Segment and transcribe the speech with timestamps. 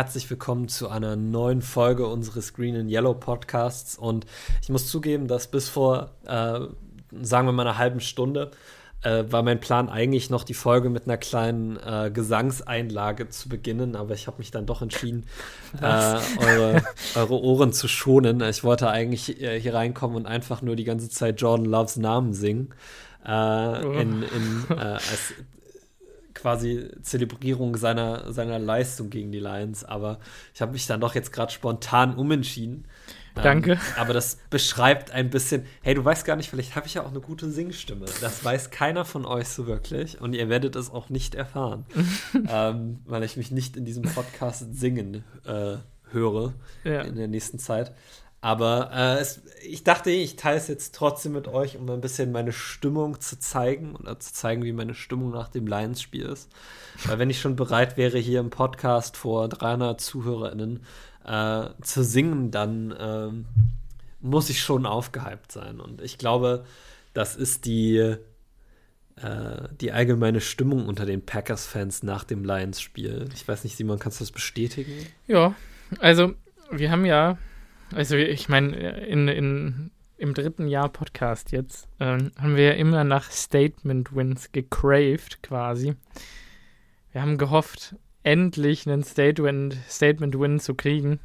[0.00, 3.98] herzlich willkommen zu einer neuen Folge unseres Green and Yellow Podcasts.
[3.98, 4.24] Und
[4.62, 6.58] ich muss zugeben, dass bis vor, äh,
[7.20, 8.50] sagen wir mal, einer halben Stunde
[9.02, 13.94] äh, war mein Plan eigentlich noch die Folge mit einer kleinen äh, Gesangseinlage zu beginnen,
[13.94, 15.26] aber ich habe mich dann doch entschieden,
[15.82, 16.82] äh, eure,
[17.14, 18.40] eure, Ohren zu schonen.
[18.40, 22.32] Ich wollte eigentlich äh, hier reinkommen und einfach nur die ganze Zeit Jordan Loves Namen
[22.32, 22.70] singen.
[23.22, 23.92] Äh, oh.
[23.92, 25.34] in, in, äh, als
[26.40, 30.18] quasi Zelebrierung seiner, seiner Leistung gegen die Lions, aber
[30.54, 32.86] ich habe mich dann doch jetzt gerade spontan umentschieden.
[33.36, 33.72] Ähm, Danke.
[33.72, 37.02] Ähm, aber das beschreibt ein bisschen, hey, du weißt gar nicht, vielleicht habe ich ja
[37.02, 38.06] auch eine gute Singstimme.
[38.20, 41.84] Das weiß keiner von euch so wirklich und ihr werdet es auch nicht erfahren,
[42.48, 45.76] ähm, weil ich mich nicht in diesem Podcast singen äh,
[46.12, 46.54] höre
[46.84, 47.02] ja.
[47.02, 47.92] in der nächsten Zeit.
[48.42, 52.32] Aber äh, es, ich dachte, ich teile es jetzt trotzdem mit euch, um ein bisschen
[52.32, 56.50] meine Stimmung zu zeigen oder zu zeigen, wie meine Stimmung nach dem Lions-Spiel ist.
[57.04, 60.80] Weil wenn ich schon bereit wäre, hier im Podcast vor 300 ZuhörerInnen
[61.26, 63.28] äh, zu singen, dann äh,
[64.20, 65.78] muss ich schon aufgehypt sein.
[65.78, 66.64] Und ich glaube,
[67.12, 67.98] das ist die,
[69.16, 73.28] äh, die allgemeine Stimmung unter den Packers-Fans nach dem Lions-Spiel.
[73.34, 75.06] Ich weiß nicht, Simon, kannst du das bestätigen?
[75.26, 75.54] Ja,
[75.98, 76.32] also
[76.70, 77.36] wir haben ja
[77.94, 83.04] also ich meine, in, in, im dritten Jahr Podcast jetzt ähm, haben wir ja immer
[83.04, 85.94] nach Statement-Wins gecraved quasi.
[87.12, 91.20] Wir haben gehofft, endlich einen Statement-Win zu kriegen.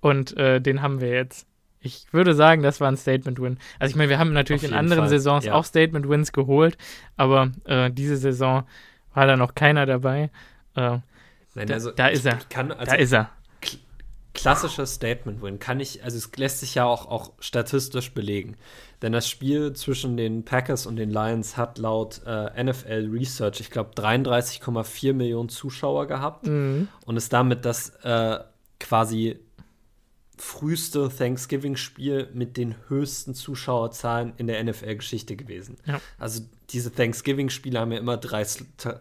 [0.00, 1.46] Und äh, den haben wir jetzt.
[1.80, 3.58] Ich würde sagen, das war ein Statement-Win.
[3.78, 5.10] Also ich meine, wir haben natürlich in anderen Fall.
[5.10, 5.54] Saisons ja.
[5.54, 6.78] auch Statement-Wins geholt,
[7.16, 8.64] aber äh, diese Saison
[9.14, 10.30] war da noch keiner dabei.
[10.76, 10.98] Äh,
[11.54, 12.38] Nein, da, also da, ist er.
[12.48, 13.30] Kann, also, da ist er
[14.34, 15.58] klassischer Statement-Win.
[15.58, 18.56] Kann ich, also es lässt sich ja auch, auch statistisch belegen.
[19.02, 23.70] Denn das Spiel zwischen den Packers und den Lions hat laut äh, NFL Research, ich
[23.70, 26.88] glaube, 33,4 Millionen Zuschauer gehabt mhm.
[27.04, 28.38] und ist damit das äh,
[28.78, 29.38] quasi
[30.38, 35.76] früheste Thanksgiving-Spiel mit den höchsten Zuschauerzahlen in der NFL-Geschichte gewesen.
[35.84, 36.00] Ja.
[36.18, 36.42] Also
[36.72, 38.46] diese Thanksgiving-Spiele haben ja immer drei,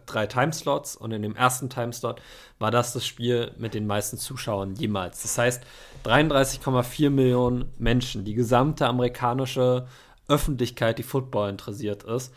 [0.06, 2.22] drei Timeslots und in dem ersten Timeslot
[2.60, 5.22] war das das Spiel mit den meisten Zuschauern jemals.
[5.22, 5.64] Das heißt,
[6.06, 9.88] 33,4 Millionen Menschen, die gesamte amerikanische
[10.28, 12.34] Öffentlichkeit, die Football interessiert ist,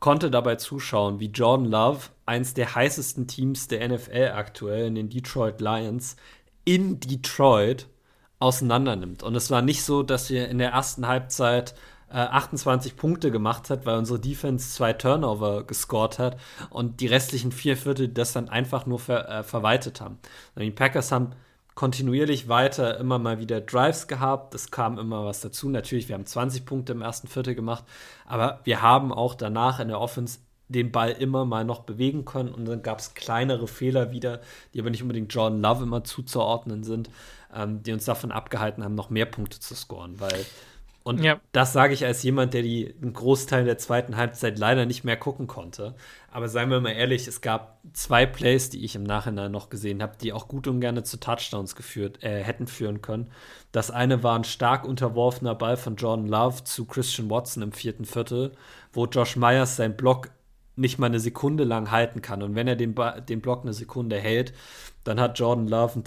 [0.00, 5.08] konnte dabei zuschauen, wie Jordan Love, eins der heißesten Teams der NFL aktuell, in den
[5.08, 6.16] Detroit Lions,
[6.64, 7.86] in Detroit
[8.38, 9.22] auseinander nimmt.
[9.22, 11.74] Und es war nicht so, dass wir in der ersten Halbzeit
[12.16, 16.36] 28 Punkte gemacht hat, weil unsere Defense zwei Turnover gescored hat
[16.70, 20.18] und die restlichen vier Viertel das dann einfach nur ver äh, verwaltet haben.
[20.56, 21.30] Die Packers haben
[21.74, 24.54] kontinuierlich weiter immer mal wieder Drives gehabt.
[24.54, 25.68] Es kam immer was dazu.
[25.68, 27.84] Natürlich, wir haben 20 Punkte im ersten Viertel gemacht,
[28.26, 32.52] aber wir haben auch danach in der Offense den Ball immer mal noch bewegen können
[32.52, 34.40] und dann gab es kleinere Fehler wieder,
[34.74, 37.08] die aber nicht unbedingt Jordan Love immer zuzuordnen sind
[37.54, 40.44] ähm, die uns davon abgehalten haben, noch mehr Punkte zu scoren, weil
[41.08, 41.40] und ja.
[41.52, 45.16] das sage ich als jemand, der die einen Großteil der zweiten Halbzeit leider nicht mehr
[45.16, 45.94] gucken konnte.
[46.30, 50.02] Aber seien wir mal ehrlich, es gab zwei Plays, die ich im Nachhinein noch gesehen
[50.02, 53.30] habe, die auch gut und gerne zu Touchdowns geführt äh, hätten führen können.
[53.72, 58.04] Das eine war ein stark unterworfener Ball von Jordan Love zu Christian Watson im vierten
[58.04, 58.52] Viertel,
[58.92, 60.28] wo Josh Myers seinen Block
[60.76, 62.42] nicht mal eine Sekunde lang halten kann.
[62.42, 62.94] Und wenn er den,
[63.26, 64.52] den Block eine Sekunde hält,
[65.04, 66.04] dann hat Jordan Love einen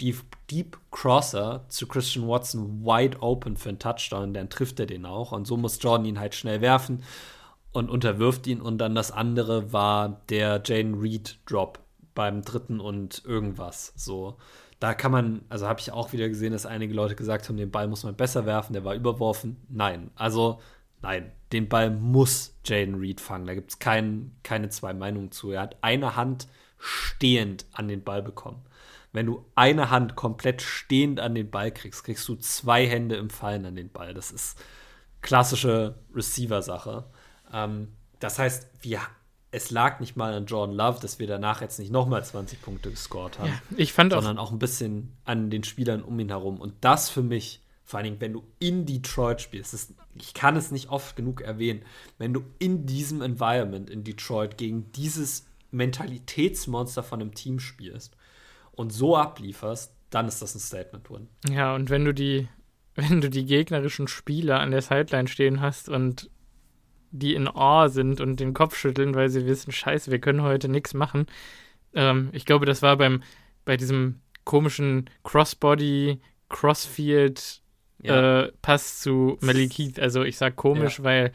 [0.00, 5.06] Deep, Deep, Crosser zu Christian Watson wide open für einen Touchdown, dann trifft er den
[5.06, 5.32] auch.
[5.32, 7.02] Und so muss Jordan ihn halt schnell werfen
[7.72, 8.60] und unterwirft ihn.
[8.60, 11.80] Und dann das andere war der Jane Reed Drop
[12.14, 13.92] beim dritten und irgendwas.
[13.96, 14.36] So,
[14.80, 17.70] da kann man, also habe ich auch wieder gesehen, dass einige Leute gesagt haben, den
[17.70, 19.56] Ball muss man besser werfen, der war überworfen.
[19.68, 20.60] Nein, also
[21.02, 23.46] nein, den Ball muss Jaden Reed fangen.
[23.46, 25.50] Da gibt es kein, keine zwei Meinungen zu.
[25.50, 26.48] Er hat eine Hand
[26.78, 28.62] stehend an den Ball bekommen.
[29.12, 33.30] Wenn du eine Hand komplett stehend an den Ball kriegst, kriegst du zwei Hände im
[33.30, 34.14] Fallen an den Ball.
[34.14, 34.56] Das ist
[35.20, 37.04] klassische Receiver-Sache.
[37.52, 37.88] Ähm,
[38.20, 39.00] das heißt, wir,
[39.50, 42.90] es lag nicht mal an Jordan Love, dass wir danach jetzt nicht nochmal 20 Punkte
[42.90, 43.48] gescored haben.
[43.48, 46.60] Ja, ich fand sondern auch, auch ein bisschen an den Spielern um ihn herum.
[46.60, 50.54] Und das für mich, vor allen Dingen, wenn du in Detroit spielst, ist, ich kann
[50.54, 51.82] es nicht oft genug erwähnen,
[52.18, 58.16] wenn du in diesem Environment in Detroit gegen dieses Mentalitätsmonster von einem Team spielst
[58.72, 61.28] und so ablieferst, dann ist das ein Statement-Win.
[61.48, 62.48] Ja, und wenn du die,
[62.94, 66.30] wenn du die gegnerischen Spieler an der Sideline stehen hast und
[67.12, 70.68] die in Awe sind und den Kopf schütteln, weil sie wissen, scheiße, wir können heute
[70.68, 71.26] nichts machen.
[71.92, 73.22] Ähm, ich glaube, das war beim,
[73.64, 77.62] bei diesem komischen Crossbody, Crossfield
[78.02, 78.42] ja.
[78.42, 79.98] äh, Pass zu Malik Heath.
[79.98, 81.04] Also ich sage komisch, ja.
[81.04, 81.32] weil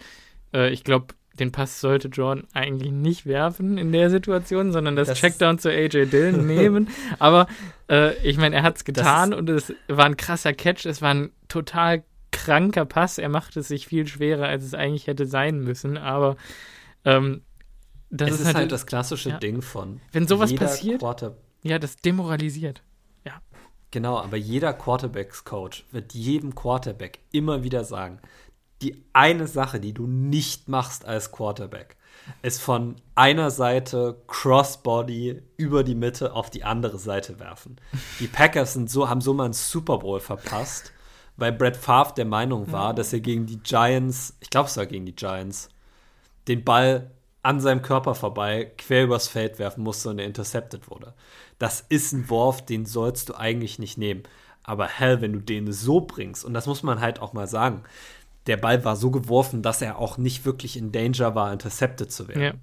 [0.53, 5.09] äh, ich glaube, den Pass sollte Jordan eigentlich nicht werfen in der Situation, sondern das,
[5.09, 6.89] das Checkdown zu AJ Dillon nehmen.
[7.19, 7.47] Aber
[7.89, 10.85] äh, ich meine, er hat es getan und es war ein krasser Catch.
[10.85, 13.17] Es war ein total kranker Pass.
[13.17, 15.97] Er macht es sich viel schwerer, als es eigentlich hätte sein müssen.
[15.97, 16.37] Aber
[17.03, 17.41] ähm,
[18.09, 19.99] das es ist, halt, halt das klassische ja, Ding von.
[20.11, 21.35] Wenn sowas passiert, Quarter
[21.65, 22.83] ja, das demoralisiert.
[23.25, 23.41] Ja.
[23.89, 28.19] Genau, aber jeder Quarterbacks-Coach wird jedem Quarterback immer wieder sagen,
[28.81, 31.95] die eine Sache, die du nicht machst als Quarterback,
[32.41, 37.77] ist von einer Seite Crossbody über die Mitte auf die andere Seite werfen.
[38.19, 40.91] Die Packers sind so, haben so mal einen Super Bowl verpasst,
[41.37, 44.85] weil Brett Favre der Meinung war, dass er gegen die Giants, ich glaube es war
[44.85, 45.69] gegen die Giants,
[46.47, 47.11] den Ball
[47.43, 51.13] an seinem Körper vorbei quer übers Feld werfen musste und er intercepted wurde.
[51.59, 54.23] Das ist ein Wurf, den sollst du eigentlich nicht nehmen.
[54.63, 57.83] Aber hell, wenn du den so bringst, und das muss man halt auch mal sagen,
[58.47, 62.27] der Ball war so geworfen, dass er auch nicht wirklich in Danger war, intercepted zu
[62.27, 62.41] werden.
[62.41, 62.53] Ja.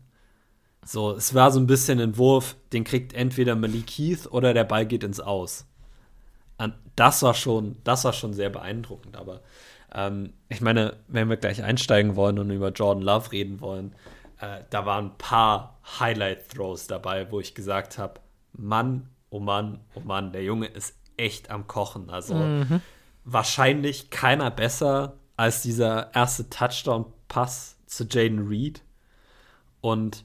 [0.85, 4.65] So, es war so ein bisschen ein Wurf, den kriegt entweder Malik Keith oder der
[4.65, 5.67] Ball geht ins Aus.
[6.59, 9.17] Und das war schon, das war schon sehr beeindruckend.
[9.17, 9.41] Aber
[9.95, 13.95] ähm, ich meine, wenn wir gleich einsteigen wollen und über Jordan Love reden wollen,
[14.41, 18.21] äh, da waren ein paar Highlight-Throws dabei, wo ich gesagt habe,
[18.53, 22.11] Mann, oh Mann, oh Mann, der Junge ist echt am Kochen.
[22.11, 22.81] Also mhm.
[23.25, 28.83] wahrscheinlich keiner besser als dieser erste Touchdown-Pass zu Jaden Reed.
[29.81, 30.25] Und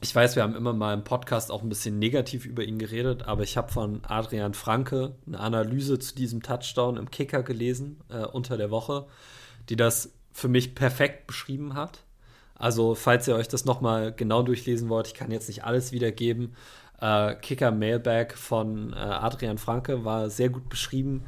[0.00, 3.24] ich weiß, wir haben immer mal im Podcast auch ein bisschen negativ über ihn geredet,
[3.24, 8.24] aber ich habe von Adrian Franke eine Analyse zu diesem Touchdown im Kicker gelesen äh,
[8.24, 9.06] unter der Woche,
[9.68, 12.04] die das für mich perfekt beschrieben hat.
[12.54, 16.54] Also, falls ihr euch das nochmal genau durchlesen wollt, ich kann jetzt nicht alles wiedergeben.
[17.00, 21.24] Äh, Kicker Mailbag von äh, Adrian Franke war sehr gut beschrieben,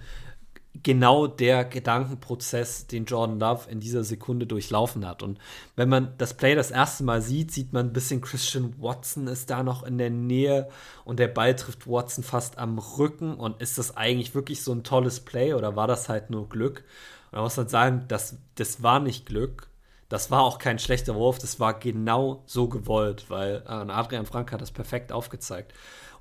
[0.82, 5.22] genau der Gedankenprozess, den Jordan Love in dieser Sekunde durchlaufen hat.
[5.22, 5.38] Und
[5.76, 9.50] wenn man das Play das erste Mal sieht, sieht man ein bisschen Christian Watson ist
[9.50, 10.69] da noch in der Nähe
[11.05, 13.34] und der Ball trifft Watson fast am Rücken.
[13.34, 16.84] Und ist das eigentlich wirklich so ein tolles Play oder war das halt nur Glück?
[17.26, 19.69] Und man muss halt sagen, das, das war nicht Glück.
[20.08, 24.50] Das war auch kein schlechter Wurf, das war genau so gewollt, weil äh, Adrian Frank
[24.50, 25.73] hat das perfekt aufgezeigt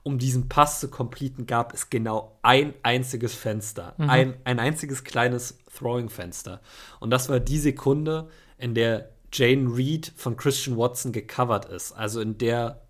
[0.09, 3.93] um diesen Pass zu completen, gab es genau ein einziges Fenster.
[3.97, 4.09] Mhm.
[4.09, 6.61] Ein, ein einziges kleines Throwing-Fenster.
[6.99, 8.27] Und das war die Sekunde,
[8.57, 11.91] in der Jane Reed von Christian Watson gecovert ist.
[11.91, 12.81] Also in der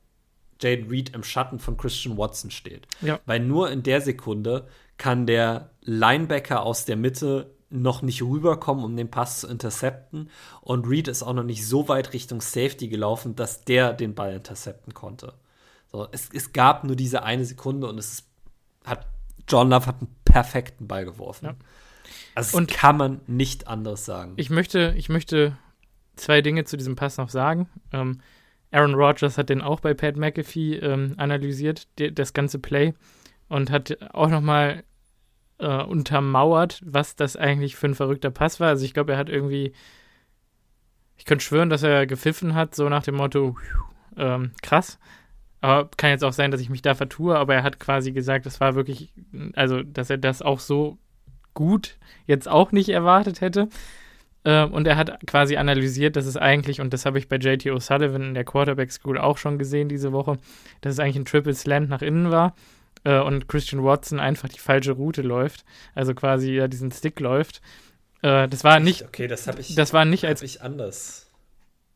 [0.61, 2.87] Jane Reed im Schatten von Christian Watson steht.
[3.01, 3.19] Ja.
[3.25, 4.67] Weil nur in der Sekunde
[4.97, 10.29] kann der Linebacker aus der Mitte noch nicht rüberkommen, um den Pass zu intercepten.
[10.61, 14.33] Und Reed ist auch noch nicht so weit Richtung Safety gelaufen, dass der den Ball
[14.33, 15.33] intercepten konnte.
[15.91, 18.23] So, es, es gab nur diese eine Sekunde und es
[18.85, 19.07] hat
[19.47, 21.45] John Love hat einen perfekten Ball geworfen.
[21.45, 21.55] Ja.
[22.35, 24.33] Also und kann man nicht anders sagen.
[24.37, 25.57] Ich möchte, ich möchte
[26.15, 27.67] zwei Dinge zu diesem Pass noch sagen.
[27.91, 28.19] Ähm,
[28.71, 32.93] Aaron Rodgers hat den auch bei Pat McAfee ähm, analysiert, die, das ganze Play,
[33.47, 34.83] und hat auch noch mal
[35.57, 38.69] äh, untermauert, was das eigentlich für ein verrückter Pass war.
[38.69, 39.73] Also ich glaube, er hat irgendwie,
[41.17, 43.57] ich könnte schwören, dass er gepfiffen hat, so nach dem Motto,
[44.17, 44.99] ähm, krass.
[45.61, 48.45] Aber kann jetzt auch sein, dass ich mich da vertue, aber er hat quasi gesagt,
[48.45, 49.13] es war wirklich,
[49.55, 50.97] also, dass er das auch so
[51.53, 53.67] gut jetzt auch nicht erwartet hätte.
[54.45, 57.65] Ähm, und er hat quasi analysiert, dass es eigentlich, und das habe ich bei JT
[57.65, 60.37] O'Sullivan in der Quarterback School auch schon gesehen diese Woche,
[60.79, 62.55] dass es eigentlich ein Triple Slant nach innen war
[63.03, 67.61] äh, und Christian Watson einfach die falsche Route läuft, also quasi ja, diesen Stick läuft.
[68.21, 69.03] Äh, das war nicht.
[69.03, 69.75] Okay, das habe ich.
[69.75, 70.41] Das war nicht als.
[70.41, 71.28] ich anders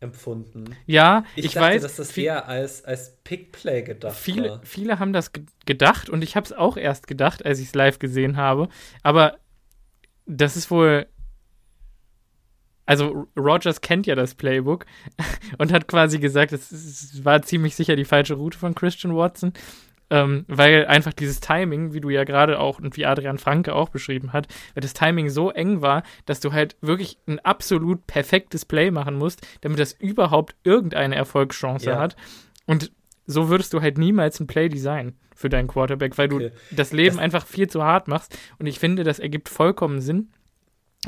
[0.03, 0.75] empfunden.
[0.85, 4.61] Ja, ich, ich dachte, weiß, dass das viel, eher als, als Pickplay gedacht viele, war.
[4.63, 5.31] Viele haben das
[5.65, 8.69] gedacht und ich habe es auch erst gedacht, als ich es live gesehen habe.
[9.01, 9.37] Aber
[10.25, 11.07] das ist wohl.
[12.85, 14.85] Also, Rogers kennt ja das Playbook
[15.57, 19.53] und hat quasi gesagt, es war ziemlich sicher die falsche Route von Christian Watson
[20.09, 23.89] ähm, weil einfach dieses Timing, wie du ja gerade auch und wie Adrian Franke auch
[23.89, 28.65] beschrieben hat, weil das Timing so eng war, dass du halt wirklich ein absolut perfektes
[28.65, 31.99] Play machen musst, damit das überhaupt irgendeine Erfolgschance ja.
[31.99, 32.15] hat.
[32.65, 32.91] Und
[33.25, 36.51] so würdest du halt niemals ein Play designen für deinen Quarterback, weil okay.
[36.69, 38.37] du das Leben das einfach viel zu hart machst.
[38.59, 40.29] Und ich finde, das ergibt vollkommen Sinn.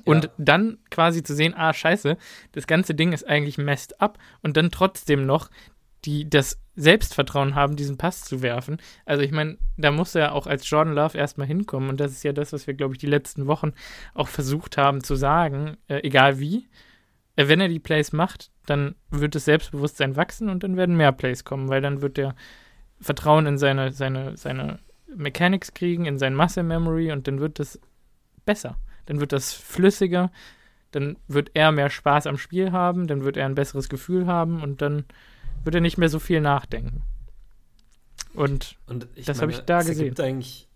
[0.04, 0.32] Und ja.
[0.38, 2.18] dann quasi zu sehen, ah, scheiße,
[2.52, 5.50] das ganze Ding ist eigentlich messed up und dann trotzdem noch
[6.06, 8.78] die das Selbstvertrauen haben, diesen Pass zu werfen.
[9.06, 11.90] Also ich meine, da muss er auch als Jordan Love erstmal hinkommen.
[11.90, 13.74] Und das ist ja das, was wir, glaube ich, die letzten Wochen
[14.14, 16.68] auch versucht haben zu sagen, äh, egal wie.
[17.36, 21.12] Äh, wenn er die Plays macht, dann wird das Selbstbewusstsein wachsen und dann werden mehr
[21.12, 22.36] Plays kommen, weil dann wird der
[23.00, 24.80] Vertrauen in seine, seine, seine
[25.14, 27.80] Mechanics kriegen, in sein Muscle Memory und dann wird das
[28.46, 28.78] besser.
[29.06, 30.32] Dann wird das flüssiger.
[30.92, 34.62] dann wird er mehr Spaß am Spiel haben, dann wird er ein besseres Gefühl haben
[34.64, 35.04] und dann
[35.66, 37.04] wird er nicht mehr so viel nachdenken.
[38.34, 40.04] Und, Und Das meine, hab ich da es gesehen.
[40.04, 40.68] ergibt eigentlich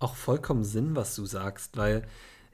[0.00, 2.02] auch vollkommen Sinn, was du sagst, weil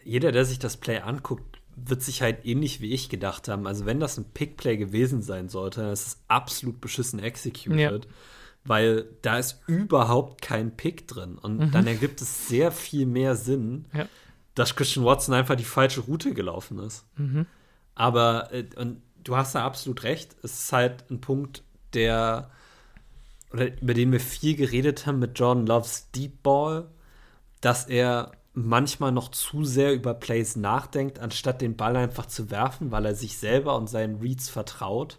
[0.04, 3.66] jeder, der sich das Play anguckt, wird sich halt ähnlich wie ich gedacht haben.
[3.66, 8.06] Also wenn das ein Pick-Play gewesen sein sollte, dann ist es absolut beschissen executed,
[8.64, 11.38] weil da ist überhaupt kein Pick drin.
[11.38, 14.06] Und dann ergibt es sehr viel mehr Sinn, Ja.
[14.54, 17.06] dass Christian Watson einfach die falsche Route gelaufen ist.
[17.16, 17.47] Mhm.
[17.94, 20.37] Aber äh, und du hast da absolut recht.
[20.42, 21.62] Es ist halt ein Punkt,
[21.94, 22.50] der
[23.52, 26.88] oder über den wir viel geredet haben mit Jordan Loves Deep Ball,
[27.61, 32.90] dass er manchmal noch zu sehr über Plays nachdenkt, anstatt den Ball einfach zu werfen,
[32.90, 35.18] weil er sich selber und seinen Reads vertraut.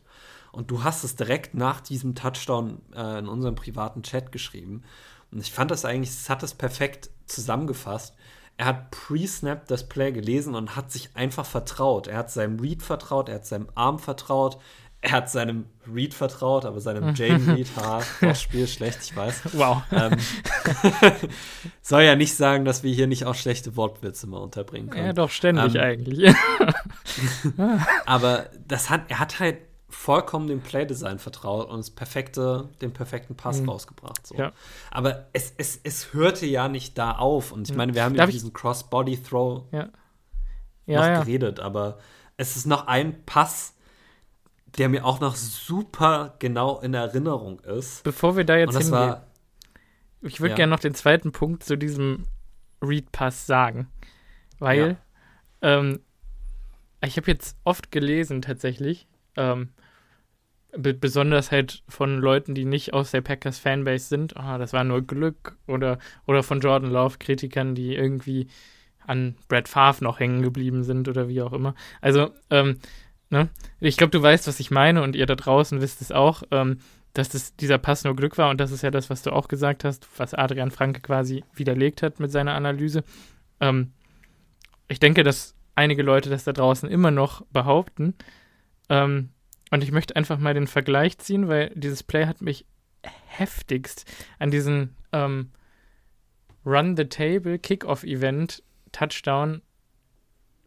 [0.51, 4.83] Und du hast es direkt nach diesem Touchdown äh, in unserem privaten Chat geschrieben.
[5.31, 8.13] Und ich fand das eigentlich, es hat es perfekt zusammengefasst.
[8.57, 12.07] Er hat pre-snap das Play gelesen und hat sich einfach vertraut.
[12.07, 14.57] Er hat seinem Read vertraut, er hat seinem Arm vertraut,
[15.03, 19.41] er hat seinem Read vertraut, aber seinem Jaden Read, ha, das Spiel schlecht, ich weiß.
[19.53, 19.81] Wow.
[19.91, 20.17] Ähm,
[21.81, 25.07] soll ja nicht sagen, dass wir hier nicht auch schlechte Wortwitze mal unterbringen können.
[25.07, 26.35] Ja, doch, ständig Ähm, eigentlich.
[28.05, 29.57] Aber das hat, er hat halt
[29.89, 33.69] vollkommen dem Playdesign vertraut und das perfekte, den perfekten Pass Mhm.
[33.69, 34.25] rausgebracht.
[34.25, 34.35] So.
[34.35, 34.51] Ja.
[34.89, 37.51] Aber es, es, es hörte ja nicht da auf.
[37.51, 39.83] Und ich meine, wir haben Darf über ich- diesen Cross-Body-Throw ja.
[39.83, 39.91] noch
[40.85, 41.19] Ja, ja.
[41.21, 41.97] geredet, aber
[42.37, 43.73] es ist noch ein Pass,
[44.77, 48.03] der mir auch noch super genau in Erinnerung ist.
[48.03, 49.27] Bevor wir da jetzt hingehen, war,
[50.21, 50.55] ich würde ja.
[50.55, 52.25] gerne noch den zweiten Punkt zu diesem
[52.81, 53.87] Read-Pass sagen.
[54.59, 54.97] Weil
[55.61, 55.99] ähm,
[57.03, 59.69] ich habe jetzt oft gelesen tatsächlich, ähm,
[60.77, 64.83] be besonders halt von Leuten, die nicht aus der Packers Fanbase sind, ah, das war
[64.83, 65.97] nur Glück oder,
[66.27, 68.47] oder von Jordan Love Kritikern, die irgendwie
[69.05, 71.73] an Brad Favre noch hängen geblieben sind oder wie auch immer.
[71.99, 72.77] Also, ähm,
[73.31, 73.49] ne?
[73.79, 76.79] Ich glaube, du weißt, was ich meine und ihr da draußen wisst es auch, ähm,
[77.13, 79.47] dass das, dieser Pass nur Glück war und das ist ja das, was du auch
[79.47, 83.03] gesagt hast, was Adrian Franke quasi widerlegt hat mit seiner Analyse.
[83.59, 83.91] Ähm,
[84.87, 88.13] ich denke, dass einige Leute das da draußen immer noch behaupten.
[88.89, 89.29] Ähm,
[89.71, 92.65] und ich möchte einfach mal den Vergleich ziehen, weil dieses Play hat mich
[93.27, 94.05] heftigst
[94.37, 95.51] an diesen ähm,
[96.65, 99.61] Run the Table Kickoff-Event Touchdown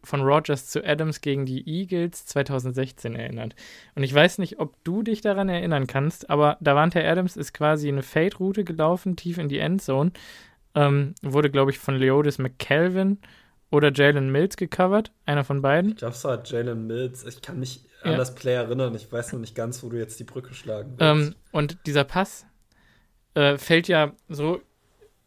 [0.05, 3.55] von Rogers zu Adams gegen die Eagles 2016 erinnert.
[3.95, 7.87] Und ich weiß nicht, ob du dich daran erinnern kannst, aber Davante Adams ist quasi
[7.89, 10.11] eine Fade-Route gelaufen, tief in die Endzone.
[10.75, 13.19] Ähm, wurde, glaube ich, von Leodis McKelvin
[13.71, 15.91] oder Jalen Mills gecovert, einer von beiden.
[15.91, 17.25] ich glaube, es war Jalen Mills.
[17.25, 18.17] Ich kann mich an Ja.
[18.17, 18.93] das Play erinnern.
[18.93, 21.29] Ich weiß noch nicht ganz, wo du jetzt die Brücke schlagen willst.
[21.29, 22.45] Ähm, und dieser Pass
[23.33, 24.61] äh, fällt ja so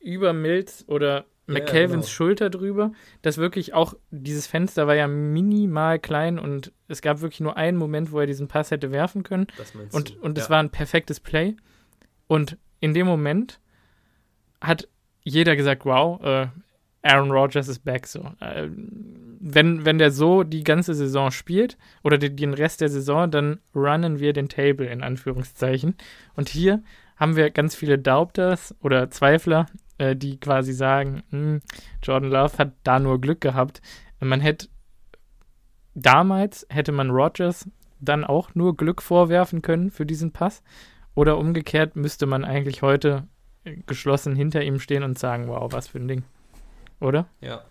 [0.00, 2.12] über Mills oder Ja, McKelvins genau.
[2.14, 7.40] Schulter drüber, dass wirklich auch dieses Fenster war ja minimal klein und es gab wirklich
[7.40, 9.46] nur einen Moment, wo er diesen Pass hätte werfen können.
[9.56, 10.20] das meinst Und, du.
[10.20, 10.50] und es Ja.
[10.50, 11.56] war ein perfektes Play.
[12.26, 13.60] Und in dem Moment
[14.60, 14.88] hat
[15.22, 16.46] jeder gesagt, wow, äh,
[17.02, 18.20] Aaron Rodgers ist back so.
[18.40, 18.68] Äh,
[19.40, 23.60] wenn, wenn der so die ganze Saison spielt oder den, den Rest der Saison, dann
[23.74, 25.94] runnen wir den Table in Anführungszeichen.
[26.34, 26.82] Und hier
[27.16, 29.66] haben wir ganz viele Doubters oder Zweifler,
[29.98, 31.60] äh, die quasi sagen, hm,
[32.02, 33.82] Jordan Love hat da nur Glück gehabt.
[34.20, 34.68] Man hätte
[35.94, 37.68] damals hätte man Rodgers
[38.00, 40.62] dann auch nur Glück vorwerfen können für diesen Pass.
[41.14, 43.26] Oder umgekehrt müsste man eigentlich heute
[43.64, 46.22] äh, geschlossen hinter ihm stehen und sagen, wow, was für ein Ding.
[47.00, 47.26] Oder?
[47.40, 47.64] Ja.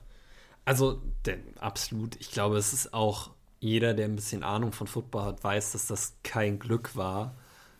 [0.65, 2.17] Also, denn, absolut.
[2.17, 5.87] Ich glaube, es ist auch jeder, der ein bisschen Ahnung von Football hat, weiß, dass
[5.87, 7.35] das kein Glück war,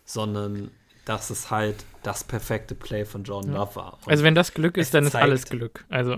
[0.05, 0.71] sondern
[1.07, 3.53] dass es halt das perfekte Play von Jordan.
[3.53, 3.93] Love war.
[4.05, 5.85] Und Also wenn das Glück ist, dann ist zeigt- alles Glück.
[5.89, 6.17] Also,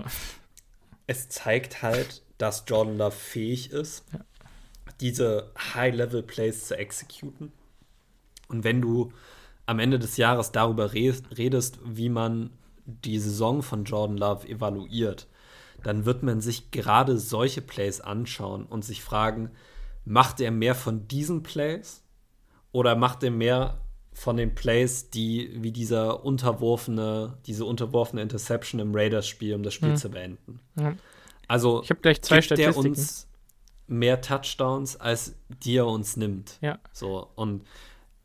[1.06, 4.20] es zeigt halt, dass Jordan Love fähig ist, Ja.
[5.00, 7.52] diese High-Level-Plays zu exekuten.
[8.48, 9.12] Und wenn du
[9.66, 12.50] am Ende des Jahres darüber re redest, wie man
[12.84, 15.28] die Saison von Jordan Love evaluiert,
[15.84, 19.50] dann wird man sich gerade solche Plays anschauen und sich fragen,
[20.04, 22.02] macht er mehr von diesen Plays
[22.72, 23.80] oder macht er mehr
[24.20, 29.88] von den Plays, die wie dieser unterworfene, diese unterworfene Interception im Raiders-Spiel, um das Spiel
[29.92, 29.96] Hm.
[29.96, 30.60] zu beenden.
[30.78, 30.94] Ja.
[31.48, 32.88] Also ich habe gleich zwei gibt der Statistiken.
[32.90, 33.28] uns
[33.86, 36.58] mehr Touchdowns, als die er uns nimmt.
[36.60, 36.78] Ja.
[36.92, 37.64] So, und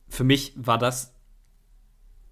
[0.10, 1.14] für mich war das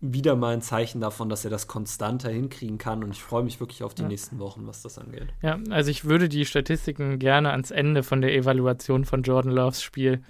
[0.02, 3.02] wieder mal ein Zeichen davon, dass er das konstanter hinkriegen kann.
[3.02, 4.10] Und ich freue mich wirklich auf die Ja.
[4.10, 5.30] nächsten Wochen, was das angeht.
[5.42, 9.82] Ja, also ich würde die Statistiken gerne ans Ende von der Evaluation von Jordan Loves
[9.82, 10.22] Spiel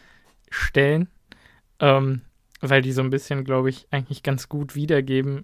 [0.52, 1.10] stellen,
[1.80, 2.22] ähm,
[2.70, 5.44] weil die so ein bisschen, glaube ich, eigentlich ganz gut wiedergeben,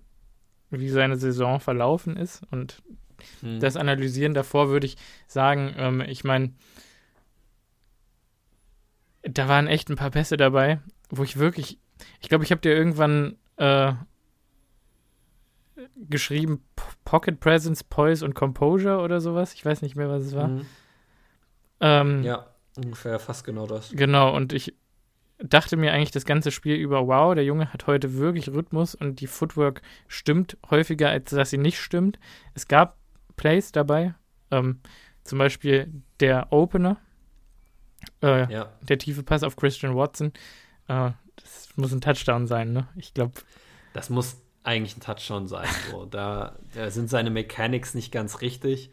[0.70, 2.42] wie seine Saison verlaufen ist.
[2.50, 2.82] Und
[3.42, 3.60] Hm.
[3.60, 4.96] das Analysieren davor würde ich
[5.28, 6.54] sagen, ähm, ich meine,
[9.24, 11.78] da waren echt ein paar Pässe dabei, wo ich wirklich,
[12.22, 13.92] ich glaube, ich habe dir irgendwann äh,
[15.98, 16.64] geschrieben
[17.04, 19.54] Pocket Presence, Poise und Composure oder sowas.
[19.54, 20.48] Ich weiß nicht mehr, was es war.
[20.48, 20.66] Mhm.
[21.82, 22.48] Ähm, ja,
[22.78, 23.92] ungefähr fast genau das.
[23.92, 24.74] Genau, und ich
[25.42, 29.22] dachte mir eigentlich das ganze Spiel über, wow, der Junge hat heute wirklich Rhythmus und
[29.22, 32.20] die Footwork stimmt häufiger, als dass sie nicht stimmt.
[32.54, 32.98] Es gab
[33.38, 34.14] Plays dabei,
[34.52, 34.80] ähm,
[35.24, 36.98] zum Beispiel der Opener,
[38.22, 38.70] äh, ja.
[38.82, 40.34] der tiefe Pass auf Christian Watson.
[40.88, 42.88] Äh, das muss ein Touchdown sein, ne?
[42.96, 43.34] Ich glaube.
[43.94, 45.68] Das muss eigentlich ein Touchdown sein.
[45.92, 46.06] So.
[46.06, 48.92] Da, da sind seine Mechanics nicht ganz richtig.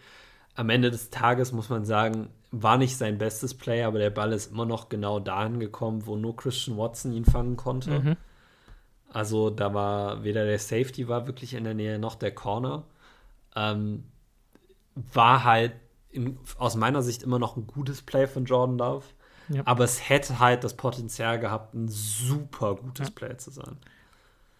[0.56, 4.32] Am Ende des Tages muss man sagen, war nicht sein bestes Play, aber der Ball
[4.32, 8.00] ist immer noch genau dahin gekommen, wo nur Christian Watson ihn fangen konnte.
[8.00, 8.16] Mhm.
[9.12, 12.84] Also da war weder der Safety war wirklich in der Nähe noch der Corner.
[13.54, 14.04] Ähm,
[14.94, 15.72] war halt
[16.10, 19.04] in, aus meiner Sicht immer noch ein gutes Play von Jordan Love.
[19.48, 19.62] Ja.
[19.64, 23.14] Aber es hätte halt das Potenzial gehabt, ein super gutes ja.
[23.14, 23.76] Play zu sein.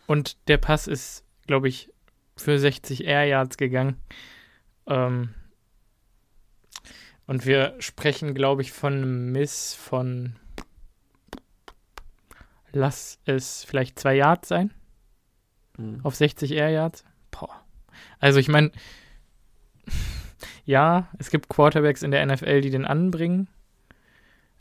[0.07, 1.93] Und der Pass ist, glaube ich,
[2.37, 3.97] für 60 Air Yards gegangen.
[4.87, 5.35] Ähm,
[7.27, 10.37] und wir sprechen, glaube ich, von einem Miss von.
[12.73, 14.73] Lass es vielleicht zwei Yards sein.
[15.79, 16.01] Mhm.
[16.03, 17.05] Auf 60 Air Yards.
[17.31, 17.65] Boah.
[18.21, 18.71] Also, ich meine,
[20.65, 23.49] ja, es gibt Quarterbacks in der NFL, die den anbringen.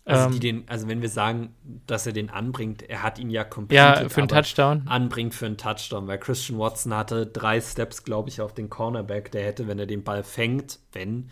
[0.06, 1.56] Also, die ähm, den, also wenn wir sagen,
[1.88, 4.88] dass er den anbringt, er hat ihn ja komplett ja, für einen Touchdown.
[4.88, 9.32] anbringt für einen Touchdown, weil Christian Watson hatte drei Steps, glaube ich, auf den Cornerback.
[9.32, 11.32] Der hätte, wenn er den Ball fängt, wenn,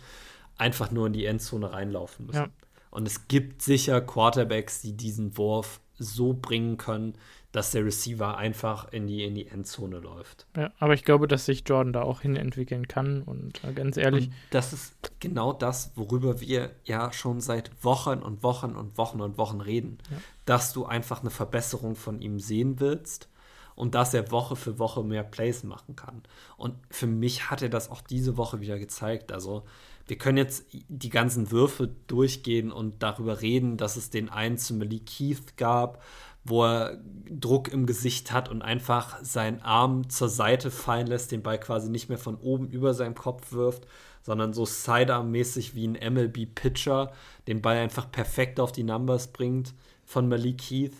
[0.58, 2.38] einfach nur in die Endzone reinlaufen müssen.
[2.38, 2.48] Ja.
[2.90, 7.14] Und es gibt sicher Quarterbacks, die diesen Wurf so bringen können,
[7.54, 10.46] dass der Receiver einfach in die, in die Endzone läuft.
[10.56, 13.96] Ja, aber ich glaube, dass sich Jordan da auch hin entwickeln kann und äh, ganz
[13.96, 14.26] ehrlich.
[14.26, 19.20] Und das ist genau das, worüber wir ja schon seit Wochen und Wochen und Wochen
[19.20, 19.98] und Wochen reden.
[20.10, 20.16] Ja.
[20.46, 23.28] Dass du einfach eine Verbesserung von ihm sehen willst
[23.76, 26.22] und dass er Woche für Woche mehr Plays machen kann.
[26.56, 29.30] Und für mich hat er das auch diese Woche wieder gezeigt.
[29.30, 29.62] Also
[30.06, 34.74] wir können jetzt die ganzen Würfe durchgehen und darüber reden, dass es den einen zu
[34.74, 36.02] Malik Keith gab,
[36.44, 36.98] wo er
[37.30, 41.88] Druck im Gesicht hat und einfach seinen Arm zur Seite fallen lässt, den Ball quasi
[41.88, 43.86] nicht mehr von oben über seinen Kopf wirft,
[44.22, 47.12] sondern so Sidearm-mäßig wie ein MLB-Pitcher
[47.46, 50.94] den Ball einfach perfekt auf die Numbers bringt von Malik Keith.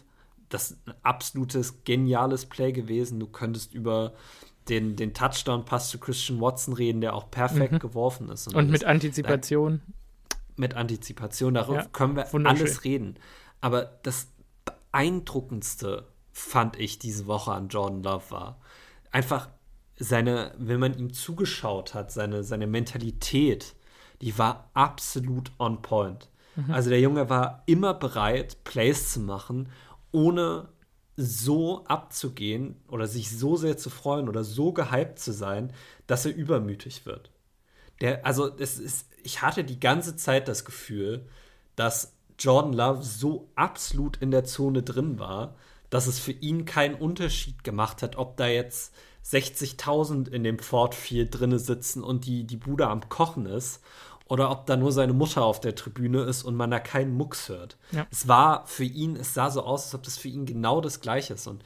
[0.49, 3.21] Das ist ein absolutes geniales Play gewesen.
[3.21, 4.15] Du könntest über
[4.69, 7.79] den, den Touchdown-Pass zu Christian Watson reden, der auch perfekt mhm.
[7.79, 8.49] geworfen ist.
[8.49, 9.83] Und, und mit Antizipation.
[9.87, 13.17] Da, mit Antizipation, darüber ja, können wir alles reden.
[13.61, 14.29] Aber das
[14.65, 18.61] beeindruckendste fand ich diese Woche an Jordan Love war
[19.15, 19.49] einfach
[19.97, 23.77] seine, wenn man ihm zugeschaut hat, seine, seine Mentalität,
[24.21, 26.29] die war absolut on point.
[26.57, 26.73] Mhm.
[26.73, 29.69] Also der Junge war immer bereit, Plays zu machen,
[30.11, 30.69] ohne
[31.17, 35.73] so abzugehen oder sich so sehr zu freuen oder so gehypt zu sein,
[36.07, 37.31] dass er übermütig wird.
[38.01, 41.27] Der, also es ist, ich hatte die ganze Zeit das Gefühl,
[41.77, 45.55] dass Jordan Love so absolut in der Zone drin war,
[45.91, 48.93] dass es für ihn keinen Unterschied gemacht hat, ob da jetzt
[49.25, 53.81] 60.000 in dem Ford Field drinne sitzen und die, die Bude am Kochen ist
[54.27, 57.49] oder ob da nur seine Mutter auf der Tribüne ist und man da keinen Mucks
[57.49, 57.77] hört.
[57.93, 58.07] Ja.
[58.11, 61.01] Es war für ihn, es sah so aus, als ob das für ihn genau das
[61.01, 61.47] Gleiche ist.
[61.47, 61.63] Und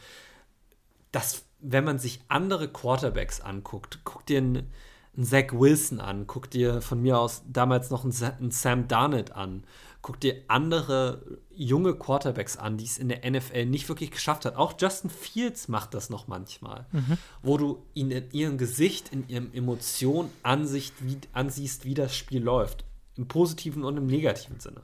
[1.12, 4.72] das, wenn man sich andere Quarterbacks anguckt, guck dir einen,
[5.16, 9.32] einen Zach Wilson an, guck dir von mir aus damals noch einen, einen Sam Darnett
[9.32, 9.64] an,
[10.02, 14.56] guck dir andere junge Quarterbacks an, die es in der NFL nicht wirklich geschafft hat.
[14.56, 17.18] Auch Justin Fields macht das noch manchmal, mhm.
[17.42, 22.42] wo du ihn in ihrem Gesicht, in ihrem Emotion ansicht, wie, ansiehst, wie das Spiel
[22.42, 22.84] läuft.
[23.16, 24.82] Im positiven und im negativen Sinne.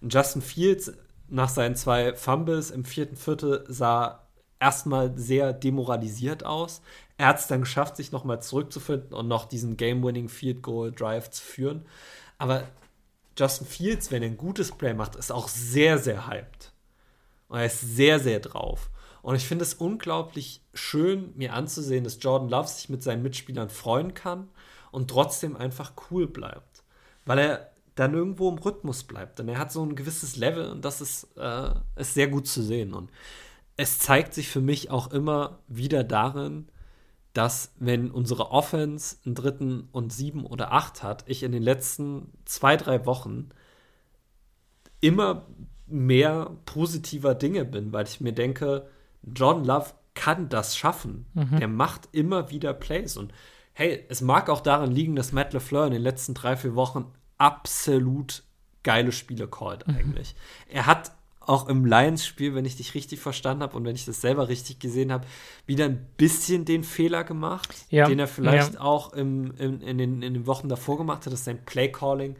[0.00, 0.92] Und Justin Fields
[1.28, 4.26] nach seinen zwei Fumbles im vierten Viertel sah
[4.58, 6.82] erstmal sehr demoralisiert aus.
[7.16, 11.30] Er hat es dann geschafft, sich nochmal zurückzufinden und noch diesen Game-Winning Field Goal Drive
[11.30, 11.86] zu führen.
[12.38, 12.64] Aber
[13.38, 16.72] Justin Fields, wenn er ein gutes Play macht, ist auch sehr, sehr hyped.
[17.48, 18.90] Und er ist sehr, sehr drauf.
[19.22, 23.70] Und ich finde es unglaublich schön, mir anzusehen, dass Jordan Love sich mit seinen Mitspielern
[23.70, 24.48] freuen kann
[24.90, 26.82] und trotzdem einfach cool bleibt.
[27.24, 29.38] Weil er dann irgendwo im Rhythmus bleibt.
[29.38, 32.62] Denn er hat so ein gewisses Level und das ist, äh, ist sehr gut zu
[32.62, 32.94] sehen.
[32.94, 33.10] Und
[33.76, 36.68] es zeigt sich für mich auch immer wieder darin,
[37.38, 42.32] dass wenn unsere Offense einen dritten und sieben oder acht hat, ich in den letzten
[42.44, 43.50] zwei, drei Wochen
[45.00, 45.46] immer
[45.86, 48.88] mehr positiver Dinge bin, weil ich mir denke,
[49.22, 51.26] John Love kann das schaffen.
[51.34, 51.58] Mhm.
[51.60, 53.16] Er macht immer wieder Plays.
[53.16, 53.32] Und
[53.72, 57.12] hey, es mag auch daran liegen, dass Matt LeFleur in den letzten drei, vier Wochen
[57.36, 58.42] absolut
[58.82, 59.94] geile Spiele callt, mhm.
[59.94, 60.34] eigentlich.
[60.68, 61.12] Er hat
[61.48, 64.78] auch im Lions-Spiel, wenn ich dich richtig verstanden habe und wenn ich das selber richtig
[64.80, 65.26] gesehen habe,
[65.66, 68.06] wieder ein bisschen den Fehler gemacht, ja.
[68.06, 68.80] den er vielleicht ja.
[68.80, 72.36] auch im, im, in, den, in den Wochen davor gemacht hat, dass sein Play-Calling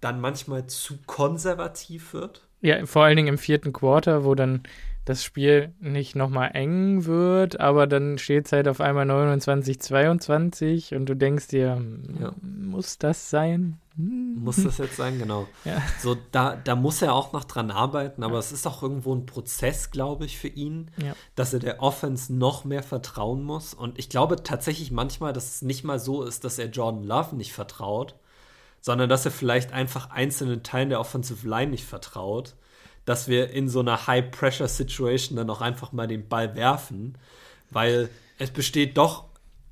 [0.00, 2.46] dann manchmal zu konservativ wird.
[2.60, 4.64] Ja, vor allen Dingen im vierten Quarter, wo dann
[5.08, 10.94] das Spiel nicht nochmal eng wird, aber dann steht es halt auf einmal 29, 22
[10.94, 11.82] und du denkst dir,
[12.20, 12.32] ja.
[12.42, 13.78] muss das sein?
[13.96, 15.46] Muss das jetzt sein, genau.
[15.64, 15.82] Ja.
[16.00, 18.38] So, da, da muss er auch noch dran arbeiten, aber ja.
[18.40, 21.14] es ist auch irgendwo ein Prozess, glaube ich, für ihn, ja.
[21.34, 23.72] dass er der Offense noch mehr vertrauen muss.
[23.72, 27.34] Und ich glaube tatsächlich manchmal, dass es nicht mal so ist, dass er Jordan Love
[27.34, 28.14] nicht vertraut,
[28.80, 32.54] sondern dass er vielleicht einfach einzelnen Teilen der Offensive Line nicht vertraut
[33.08, 37.16] dass wir in so einer High-Pressure-Situation dann auch einfach mal den Ball werfen,
[37.70, 39.24] weil es besteht doch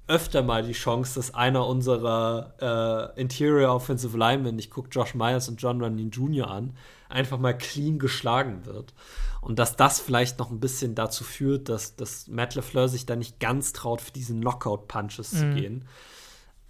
[0.08, 5.50] öfter mal die Chance, dass einer unserer äh, Interior Offensive Linemen, ich gucke Josh Myers
[5.50, 6.50] und John Running Jr.
[6.50, 6.76] an,
[7.10, 8.94] einfach mal clean geschlagen wird.
[9.42, 13.16] Und dass das vielleicht noch ein bisschen dazu führt, dass, dass Matt LeFleur sich da
[13.16, 15.36] nicht ganz traut, für diesen Knockout-Punches mhm.
[15.36, 15.88] zu gehen.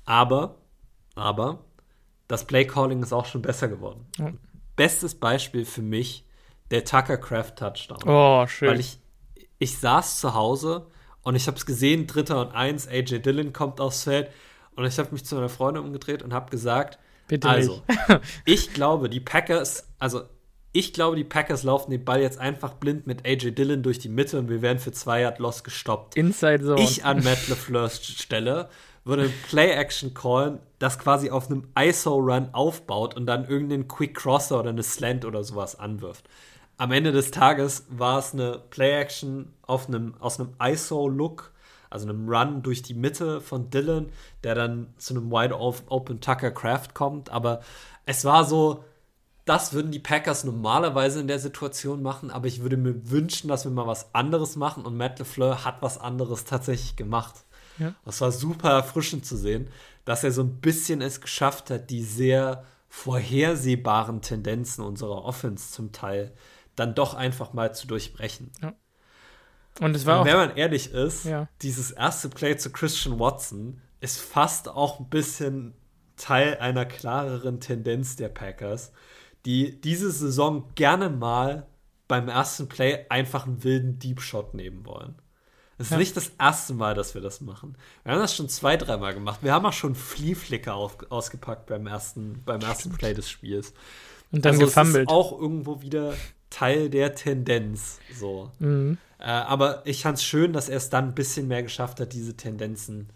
[0.04, 0.56] Aber,
[1.14, 1.60] aber,
[2.26, 4.04] das Play-Calling ist auch schon besser geworden.
[4.18, 4.38] Mhm.
[4.74, 6.26] Bestes Beispiel für mich
[6.70, 7.98] der Tucker Craft Touchdown.
[8.06, 8.70] Oh, schön.
[8.70, 8.98] Weil ich,
[9.58, 10.86] ich saß zu Hause
[11.22, 14.30] und ich habe es gesehen, Dritter und Eins, AJ Dillon kommt aufs Feld
[14.74, 16.98] und ich habe mich zu meiner Freundin umgedreht und habe gesagt,
[17.28, 17.82] Bitte also,
[18.44, 20.22] ich glaube, die Packers, also
[20.72, 24.10] ich glaube, die Packers laufen den Ball jetzt einfach blind mit AJ Dillon durch die
[24.10, 26.16] Mitte und wir werden für zwei Yard Loss gestoppt.
[26.16, 26.82] Inside Zone.
[26.82, 28.68] Ich an Matt LeFleurs Stelle
[29.06, 34.60] würde ein Play-Action callen, das quasi auf einem ISO-Run aufbaut und dann irgendeinen Quick Crosser
[34.60, 36.28] oder eine Slant oder sowas anwirft
[36.78, 41.52] am Ende des Tages war es eine Play-Action aus einem ISO-Look,
[41.88, 44.10] also einem Run durch die Mitte von Dylan,
[44.44, 47.30] der dann zu einem Wide Open Tucker Craft kommt.
[47.30, 47.60] Aber
[48.04, 48.84] es war so,
[49.46, 53.64] das würden die Packers normalerweise in der Situation machen, aber ich würde mir wünschen, dass
[53.64, 57.45] wir mal was anderes machen und Matt LeFleur hat was anderes tatsächlich gemacht.
[57.78, 57.94] Ja.
[58.04, 59.68] Das war super erfrischend zu sehen,
[60.04, 65.92] dass er so ein bisschen es geschafft hat, die sehr vorhersehbaren Tendenzen unserer Offense zum
[65.92, 66.32] Teil
[66.76, 68.50] dann doch einfach mal zu durchbrechen.
[68.62, 68.74] Ja.
[69.80, 71.48] Und es war Und wenn man ehrlich ist, ja.
[71.62, 75.74] dieses erste Play zu Christian Watson ist fast auch ein bisschen
[76.16, 78.92] Teil einer klareren Tendenz der Packers,
[79.44, 81.66] die diese Saison gerne mal
[82.08, 85.16] beim ersten Play einfach einen wilden Deep Shot nehmen wollen.
[85.78, 85.98] Es ist ja.
[85.98, 87.76] nicht das erste Mal, dass wir das machen.
[88.02, 89.40] Wir haben das schon zwei, dreimal gemacht.
[89.42, 93.74] Wir haben auch schon Flea Flicker ausgepackt beim ersten, beim ersten Play des Spiels.
[94.32, 94.96] Und dann also gefummelt.
[94.96, 96.14] Es ist auch irgendwo wieder
[96.48, 97.98] Teil der Tendenz.
[98.14, 98.50] So.
[98.58, 98.96] Mhm.
[99.18, 102.14] Äh, aber ich fand es schön, dass er es dann ein bisschen mehr geschafft hat,
[102.14, 103.10] diese Tendenzen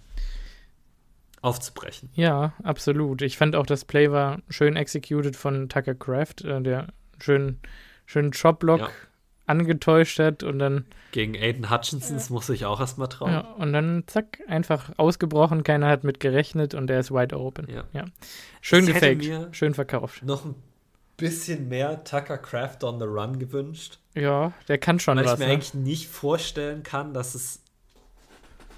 [1.41, 2.11] aufzubrechen.
[2.15, 3.23] Ja, absolut.
[3.23, 7.59] Ich fand auch, das Play war schön executed von Tucker Craft, äh, der schön,
[8.05, 8.91] schönen Chop-Block ja.
[9.51, 10.87] Angetäuscht hat und dann.
[11.13, 12.25] Gegen Aiden Hutchinson ja.
[12.31, 13.33] muss ich auch erstmal trauen.
[13.33, 17.69] Ja, und dann zack, einfach ausgebrochen, keiner hat mit gerechnet und er ist wide open.
[17.69, 17.85] Ja.
[17.93, 18.05] ja.
[18.61, 20.23] Schön ich gefaked, schön verkauft.
[20.23, 20.55] Noch ein
[21.17, 23.99] bisschen mehr Tucker Craft on the Run gewünscht.
[24.15, 25.35] Ja, der kann schon Weil was.
[25.35, 25.53] ich mir ne?
[25.53, 27.61] eigentlich nicht vorstellen kann, dass es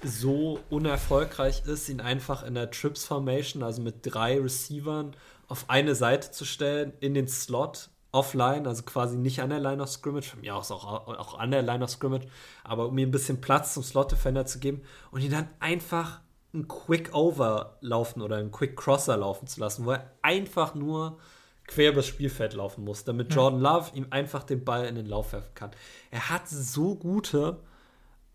[0.03, 5.15] so unerfolgreich ist, ihn einfach in der Trips Formation, also mit drei Receivern,
[5.47, 9.81] auf eine Seite zu stellen, in den Slot, offline, also quasi nicht an der Line
[9.81, 12.27] of Scrimmage, von mir aus auch, auch an der Line of Scrimmage,
[12.63, 16.21] aber um ihm ein bisschen Platz zum Slot-Defender zu geben und ihn dann einfach
[16.53, 21.17] einen Quick Over laufen oder einen Quick Crosser laufen zu lassen, wo er einfach nur
[21.65, 25.33] quer übers Spielfeld laufen muss, damit Jordan Love ihm einfach den Ball in den Lauf
[25.33, 25.71] werfen kann.
[26.11, 27.61] Er hat so gute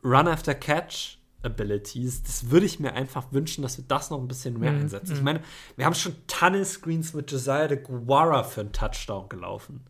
[0.02, 2.22] Run-After-Catch Abilities.
[2.22, 4.82] Das würde ich mir einfach wünschen, dass wir das noch ein bisschen mehr mhm.
[4.82, 5.12] einsetzen.
[5.12, 5.24] Ich mhm.
[5.24, 5.40] meine,
[5.76, 9.84] wir haben schon Tunnel-Screens mit Josiah de Guara für einen Touchdown gelaufen.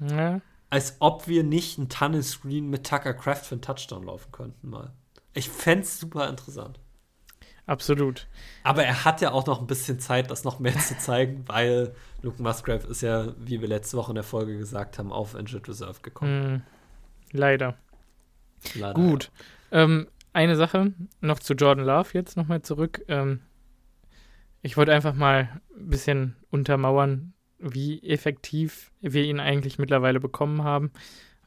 [0.00, 0.40] Ja.
[0.70, 4.92] Als ob wir nicht einen Tunnel-Screen mit Tucker Craft für einen Touchdown laufen könnten mal.
[5.34, 6.78] Ich fände es super interessant.
[7.66, 8.26] Absolut.
[8.64, 11.94] Aber er hat ja auch noch ein bisschen Zeit, das noch mehr zu zeigen, weil
[12.22, 15.68] Luke Musgrave ist ja, wie wir letzte Woche in der Folge gesagt haben, auf Injured
[15.68, 16.54] Reserve gekommen.
[16.54, 16.62] Mm,
[17.36, 17.74] leider.
[18.74, 18.94] leider.
[18.94, 19.30] Gut.
[19.70, 23.04] Ähm, eine Sache noch zu Jordan Love jetzt nochmal zurück.
[23.08, 23.40] Ähm,
[24.62, 30.92] ich wollte einfach mal ein bisschen untermauern, wie effektiv wir ihn eigentlich mittlerweile bekommen haben.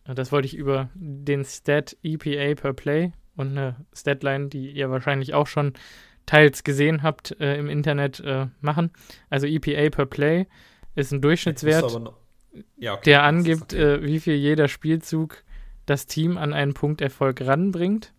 [0.03, 4.89] Äh, das wollte ich über den Stat EPA per Play und eine Statline, die ihr
[4.89, 5.73] wahrscheinlich auch schon
[6.25, 8.91] teils gesehen habt äh, im Internet, äh, machen.
[9.29, 10.47] Also EPA per Play
[10.95, 11.97] ist ein Durchschnittswert,
[12.75, 13.01] ja, okay.
[13.05, 13.95] der angibt, okay.
[13.95, 15.45] äh, wie viel jeder Spielzug
[15.85, 18.13] das Team an einen Punkt Erfolg ranbringt.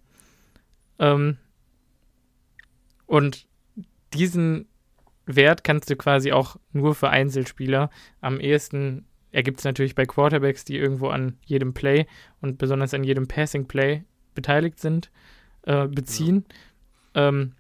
[1.03, 1.37] Ähm,
[3.07, 3.47] und
[4.15, 4.69] diesen
[5.27, 10.65] Wert kannst du quasi auch nur für Einzelspieler am ehesten ergibt es natürlich bei Quarterbacks,
[10.65, 12.07] die irgendwo an jedem Play
[12.41, 15.11] und besonders an jedem Passing Play beteiligt sind,
[15.63, 16.45] äh, beziehen.
[17.15, 17.29] Ja.
[17.29, 17.53] Ähm,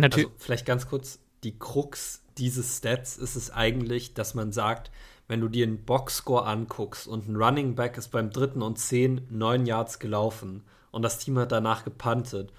[0.00, 4.90] also vielleicht ganz kurz, die Krux dieses Stats ist es eigentlich, dass man sagt,
[5.28, 9.26] wenn du dir einen Boxscore anguckst und ein Running Back ist beim dritten und zehn
[9.30, 12.52] neun Yards gelaufen und das Team hat danach gepuntet,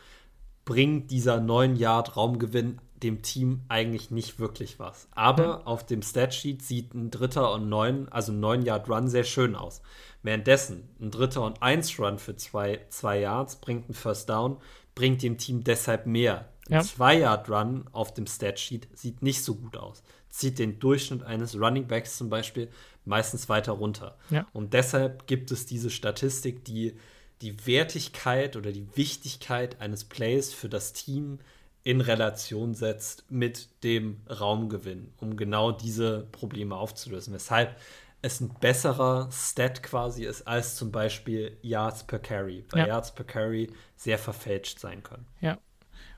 [0.66, 5.08] bringt dieser neun Yard Raumgewinn dem Team eigentlich nicht wirklich was.
[5.12, 5.68] Aber mhm.
[5.68, 9.56] auf dem Statsheet sieht ein Dritter und neun, also ein neun Yard Run sehr schön
[9.56, 9.82] aus.
[10.22, 14.58] Währenddessen ein Dritter und eins Run für zwei, zwei Yards bringt ein First Down,
[14.96, 16.50] bringt dem Team deshalb mehr.
[16.70, 20.04] Ein 2-Yard-Run auf dem Statsheet sieht nicht so gut aus.
[20.30, 22.70] Zieht den Durchschnitt eines Running Backs zum Beispiel
[23.06, 24.18] meistens weiter runter.
[24.30, 24.46] Ja.
[24.54, 26.96] Und deshalb gibt es diese Statistik, die
[27.42, 31.40] die Wertigkeit oder die Wichtigkeit eines Plays für das Team
[31.84, 37.34] in Relation setzt mit dem Raumgewinn, um genau diese Probleme aufzulösen.
[37.34, 37.78] Weshalb
[38.22, 42.88] es ein besserer Stat quasi ist als zum Beispiel Yards per Carry, weil ja.
[42.88, 45.26] Yards per Carry sehr verfälscht sein können.
[45.40, 45.58] Ja,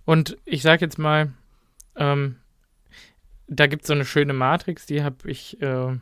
[0.05, 1.31] und ich sage jetzt mal,
[1.95, 2.38] ähm,
[3.47, 5.97] da gibt es so eine schöne Matrix, die habe ich, äh,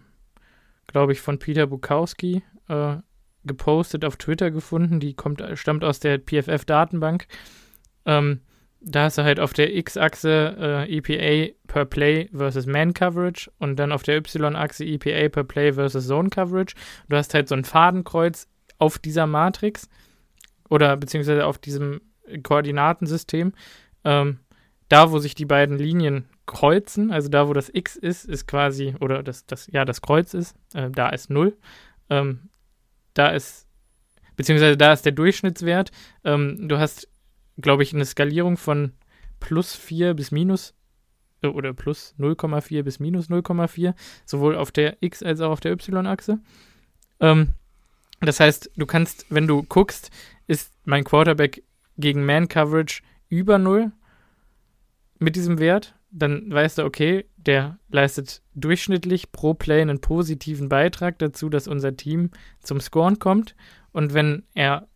[0.88, 2.98] glaube ich, von Peter Bukowski äh,
[3.50, 5.02] gepostet auf Twitter gefunden.
[5.02, 7.28] Die kommt, stammt aus der PFF-Datenbank.
[8.06, 8.40] Ähm,
[8.80, 10.56] da hast du halt auf der X-Achse
[10.88, 15.74] äh, EPA per Play versus Man Coverage und dann auf der Y-Achse EPA per Play
[15.74, 16.76] versus Zone Coverage.
[17.10, 19.90] Du hast halt so ein Fadenkreuz auf dieser Matrix
[20.70, 22.00] oder beziehungsweise auf diesem
[22.44, 23.52] Koordinatensystem
[24.06, 24.40] ähm,
[24.90, 28.96] da, wo sich die beiden Linien kreuzen, also da, wo das X ist, ist quasi,
[29.00, 31.56] oder das, das ja, das Kreuz ist, äh, da ist 0.
[32.10, 32.49] Ähm,
[33.14, 33.68] da ist,
[34.36, 35.92] beziehungsweise da ist der Durchschnittswert.
[36.24, 37.08] Ähm, du hast,
[37.58, 38.94] glaube ich, eine Skalierung von
[39.40, 40.74] plus 4 bis minus
[41.42, 43.94] äh, oder plus 0,4 bis minus 0,4,
[44.26, 46.40] sowohl auf der X- als auch auf der Y-Achse.
[47.20, 47.54] Ähm,
[48.22, 50.12] das heißt, du kannst, wenn du guckst,
[50.48, 51.64] ist mein Quarterback
[51.98, 53.92] gegen Man-Coverage über 0
[55.20, 61.20] mit diesem Wert, dann weißt du, okay, der leistet durchschnittlich pro Play einen positiven Beitrag
[61.20, 63.56] dazu, dass unser Team zum Scoren kommt.
[63.92, 64.88] Und wenn er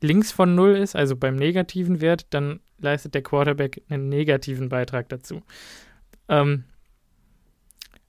[0.00, 5.08] links von 0 ist, also beim negativen Wert, dann leistet der Quarterback einen negativen Beitrag
[5.08, 5.42] dazu.
[6.28, 6.64] Ähm,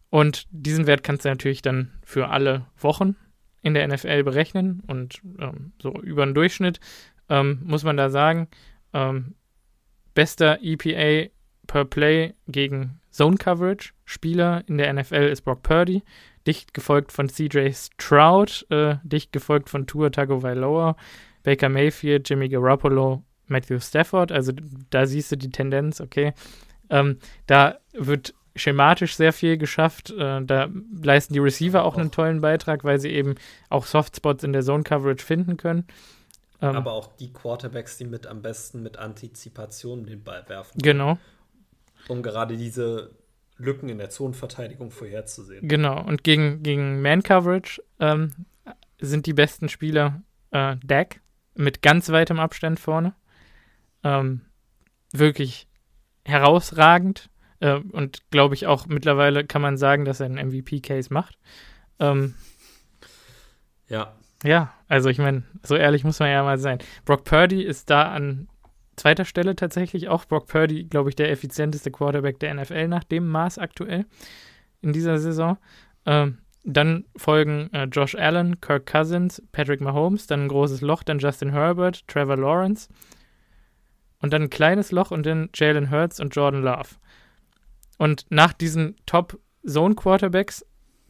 [0.10, 3.16] und diesen Wert kannst du natürlich dann für alle Wochen
[3.62, 6.80] in der NFL berechnen und ähm, so über den Durchschnitt
[7.30, 8.48] ähm, muss man da sagen,
[8.94, 9.36] ähm,
[10.14, 11.30] bester EPA
[11.68, 16.04] per Play gegen Zone Coverage Spieler in der NFL ist Brock Purdy,
[16.46, 20.96] dicht gefolgt von CJ Stroud, äh, dicht gefolgt von Tua Tagovailoa,
[21.44, 24.32] Baker Mayfield, Jimmy Garoppolo, Matthew Stafford.
[24.32, 24.54] Also
[24.90, 26.34] da siehst du die Tendenz, okay.
[26.90, 30.12] Ähm, da wird schematisch sehr viel geschafft.
[30.12, 30.70] Äh, da
[31.02, 33.36] leisten die Receiver auch, auch einen tollen Beitrag, weil sie eben
[33.70, 35.86] auch Softspots in der Zone Coverage finden können.
[36.62, 40.82] Ähm, aber auch die Quarterbacks, die mit am besten mit Antizipation den Ball werfen.
[40.82, 41.18] Genau.
[42.08, 43.12] Um gerade diese
[43.58, 45.68] Lücken in der Zonenverteidigung vorherzusehen.
[45.68, 46.02] Genau.
[46.04, 48.34] Und gegen, gegen Man-Coverage ähm,
[49.00, 51.22] sind die besten Spieler äh, Dak
[51.56, 53.16] mit ganz weitem Abstand vorne.
[54.04, 54.42] Ähm,
[55.12, 55.68] wirklich
[56.24, 57.30] herausragend.
[57.60, 61.38] Äh, und glaube ich auch mittlerweile kann man sagen, dass er einen MVP-Case macht.
[62.00, 62.36] Ähm,
[63.88, 64.14] ja.
[64.44, 66.78] Ja, also ich meine, so ehrlich muss man ja mal sein.
[67.06, 68.48] Brock Purdy ist da an
[68.98, 70.26] zweiter Stelle tatsächlich auch.
[70.26, 74.06] Brock Purdy, glaube ich, der effizienteste Quarterback der NFL nach dem Maß aktuell
[74.82, 75.58] in dieser Saison.
[76.06, 81.20] Ähm, dann folgen äh, Josh Allen, Kirk Cousins, Patrick Mahomes, dann ein großes Loch, dann
[81.20, 82.90] Justin Herbert, Trevor Lawrence
[84.20, 86.90] und dann ein kleines Loch und dann Jalen Hurts und Jordan Love.
[87.98, 90.66] Und nach diesen Top-Zone-Quarterbacks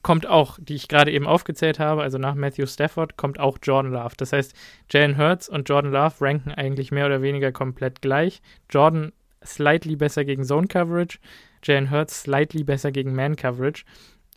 [0.08, 3.92] kommt auch, die ich gerade eben aufgezählt habe, also nach Matthew Stafford, kommt auch Jordan
[3.92, 4.14] Love.
[4.16, 4.56] Das heißt,
[4.90, 8.42] Jalen Hurts und Jordan Love ranken eigentlich mehr oder weniger komplett gleich.
[8.70, 9.12] Jordan
[9.44, 11.20] slightly besser gegen Zone Coverage,
[11.62, 13.84] Jalen Hurts slightly besser gegen Man Coverage.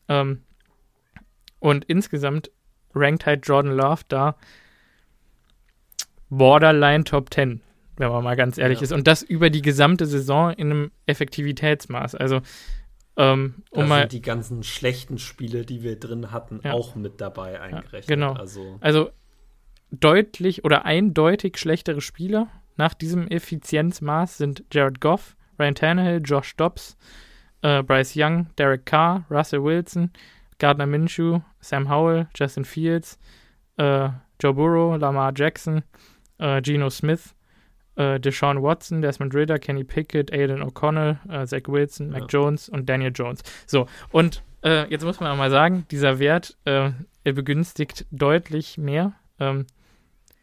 [0.08, 0.42] Ähm,
[1.60, 2.50] und insgesamt
[2.92, 4.34] rankt halt Jordan Love da
[6.30, 7.60] borderline Top 10,
[7.96, 8.82] wenn man mal ganz ehrlich ja.
[8.86, 8.92] ist.
[8.92, 12.16] Und das über die gesamte Saison in einem Effektivitätsmaß.
[12.16, 12.40] Also
[13.16, 16.72] ähm, um da mal, sind die ganzen schlechten Spiele, die wir drin hatten, ja.
[16.72, 18.08] auch mit dabei eingerechnet.
[18.08, 18.32] Ja, genau.
[18.34, 19.10] Also, also
[19.90, 26.96] deutlich oder eindeutig schlechtere Spieler nach diesem Effizienzmaß sind Jared Goff, Ryan Tannehill, Josh Dobbs,
[27.62, 30.10] äh, Bryce Young, Derek Carr, Russell Wilson,
[30.58, 33.18] Gardner Minshew, Sam Howell, Justin Fields,
[33.76, 34.08] äh,
[34.40, 35.82] Joe Burrow, Lamar Jackson,
[36.38, 37.34] äh, Geno Smith,
[37.96, 42.26] äh, Deshaun Watson, Desmond Ritter, Kenny Pickett, Aiden O'Connell, äh, Zach Wilson, Mac ja.
[42.28, 43.42] Jones und Daniel Jones.
[43.66, 46.90] So, und Äh, jetzt muss man auch mal sagen, dieser Wert, äh,
[47.24, 49.66] er begünstigt deutlich mehr ähm,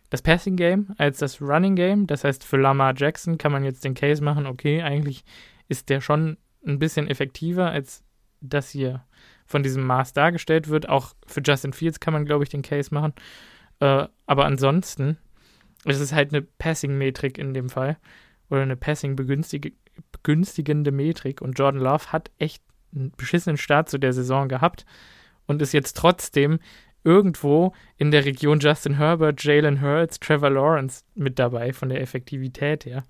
[0.09, 2.07] das Passing Game als das Running Game.
[2.07, 5.23] Das heißt, für Lamar Jackson kann man jetzt den Case machen, okay, eigentlich
[5.67, 8.03] ist der schon ein bisschen effektiver, als
[8.41, 9.03] das hier
[9.45, 10.89] von diesem Maß dargestellt wird.
[10.89, 13.13] Auch für Justin Fields kann man, glaube ich, den Case machen.
[13.79, 15.17] Äh, aber ansonsten
[15.91, 17.97] es ist halt eine Passing-Metrik in dem Fall.
[18.49, 21.41] Oder eine Passing-begünstigende Metrik.
[21.41, 22.63] Und Jordan Love hat echt
[22.95, 24.85] einen beschissenen Start zu der Saison gehabt
[25.45, 26.59] und ist jetzt trotzdem
[27.03, 32.85] irgendwo in der Region Justin Herbert, Jalen Hurts, Trevor Lawrence mit dabei, von der Effektivität
[32.85, 33.03] her.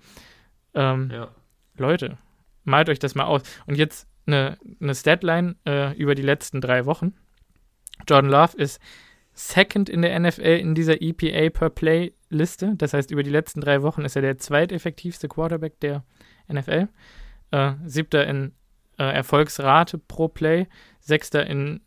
[0.74, 1.28] Ähm, ja.
[1.76, 2.18] Leute,
[2.64, 3.42] malt euch das mal aus.
[3.66, 7.14] Und jetzt eine, eine Statline äh, über die letzten drei Wochen.
[8.08, 8.80] Jordan Love ist
[9.38, 12.74] second in der NFL in dieser EPA per Play Liste.
[12.76, 16.04] Das heißt, über die letzten drei Wochen ist er der zweiteffektivste Quarterback der
[16.48, 16.88] NFL.
[17.52, 18.52] Äh, siebter in
[18.98, 20.66] äh, Erfolgsrate pro Play,
[21.00, 21.80] sechster in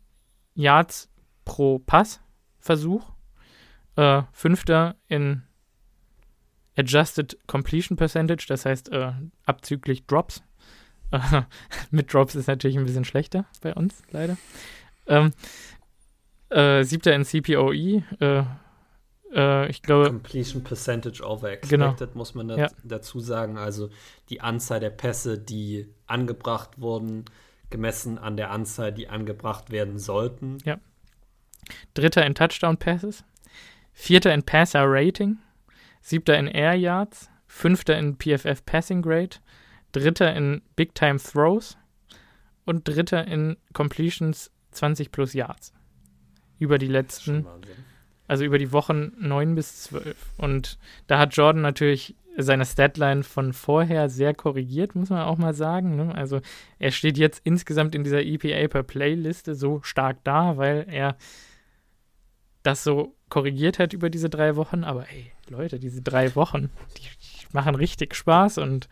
[0.54, 1.10] Yards
[1.44, 3.12] pro Passversuch,
[3.96, 5.42] äh, fünfter in
[6.76, 9.12] Adjusted Completion Percentage, das heißt äh,
[9.44, 10.42] abzüglich Drops.
[11.90, 14.38] mit Drops ist natürlich ein bisschen schlechter bei uns, leider.
[15.06, 15.32] Ähm,
[16.52, 18.44] äh, siebter in CPOE, äh,
[19.34, 20.08] äh, ich glaube.
[20.08, 22.10] Completion Percentage over expected, genau.
[22.14, 22.68] muss man da, ja.
[22.84, 23.58] dazu sagen.
[23.58, 23.90] Also
[24.28, 27.24] die Anzahl der Pässe, die angebracht wurden,
[27.70, 30.58] gemessen an der Anzahl, die angebracht werden sollten.
[30.64, 30.78] Ja.
[31.94, 33.24] Dritter in Touchdown Passes,
[33.92, 35.38] vierter in Passer Rating,
[36.00, 39.36] siebter in Air Yards, fünfter in PFF Passing Grade,
[39.92, 41.76] dritter in Big Time Throws
[42.64, 45.72] und dritter in Completions 20 plus Yards.
[46.62, 47.46] Über die letzten
[48.32, 50.16] also über die Wochen 9 bis 12.
[50.38, 55.52] Und da hat Jordan natürlich seine Statline von vorher sehr korrigiert, muss man auch mal
[55.52, 55.96] sagen.
[55.96, 56.14] Ne?
[56.14, 56.40] Also
[56.78, 61.16] er steht jetzt insgesamt in dieser EPA per Play-Liste so stark da, weil er
[62.62, 64.82] das so korrigiert hat über diese drei Wochen.
[64.82, 68.88] Aber ey, Leute, diese drei Wochen, die, die machen richtig Spaß und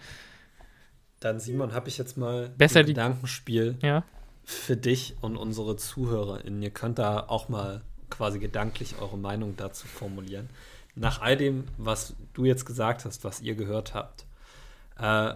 [1.21, 4.05] dann, Simon, habe ich jetzt mal besser ein die Gedankenspiel ja?
[4.45, 6.63] Für dich und unsere ZuhörerInnen.
[6.63, 10.51] Ihr könnt da auch mal quasi gedanklich eure Meinung dazu formulieren.
[10.95, 14.27] Nach all dem, was du jetzt gesagt hast, was ihr gehört habt,
[14.99, 15.35] äh,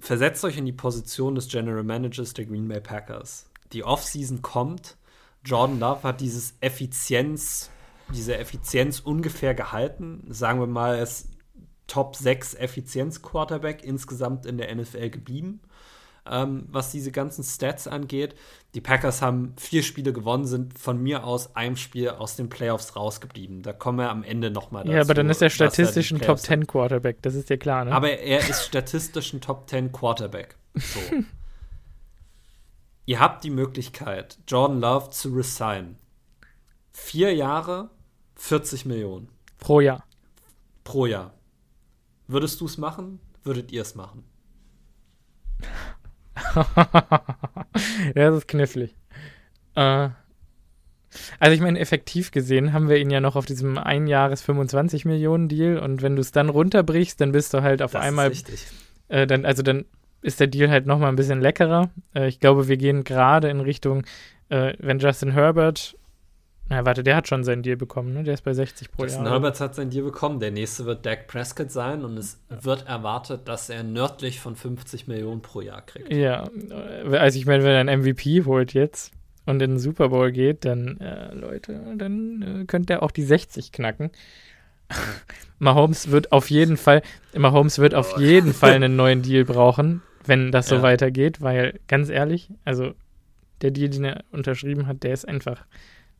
[0.00, 3.48] versetzt euch in die Position des General Managers der Green Bay Packers.
[3.72, 4.96] Die Offseason kommt.
[5.44, 7.70] Jordan Love hat dieses Effizienz,
[8.12, 10.24] diese Effizienz ungefähr gehalten.
[10.28, 11.28] Sagen wir mal, er ist
[11.86, 15.60] Top 6 Effizienz-Quarterback insgesamt in der NFL geblieben
[16.30, 18.34] ähm, was diese ganzen Stats angeht.
[18.74, 22.96] Die Packers haben vier Spiele gewonnen, sind von mir aus einem Spiel aus den Playoffs
[22.96, 23.62] rausgeblieben.
[23.62, 24.94] Da kommen wir am Ende nochmal dazu.
[24.94, 27.92] Ja, aber dann ist er statistisch ein Top 10 Quarterback, das ist dir klar, ne?
[27.92, 30.56] Aber er ist statistisch ein Top 10 Quarterback.
[30.74, 31.00] So.
[33.06, 35.96] Ihr habt die Möglichkeit, Jordan Love zu resignen.
[36.92, 37.90] Vier Jahre,
[38.34, 39.28] 40 Millionen.
[39.58, 40.04] Pro Jahr.
[40.82, 41.32] Pro Jahr.
[42.26, 43.20] Würdest du es machen?
[43.44, 44.24] Würdet ihr es machen?
[48.14, 48.94] ja, das ist knifflig.
[49.74, 50.10] Äh,
[51.38, 55.48] also ich meine, effektiv gesehen haben wir ihn ja noch auf diesem Einjahres 25 Millionen
[55.48, 58.30] Deal und wenn du es dann runterbrichst, dann bist du halt auf das einmal.
[58.30, 58.66] Ist richtig.
[59.08, 59.86] Äh, dann, also dann
[60.22, 61.90] ist der Deal halt nochmal ein bisschen leckerer.
[62.14, 64.04] Äh, ich glaube, wir gehen gerade in Richtung,
[64.48, 65.96] äh, wenn Justin Herbert
[66.68, 68.24] na, warte, der hat schon seinen Deal bekommen, ne?
[68.24, 69.34] Der ist bei 60 pro Justin Jahr.
[69.34, 70.40] Herbert hat seinen Deal bekommen.
[70.40, 72.64] Der nächste wird Dak Prescott sein und es ja.
[72.64, 76.12] wird erwartet, dass er nördlich von 50 Millionen pro Jahr kriegt.
[76.12, 76.48] Ja,
[77.12, 79.12] also ich meine, wenn er einen MVP holt jetzt
[79.44, 83.22] und in den Super Bowl geht, dann, äh, Leute, dann äh, könnte er auch die
[83.22, 84.10] 60 knacken.
[85.60, 87.02] Mahomes wird auf jeden Fall,
[87.36, 88.20] Mahomes wird auf oh.
[88.20, 90.82] jeden Fall einen neuen Deal brauchen, wenn das so ja.
[90.82, 92.92] weitergeht, weil ganz ehrlich, also
[93.62, 95.64] der Deal, den er unterschrieben hat, der ist einfach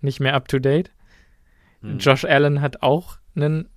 [0.00, 0.90] nicht mehr up to date.
[1.80, 1.98] Hm.
[1.98, 3.68] Josh Allen hat auch einen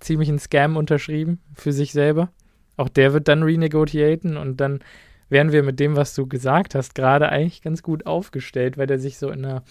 [0.00, 2.30] ziemlichen Scam unterschrieben für sich selber.
[2.76, 4.80] Auch der wird dann renegotiaten und dann
[5.28, 8.98] wären wir mit dem, was du gesagt hast, gerade eigentlich ganz gut aufgestellt, weil der
[8.98, 9.64] sich so in einer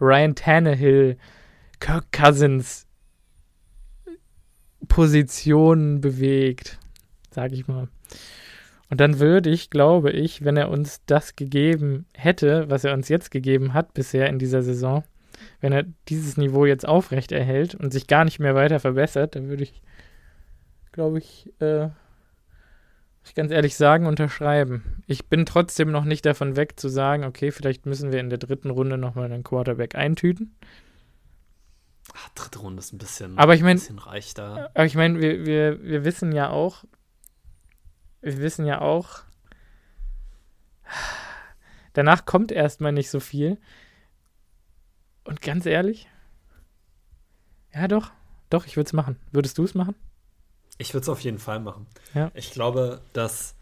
[0.00, 1.16] Ryan Tannehill,
[1.78, 2.86] Kirk Cousins
[4.88, 6.78] Position bewegt,
[7.30, 7.88] sag ich mal.
[8.90, 13.08] Und dann würde ich, glaube ich, wenn er uns das gegeben hätte, was er uns
[13.08, 15.04] jetzt gegeben hat bisher in dieser Saison,
[15.60, 19.48] wenn er dieses Niveau jetzt aufrecht erhält und sich gar nicht mehr weiter verbessert, dann
[19.48, 19.82] würde ich,
[20.92, 21.88] glaube ich, äh,
[23.24, 25.02] ich ganz ehrlich sagen, unterschreiben.
[25.06, 28.38] Ich bin trotzdem noch nicht davon weg zu sagen, okay, vielleicht müssen wir in der
[28.38, 30.56] dritten Runde nochmal einen Quarterback eintüten.
[32.14, 34.70] Ach, dritte Runde ist ein bisschen, aber ich mein, bisschen reich da.
[34.74, 36.84] Aber ich meine, wir, wir, wir wissen ja auch,
[38.20, 39.22] wir wissen ja auch,
[41.92, 43.58] Danach kommt erstmal nicht so viel.
[45.30, 46.08] Und ganz ehrlich,
[47.72, 48.10] ja doch,
[48.50, 49.16] doch, ich würde es machen.
[49.30, 49.94] Würdest du es machen?
[50.76, 51.86] Ich würde es auf jeden Fall machen.
[52.14, 52.32] Ja.
[52.34, 53.54] Ich glaube, dass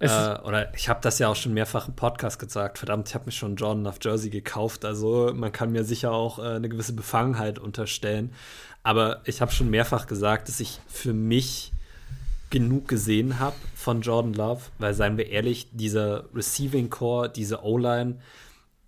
[0.00, 2.78] äh, oder ich habe das ja auch schon mehrfach im Podcast gesagt.
[2.78, 4.84] Verdammt, ich habe mir schon Jordan auf Jersey gekauft.
[4.84, 8.32] Also man kann mir sicher auch äh, eine gewisse Befangenheit unterstellen.
[8.82, 11.72] Aber ich habe schon mehrfach gesagt, dass ich für mich
[12.50, 18.16] genug gesehen habe von Jordan Love, weil seien wir ehrlich, dieser Receiving Core, diese O-Line,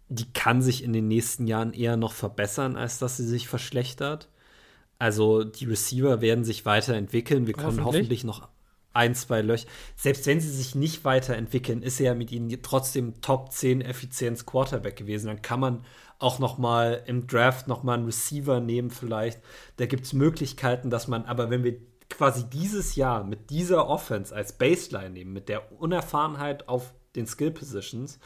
[0.09, 4.29] die kann sich in den nächsten Jahren eher noch verbessern, als dass sie sich verschlechtert.
[4.99, 7.47] Also die Receiver werden sich weiterentwickeln.
[7.47, 8.49] Wir können hoffentlich, hoffentlich noch
[8.97, 9.69] ein, zwei Löcher.
[9.95, 14.47] Selbst wenn sie sich nicht weiterentwickeln, ist er ja mit ihnen trotzdem Top 10 Effizienz
[14.47, 15.27] Quarterback gewesen.
[15.27, 15.85] Dann kann man
[16.19, 19.41] auch noch mal im Draft noch mal einen Receiver nehmen vielleicht.
[19.77, 21.77] Da gibt es Möglichkeiten, dass man, aber wenn wir
[22.09, 27.51] quasi dieses Jahr mit dieser Offense als Baseline nehmen, mit der Unerfahrenheit auf den Skill
[27.51, 28.19] Positions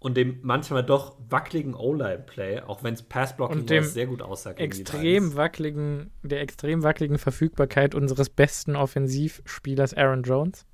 [0.00, 4.52] und dem manchmal doch wackeligen O-Line-Play, auch wenn es Passblocking sehr gut aussah.
[4.52, 10.66] Extrem wackeligen, der extrem wackeligen Verfügbarkeit unseres besten Offensivspielers Aaron Jones.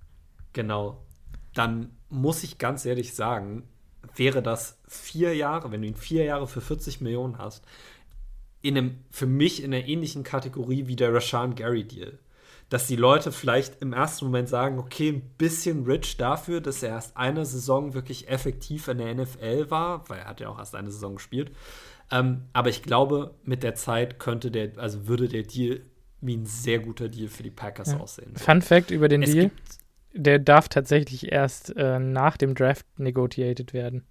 [0.52, 1.04] Genau.
[1.54, 3.64] Dann muss ich ganz ehrlich sagen,
[4.14, 7.64] wäre das vier Jahre, wenn du ihn vier Jahre für 40 Millionen hast,
[8.60, 12.18] in einem, für mich in einer ähnlichen Kategorie wie der Rashan Gary Deal
[12.74, 16.88] dass die Leute vielleicht im ersten Moment sagen, okay, ein bisschen rich dafür, dass er
[16.88, 20.74] erst eine Saison wirklich effektiv in der NFL war, weil er hat ja auch erst
[20.74, 21.52] eine Saison gespielt.
[22.10, 25.82] Ähm, aber ich glaube, mit der Zeit könnte der, also würde der Deal
[26.20, 28.00] wie ein sehr guter Deal für die Packers ja.
[28.00, 28.34] aussehen.
[28.34, 29.52] Fun Fact über den es Deal:
[30.12, 34.02] Der darf tatsächlich erst äh, nach dem Draft negotiated werden.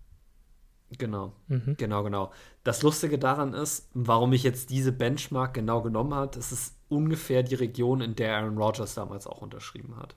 [0.98, 1.76] Genau, mhm.
[1.78, 2.32] genau, genau.
[2.64, 7.44] Das Lustige daran ist, warum ich jetzt diese Benchmark genau genommen habe, es ist ungefähr
[7.44, 10.16] die Region, in der Aaron Rodgers damals auch unterschrieben hat.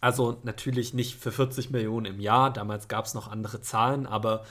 [0.00, 4.44] Also natürlich nicht für 40 Millionen im Jahr, damals gab es noch andere Zahlen, aber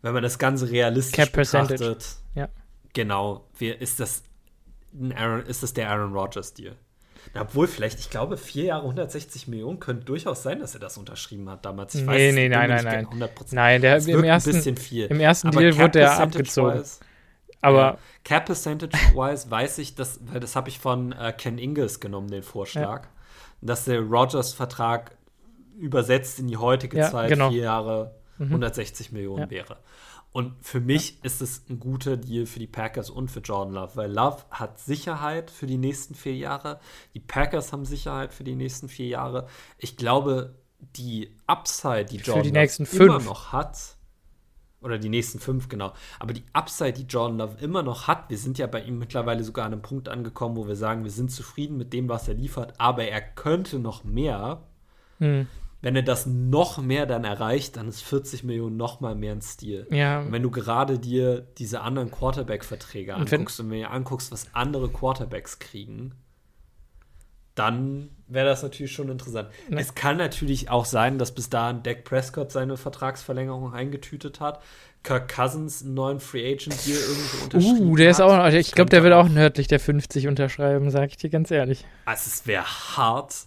[0.00, 2.48] wenn man das Ganze realistisch Cap betrachtet, ja.
[2.92, 4.22] genau, ist das,
[5.14, 6.54] Aaron, ist das der Aaron Rodgers
[7.34, 11.48] Obwohl, vielleicht, ich glaube, vier Jahre 160 Millionen könnte durchaus sein, dass er das unterschrieben
[11.50, 11.94] hat damals.
[11.94, 13.06] Ich nee, weiß, nee, nein, nein, nein.
[13.06, 13.28] 100%.
[13.52, 15.06] Nein, der im ersten, ein bisschen viel.
[15.06, 16.82] Im ersten Aber Deal wurde er abgezogen.
[17.60, 22.00] Aber ja, Cap Percentage-wise weiß ich, dass, weil das habe ich von äh, Ken Ingles
[22.00, 23.08] genommen, den Vorschlag, ja.
[23.60, 25.12] dass der Rogers-Vertrag
[25.76, 27.50] übersetzt in die heutige ja, Zeit genau.
[27.50, 28.46] vier Jahre mhm.
[28.46, 29.78] 160 Millionen wäre.
[30.36, 31.16] Und für mich ja.
[31.22, 34.78] ist es ein guter Deal für die Packers und für Jordan Love, weil Love hat
[34.78, 36.78] Sicherheit für die nächsten vier Jahre.
[37.14, 39.48] Die Packers haben Sicherheit für die nächsten vier Jahre.
[39.78, 43.96] Ich glaube, die Upside, die Jordan die Love immer noch hat,
[44.82, 45.94] oder die nächsten fünf, genau.
[46.18, 49.42] Aber die Upside, die Jordan Love immer noch hat, wir sind ja bei ihm mittlerweile
[49.42, 52.34] sogar an einem Punkt angekommen, wo wir sagen, wir sind zufrieden mit dem, was er
[52.34, 54.64] liefert, aber er könnte noch mehr.
[55.18, 55.46] Hm
[55.86, 59.40] wenn er das noch mehr dann erreicht, dann ist 40 Millionen noch mal mehr ein
[59.40, 59.86] Stil.
[59.92, 60.18] Ja.
[60.18, 64.88] Und wenn du gerade dir diese anderen Quarterback-Verträge anguckst und wenn du anguckst, was andere
[64.88, 66.16] Quarterbacks kriegen,
[67.54, 69.48] dann wäre das natürlich schon interessant.
[69.68, 69.80] Ne.
[69.80, 74.60] Es kann natürlich auch sein, dass bis dahin Dak Prescott seine Vertragsverlängerung eingetütet hat.
[75.04, 77.88] Kirk Cousins einen neuen Free Agent Deal irgendwo unterschrieben.
[77.88, 81.16] Uh, der ist auch, ich glaube, der will auch nördlich der 50 unterschreiben, sag ich
[81.16, 81.84] dir ganz ehrlich.
[82.06, 83.46] Also es wäre hart,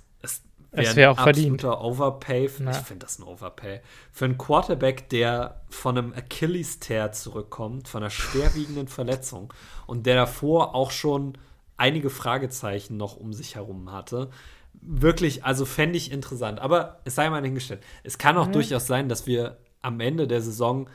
[0.71, 1.63] es wäre auch verdient.
[1.63, 2.49] Overpay.
[2.59, 2.71] Na.
[2.71, 3.81] Ich finde das ein Overpay.
[4.11, 9.53] Für einen Quarterback, der von einem Achilles-Tear zurückkommt, von einer schwerwiegenden Verletzung
[9.87, 11.37] und der davor auch schon
[11.77, 14.29] einige Fragezeichen noch um sich herum hatte.
[14.73, 16.59] Wirklich, also fände ich interessant.
[16.59, 17.81] Aber es sei mal hingestellt.
[18.03, 18.53] Es kann auch mhm.
[18.53, 20.89] durchaus sein, dass wir am Ende der Saison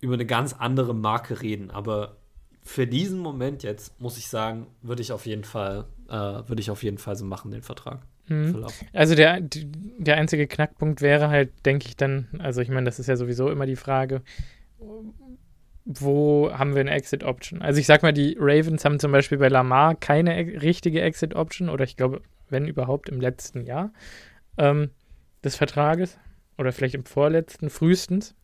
[0.00, 1.70] über eine ganz andere Marke reden.
[1.70, 2.16] Aber
[2.62, 6.70] für diesen Moment jetzt, muss ich sagen, würde ich auf jeden Fall, äh, würde ich
[6.70, 8.00] auf jeden Fall so machen, den Vertrag.
[8.30, 8.64] Mhm.
[8.92, 13.08] Also der, der einzige Knackpunkt wäre halt, denke ich dann, also ich meine, das ist
[13.08, 14.22] ja sowieso immer die Frage,
[15.84, 17.60] wo haben wir eine Exit-Option?
[17.60, 21.82] Also ich sag mal, die Ravens haben zum Beispiel bei Lamar keine richtige Exit-Option oder
[21.82, 23.92] ich glaube, wenn überhaupt im letzten Jahr
[24.58, 24.90] ähm,
[25.42, 26.16] des Vertrages
[26.56, 28.36] oder vielleicht im vorletzten, frühestens.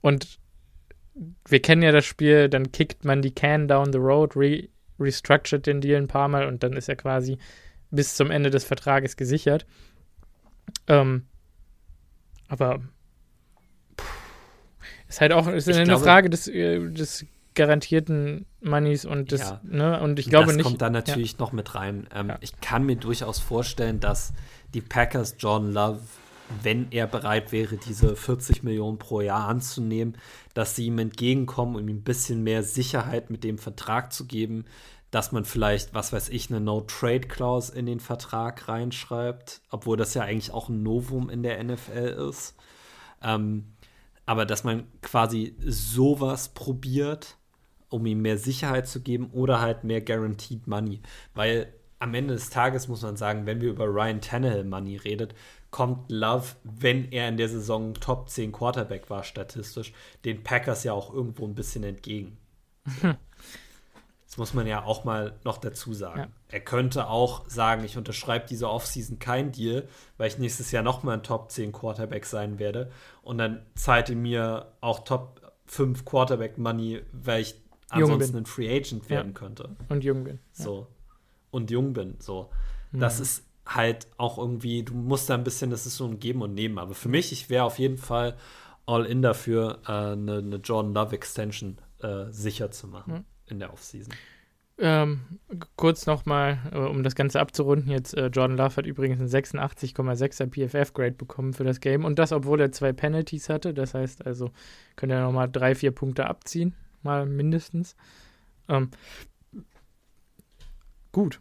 [0.00, 0.38] Und
[1.46, 5.66] wir kennen ja das Spiel, dann kickt man die Can down the road, re restructured
[5.66, 7.36] den Deal ein paar Mal und dann ist er quasi
[7.90, 9.66] bis zum Ende des Vertrages gesichert.
[10.86, 11.26] Ähm,
[12.48, 12.80] aber
[13.98, 14.06] pff,
[15.08, 19.60] ist halt auch ist eine glaube, Frage des, äh, des garantierten Moneys und des, ja,
[19.64, 20.64] ne, und ich glaube das nicht.
[20.64, 21.38] Das kommt dann natürlich ja.
[21.40, 22.06] noch mit rein.
[22.14, 22.38] Ähm, ja.
[22.40, 24.32] Ich kann mir durchaus vorstellen, dass
[24.74, 26.00] die Packers John Love,
[26.62, 30.16] wenn er bereit wäre, diese 40 Millionen pro Jahr anzunehmen,
[30.54, 34.64] dass sie ihm entgegenkommen, um ihm ein bisschen mehr Sicherheit mit dem Vertrag zu geben,
[35.10, 40.22] dass man vielleicht, was weiß ich, eine No-Trade-Clause in den Vertrag reinschreibt, obwohl das ja
[40.22, 42.54] eigentlich auch ein Novum in der NFL ist.
[43.22, 43.72] Ähm,
[44.26, 47.36] aber dass man quasi sowas probiert,
[47.88, 51.00] um ihm mehr Sicherheit zu geben oder halt mehr Guaranteed Money.
[51.34, 55.34] Weil am Ende des Tages muss man sagen, wenn wir über Ryan Tannehill Money redet,
[55.70, 59.92] kommt Love, wenn er in der Saison Top 10 Quarterback war, statistisch,
[60.24, 62.38] den Packers ja auch irgendwo ein bisschen entgegen.
[64.26, 66.20] Das muss man ja auch mal noch dazu sagen.
[66.20, 66.28] Ja.
[66.48, 71.16] Er könnte auch sagen, ich unterschreibe diese Offseason kein Deal, weil ich nächstes Jahr nochmal
[71.16, 72.90] ein Top 10 Quarterback sein werde.
[73.22, 77.54] Und dann zahlt er mir auch Top 5 Quarterback Money, weil ich
[77.88, 79.38] ansonsten ein Free Agent werden ja.
[79.38, 79.76] könnte.
[79.88, 80.40] Und jung bin.
[80.52, 80.88] So.
[81.52, 82.16] Und jung bin.
[82.18, 82.50] So.
[82.90, 83.00] Mhm.
[83.00, 86.42] Das ist halt auch irgendwie, du musst da ein bisschen, das ist so ein Geben
[86.42, 86.78] und Nehmen.
[86.78, 88.36] Aber für mich, ich wäre auf jeden Fall
[88.86, 93.24] all in dafür, äh, eine, eine Jordan Love Extension äh, sicher zu machen mhm.
[93.48, 94.14] In der Offseason.
[94.78, 95.20] Ähm,
[95.76, 100.50] kurz nochmal, äh, um das Ganze abzurunden, jetzt äh, Jordan Love hat übrigens einen 86,6er
[100.50, 103.72] PFF-Grade bekommen für das Game und das, obwohl er zwei Penalties hatte.
[103.72, 104.50] Das heißt also,
[104.94, 107.96] könnte er nochmal drei, vier Punkte abziehen, mal mindestens.
[108.68, 108.90] Ähm,
[111.10, 111.40] gut.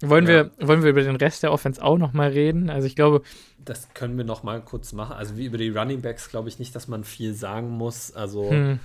[0.00, 0.50] Wollen, ja.
[0.58, 2.70] wir, wollen wir über den Rest der Offense auch nochmal reden?
[2.70, 3.22] Also ich glaube.
[3.58, 5.12] Das können wir nochmal kurz machen.
[5.12, 8.12] Also wie über die Running Backs glaube ich nicht, dass man viel sagen muss.
[8.12, 8.80] Also hm.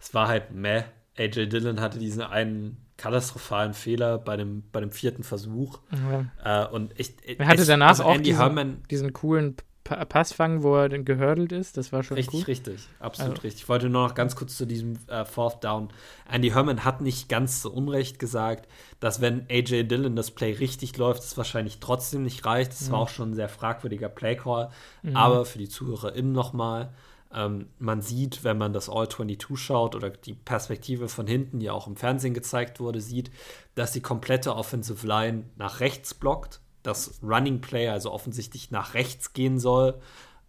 [0.00, 0.82] es war halt meh.
[1.18, 5.80] AJ Dillon hatte diesen einen katastrophalen Fehler bei dem, bei dem vierten Versuch.
[6.44, 6.66] Ja.
[6.66, 10.76] Äh, und ich, er hatte danach also auch diesen, Herman, diesen coolen Pass fangen, wo
[10.76, 11.76] er dann gehördelt ist.
[11.76, 12.48] Das war schon richtig, gut.
[12.48, 13.42] Richtig, absolut also.
[13.42, 13.62] richtig.
[13.62, 15.88] Ich wollte nur noch ganz kurz zu diesem äh, Fourth Down.
[16.30, 18.68] Andy Herman hat nicht ganz so unrecht gesagt,
[19.00, 22.72] dass wenn AJ Dillon das Play richtig läuft, es wahrscheinlich trotzdem nicht reicht.
[22.72, 22.92] Das mhm.
[22.92, 24.70] war auch schon ein sehr fragwürdiger Play-Call.
[25.02, 25.16] Mhm.
[25.16, 26.94] Aber für die ZuhörerInnen nochmal,
[27.34, 31.86] ähm, man sieht, wenn man das All-22 schaut oder die Perspektive von hinten, die auch
[31.86, 33.30] im Fernsehen gezeigt wurde, sieht,
[33.74, 39.32] dass die komplette Offensive Line nach rechts blockt, das Running Play also offensichtlich nach rechts
[39.32, 40.00] gehen soll,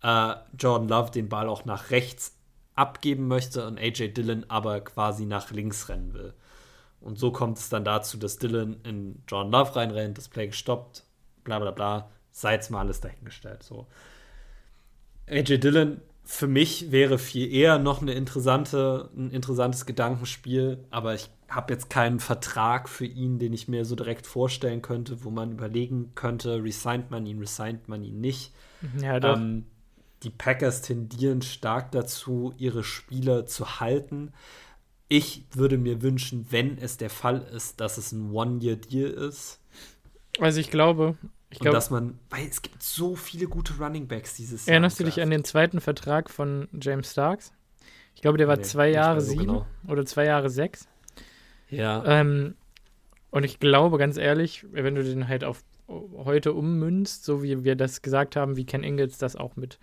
[0.01, 2.37] äh, Jordan Love den Ball auch nach rechts
[2.75, 6.33] abgeben möchte und AJ Dillon aber quasi nach links rennen will.
[7.01, 11.03] Und so kommt es dann dazu, dass Dillon in Jordan Love reinrennt, das Play gestoppt,
[11.43, 13.63] bla bla bla, sei jetzt mal alles dahingestellt.
[13.63, 13.87] So.
[15.27, 21.29] AJ Dillon für mich wäre viel eher noch eine interessante, ein interessantes Gedankenspiel, aber ich
[21.49, 25.51] habe jetzt keinen Vertrag für ihn, den ich mir so direkt vorstellen könnte, wo man
[25.51, 28.53] überlegen könnte, resigned man ihn, resigned man ihn nicht.
[29.01, 29.37] Ja, doch.
[29.37, 29.65] Ähm,
[30.23, 34.31] die Packers tendieren stark dazu, ihre Spieler zu halten.
[35.09, 39.59] Ich würde mir wünschen, wenn es der Fall ist, dass es ein One-Year-Deal ist.
[40.39, 41.17] Also ich glaube,
[41.53, 44.73] ich glaube, dass man, weil es gibt so viele gute Running Backs dieses Jahr.
[44.73, 47.53] Erinnerst du dich an den zweiten Vertrag von James Starks?
[48.15, 49.67] Ich glaube, der war nee, zwei Jahre so sieben genau.
[49.87, 50.87] oder zwei Jahre sechs.
[51.69, 52.03] Ja.
[52.05, 52.55] Ähm,
[53.29, 57.75] und ich glaube, ganz ehrlich, wenn du den halt auf heute ummünzt, so wie wir
[57.75, 59.77] das gesagt haben, wie Ken Ingalls das auch mit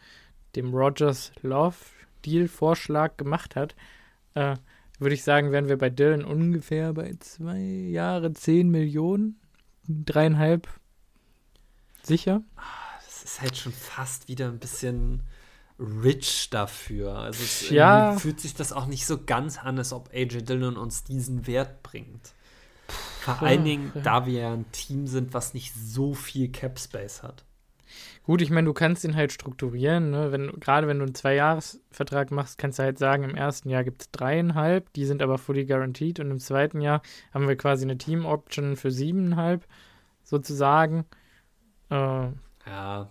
[0.56, 1.76] dem Rogers Love
[2.24, 3.76] Deal Vorschlag gemacht hat,
[4.34, 4.56] äh,
[4.98, 9.38] würde ich sagen, wären wir bei Dylan ungefähr bei zwei Jahre zehn Millionen,
[9.86, 10.68] dreieinhalb
[12.03, 12.42] Sicher?
[13.05, 15.22] Das ist halt schon fast wieder ein bisschen
[15.78, 17.14] rich dafür.
[17.16, 18.16] Also es ja.
[18.16, 21.82] fühlt sich das auch nicht so ganz an, als ob AJ Dillon uns diesen Wert
[21.82, 22.34] bringt.
[23.20, 27.22] Vor allen Dingen, da wir ja ein Team sind, was nicht so viel Cap Space
[27.22, 27.44] hat.
[28.24, 30.11] Gut, ich meine, du kannst ihn halt strukturieren.
[30.11, 30.32] Ne?
[30.32, 34.03] Wenn, gerade wenn du einen Zwei-Jahres-Vertrag machst, kannst du halt sagen, im ersten Jahr gibt
[34.03, 37.98] es dreieinhalb, die sind aber fully guaranteed und im zweiten Jahr haben wir quasi eine
[37.98, 39.66] Team-Option für siebeneinhalb,
[40.22, 41.07] sozusagen.
[41.91, 42.28] Äh,
[42.66, 43.11] ja,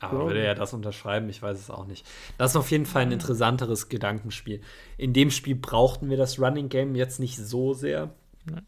[0.00, 1.28] aber würde er das unterschreiben?
[1.28, 2.06] Ich weiß es auch nicht.
[2.36, 4.60] Das ist auf jeden Fall ein interessanteres Gedankenspiel.
[4.96, 8.14] In dem Spiel brauchten wir das Running Game jetzt nicht so sehr,
[8.44, 8.66] Nein.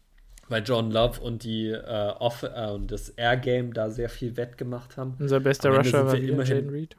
[0.49, 4.35] weil John Love und die äh, Off äh, und das Air Game da sehr viel
[4.35, 5.15] wettgemacht haben.
[5.19, 6.97] Unser bester Rusher war immerhin Jaden Reed.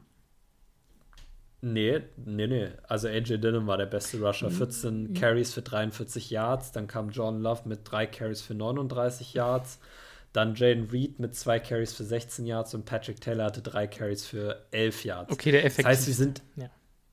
[1.64, 2.68] Nee, nee, nee.
[2.88, 4.50] Also AJ Dillon war der beste Rusher.
[4.50, 5.14] 14 mhm.
[5.14, 6.72] Carries für 43 Yards.
[6.72, 9.78] Dann kam John Love mit drei Carries für 39 Yards.
[10.32, 14.24] Dann Jaden Reed mit zwei Carries für 16 Yards und Patrick Taylor hatte drei Carries
[14.24, 15.32] für 11 Yards.
[15.32, 15.86] Okay, der Effekt.
[15.86, 16.70] Das heißt, wir sind, ja.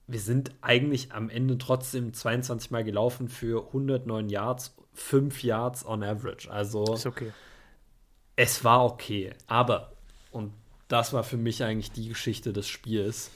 [0.08, 6.02] wir sind eigentlich am Ende trotzdem 22 Mal gelaufen für 109 Yards, 5 Yards on
[6.04, 6.50] average.
[6.50, 7.34] Also ist okay.
[8.38, 9.34] es war okay.
[9.48, 9.92] Aber,
[10.32, 10.54] und
[10.88, 13.32] das war für mich eigentlich die Geschichte des Spiels,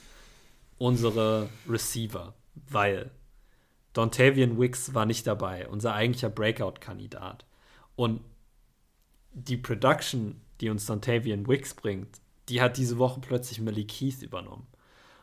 [0.78, 2.34] unsere Receiver,
[2.68, 3.10] weil
[3.92, 7.44] Dontavian Wicks war nicht dabei, unser eigentlicher Breakout-Kandidat.
[7.96, 8.20] Und
[9.34, 14.66] die Production, die uns Dontavian Wicks bringt, die hat diese Woche plötzlich Malik Keith übernommen.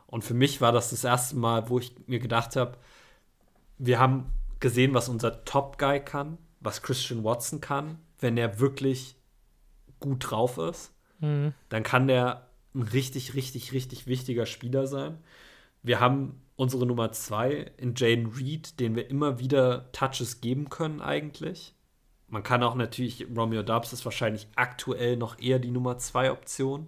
[0.08, 2.78] Und für mich war das das erste Mal, wo ich mir gedacht habe,
[3.78, 9.16] wir haben gesehen, was unser Top-Guy kann, was Christian Watson kann, wenn er wirklich
[10.00, 10.94] gut drauf ist.
[11.20, 11.54] Mhm.
[11.70, 15.18] Dann kann der ein richtig, richtig, richtig wichtiger Spieler sein.
[15.82, 21.02] Wir haben unsere Nummer zwei in Jaden Reed, den wir immer wieder Touches geben können,
[21.02, 21.74] eigentlich.
[22.32, 26.88] Man kann auch natürlich, Romeo Dubs ist wahrscheinlich aktuell noch eher die Nummer zwei Option.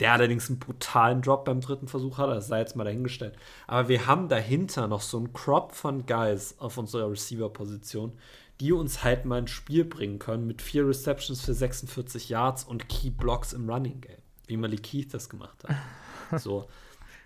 [0.00, 3.36] Der allerdings einen brutalen Drop beim dritten Versuch hat, das sei jetzt mal dahingestellt.
[3.66, 8.14] Aber wir haben dahinter noch so einen Crop von Guys auf unserer Receiver-Position,
[8.60, 12.88] die uns halt mal ein Spiel bringen können mit vier Receptions für 46 Yards und
[12.88, 16.40] Key Blocks im Running Game, wie Malik Keith das gemacht hat.
[16.40, 16.66] so.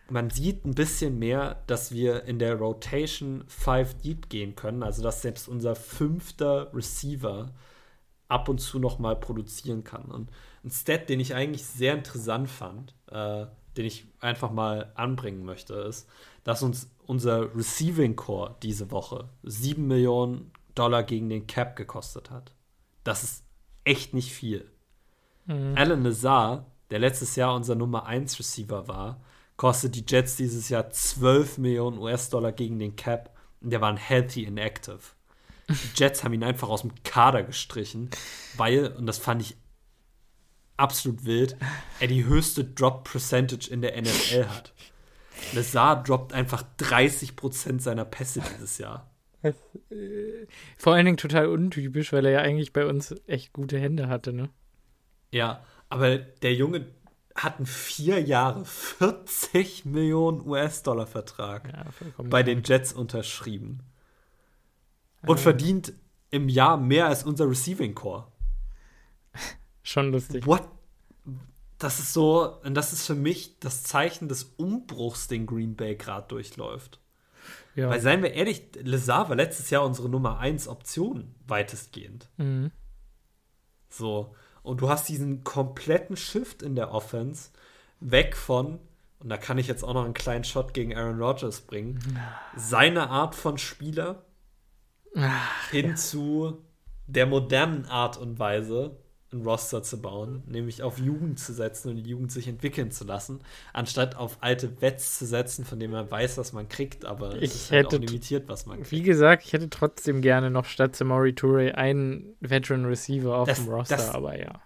[0.09, 5.03] Man sieht ein bisschen mehr, dass wir in der Rotation 5 Deep gehen können, also
[5.03, 7.53] dass selbst unser fünfter Receiver
[8.29, 10.05] ab und zu noch mal produzieren kann.
[10.07, 10.31] Und
[10.65, 13.47] ein Stat, den ich eigentlich sehr interessant fand, äh,
[13.77, 16.09] den ich einfach mal anbringen möchte, ist,
[16.45, 22.53] dass uns unser Receiving Core diese Woche 7 Millionen Dollar gegen den Cap gekostet hat.
[23.05, 23.45] Das ist
[23.85, 24.71] echt nicht viel.
[25.47, 25.75] Mhm.
[25.77, 29.21] Alan Lazar, der letztes Jahr unser Nummer 1 Receiver war,
[29.57, 33.97] kostet die Jets dieses Jahr 12 Millionen US-Dollar gegen den Cap und der war ein
[33.97, 35.01] healthy inactive.
[35.69, 38.11] Die Jets haben ihn einfach aus dem Kader gestrichen,
[38.57, 39.57] weil, und das fand ich
[40.77, 41.57] absolut wild,
[42.01, 44.73] er die höchste Drop Percentage in der NFL hat.
[45.53, 49.11] Lazar droppt einfach 30% seiner Pässe dieses Jahr.
[49.43, 49.53] Äh,
[50.77, 54.33] vor allen Dingen total untypisch, weil er ja eigentlich bei uns echt gute Hände hatte,
[54.33, 54.49] ne?
[55.31, 56.87] Ja, aber der Junge
[57.37, 61.85] hat einen vier Jahre 40 Millionen US-Dollar Vertrag ja,
[62.23, 63.81] bei den Jets unterschrieben.
[65.23, 65.43] Und äh.
[65.43, 65.93] verdient
[66.31, 68.27] im Jahr mehr als unser Receiving Core.
[69.83, 70.47] Schon lustig.
[70.47, 70.69] What?
[71.79, 75.95] Das ist so, und das ist für mich das Zeichen des Umbruchs, den Green Bay
[75.95, 77.01] gerade durchläuft.
[77.75, 77.91] Ja.
[77.91, 82.31] Weil, seien wir ehrlich, Lazar war letztes Jahr unsere Nummer 1 Option, weitestgehend.
[82.39, 82.71] Mhm.
[83.91, 84.35] So.
[84.67, 87.51] Und du hast diesen kompletten Shift in der Offense
[88.01, 88.81] weg von,
[89.21, 92.01] und da kann ich jetzt auch noch einen kleinen Shot gegen Aaron Rodgers bringen,
[92.57, 94.25] seine Art von Spieler
[95.15, 95.95] Ach, hin ja.
[95.95, 96.65] zu
[97.07, 98.97] der modernen Art und Weise,
[99.33, 103.05] ein Roster zu bauen, nämlich auf Jugend zu setzen und die Jugend sich entwickeln zu
[103.05, 103.41] lassen,
[103.73, 107.51] anstatt auf alte Wets zu setzen, von denen man weiß, was man kriegt, aber ich
[107.51, 108.93] es ist halt hätte, auch limitiert, was man kriegt.
[108.93, 113.59] Wie gesagt, ich hätte trotzdem gerne noch statt Samori Toure einen Veteran Receiver auf das,
[113.59, 114.61] dem Roster, das aber ja.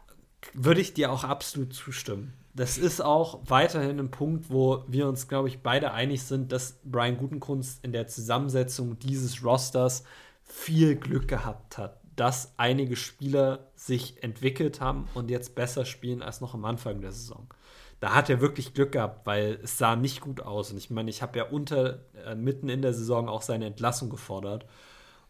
[0.53, 2.35] Würde ich dir auch absolut zustimmen.
[2.53, 6.81] Das ist auch weiterhin ein Punkt, wo wir uns, glaube ich, beide einig sind, dass
[6.85, 10.05] Brian Gutenkunst in der Zusammensetzung dieses Rosters
[10.43, 16.43] viel Glück gehabt hat dass einige Spieler sich entwickelt haben und jetzt besser spielen als
[16.43, 17.47] noch am Anfang der Saison.
[17.99, 20.71] Da hat er wirklich Glück gehabt, weil es sah nicht gut aus.
[20.71, 24.11] Und ich meine, ich habe ja unter, äh, mitten in der Saison auch seine Entlassung
[24.11, 24.67] gefordert.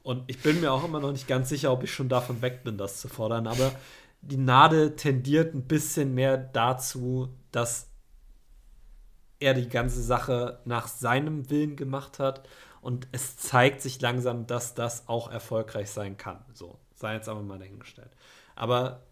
[0.02, 2.64] Und ich bin mir auch immer noch nicht ganz sicher, ob ich schon davon weg
[2.64, 3.46] bin, das zu fordern.
[3.46, 3.70] Aber
[4.20, 7.88] die Nadel tendiert ein bisschen mehr dazu, dass
[9.38, 12.48] er die ganze Sache nach seinem Willen gemacht hat
[12.80, 16.44] und es zeigt sich langsam, dass das auch erfolgreich sein kann.
[16.54, 18.10] So, sei jetzt aber mal dahingestellt.
[18.54, 19.06] Aber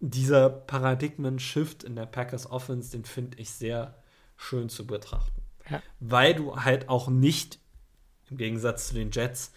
[0.00, 3.94] dieser Paradigmen-Shift in der Packers Offense, den finde ich sehr
[4.36, 5.42] schön zu betrachten.
[5.70, 5.82] Ja.
[6.00, 7.58] Weil du halt auch nicht,
[8.30, 9.52] im Gegensatz zu den Jets,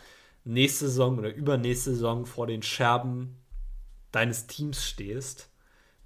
[0.45, 3.37] nächste Saison oder übernächste Saison vor den Scherben
[4.11, 5.49] deines Teams stehst,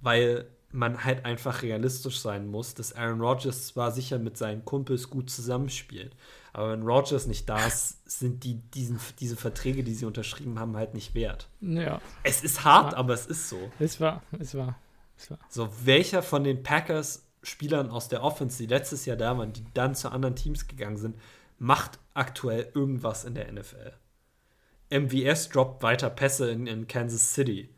[0.00, 5.10] weil man halt einfach realistisch sein muss, dass Aaron Rodgers zwar sicher mit seinen Kumpels
[5.10, 6.16] gut zusammenspielt,
[6.52, 10.76] aber wenn Rogers nicht da ist, sind die diesen, diese Verträge, die sie unterschrieben haben,
[10.76, 11.48] halt nicht wert.
[11.60, 12.00] Ja.
[12.24, 13.70] Es ist hart, aber es ist so.
[13.78, 14.76] Es war, es war,
[15.16, 15.38] es war.
[15.48, 19.64] So, welcher von den Packers Spielern aus der Offense, die letztes Jahr da waren, die
[19.74, 21.16] dann zu anderen Teams gegangen sind,
[21.58, 23.92] macht aktuell irgendwas in der NFL?
[24.90, 27.70] MVS droppt weiter Pässe in, in Kansas City.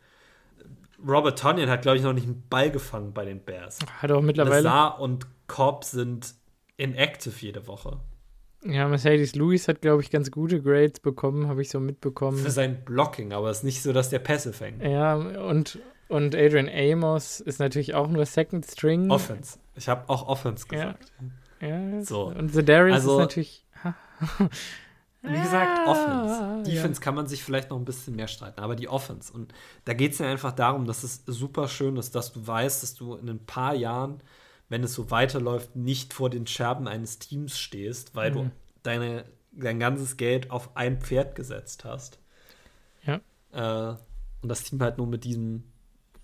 [1.07, 3.79] Robert Tonyan hat, glaube ich, noch nicht einen Ball gefangen bei den Bears.
[4.01, 4.63] Hat auch mittlerweile.
[4.63, 6.35] Lazar und Cobb sind
[6.77, 8.01] inactive jede Woche.
[8.65, 12.39] Ja, Mercedes Lewis hat, glaube ich, ganz gute Grades bekommen, habe ich so mitbekommen.
[12.39, 14.83] Für sein Blocking, aber es ist nicht so, dass der Pässe fängt.
[14.83, 19.11] Ja, und, und Adrian Amos ist natürlich auch nur Second String.
[19.11, 19.59] Offense.
[19.77, 21.13] Ich habe auch Offense gesagt.
[21.61, 22.29] Ja, ja so.
[22.29, 23.65] Und The Darius also, ist natürlich.
[25.27, 26.71] Wie gesagt, ah, Offense.
[26.71, 27.05] Defense ja.
[27.05, 29.33] kann man sich vielleicht noch ein bisschen mehr streiten, aber die Offense.
[29.33, 29.55] Und
[29.87, 32.95] da geht es ja einfach darum, dass es super schön ist, dass du weißt, dass
[32.95, 34.21] du in ein paar Jahren
[34.75, 38.35] wenn es so weiterläuft, nicht vor den Scherben eines Teams stehst, weil mhm.
[38.35, 38.51] du
[38.83, 42.19] deine, dein ganzes Geld auf ein Pferd gesetzt hast.
[43.05, 43.21] Ja.
[43.53, 43.97] Äh,
[44.43, 45.63] und das Team halt nur mit diesem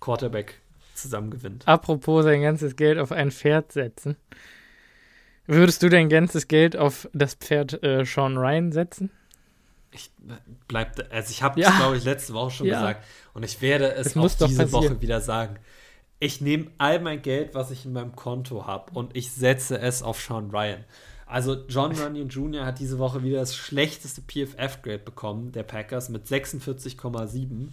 [0.01, 0.59] Quarterback
[0.95, 1.65] zusammen gewinnt.
[1.65, 4.17] Apropos sein ganzes Geld auf ein Pferd setzen.
[5.47, 9.11] Würdest du dein ganzes Geld auf das Pferd äh, Sean Ryan setzen?
[9.91, 10.11] Ich
[10.67, 11.71] bleib, also ich habe ja.
[11.77, 12.81] glaube ich, letzte Woche schon ja.
[12.81, 15.57] gesagt und ich werde es auch diese Woche wieder sagen
[16.21, 20.03] ich nehme all mein Geld, was ich in meinem Konto habe, und ich setze es
[20.03, 20.85] auf Sean Ryan.
[21.25, 22.65] Also John Runyon Jr.
[22.65, 27.69] hat diese Woche wieder das schlechteste PFF-Grade bekommen, der Packers, mit 46,7.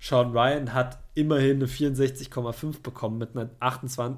[0.00, 3.50] Sean Ryan hat immerhin eine 64,5 bekommen mit einer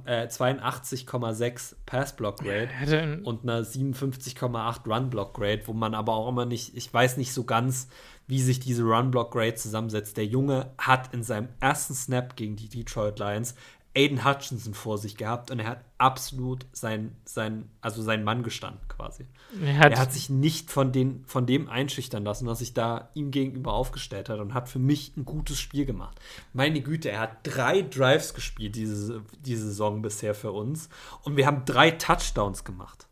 [0.07, 6.95] äh, 82,6 Pass-Block-Grade Ja, und einer 57,8 Run-Block-Grade, wo man aber auch immer nicht, ich
[6.95, 7.89] weiß nicht so ganz,
[8.27, 10.17] wie sich diese Run-Block-Grade zusammensetzt.
[10.17, 13.55] Der Junge hat in seinem ersten Snap gegen die Detroit Lions
[13.97, 18.87] Aiden Hutchinson vor sich gehabt und er hat absolut sein, sein, also sein Mann gestanden
[18.89, 19.27] quasi.
[19.63, 23.09] Er hat, Er hat sich nicht von, den, von dem einschüchtern lassen, was sich da
[23.15, 26.21] ihm gegenüber aufgestellt hat und hat für mich ein gutes Spiel gemacht.
[26.53, 30.89] Meine Güte, er hat drei Drives gespielt diese, diese Saison bisher für uns
[31.23, 33.07] und wir haben drei Touchdowns gemacht.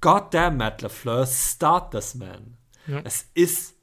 [0.00, 2.56] Goddamn, Matt LaFleur, start this man.
[2.86, 3.00] Ja.
[3.04, 3.74] Es ist,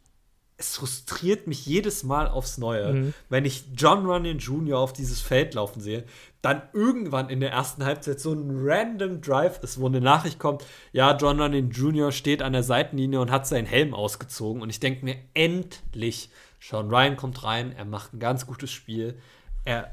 [0.58, 3.14] es frustriert mich jedes Mal aufs Neue, Mhm.
[3.30, 4.80] wenn ich John Runyon Jr.
[4.80, 6.06] auf dieses Feld laufen sehe,
[6.42, 10.64] dann irgendwann in der ersten Halbzeit so ein random Drive ist, wo eine Nachricht kommt,
[10.94, 12.12] ja, John Runyon Jr.
[12.12, 16.30] steht an der Seitenlinie und hat seinen Helm ausgezogen und ich denke mir, endlich,
[16.62, 19.18] Sean Ryan kommt rein, er macht ein ganz gutes Spiel,
[19.66, 19.92] er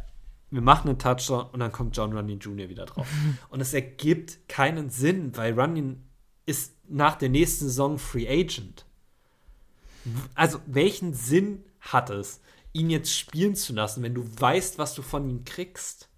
[0.51, 2.69] wir machen einen Touchdown und dann kommt John Runyon Jr.
[2.69, 3.07] wieder drauf.
[3.49, 6.03] Und es ergibt keinen Sinn, weil Runyon
[6.45, 8.85] ist nach der nächsten Saison Free Agent.
[10.35, 12.41] Also, welchen Sinn hat es,
[12.73, 16.09] ihn jetzt spielen zu lassen, wenn du weißt, was du von ihm kriegst?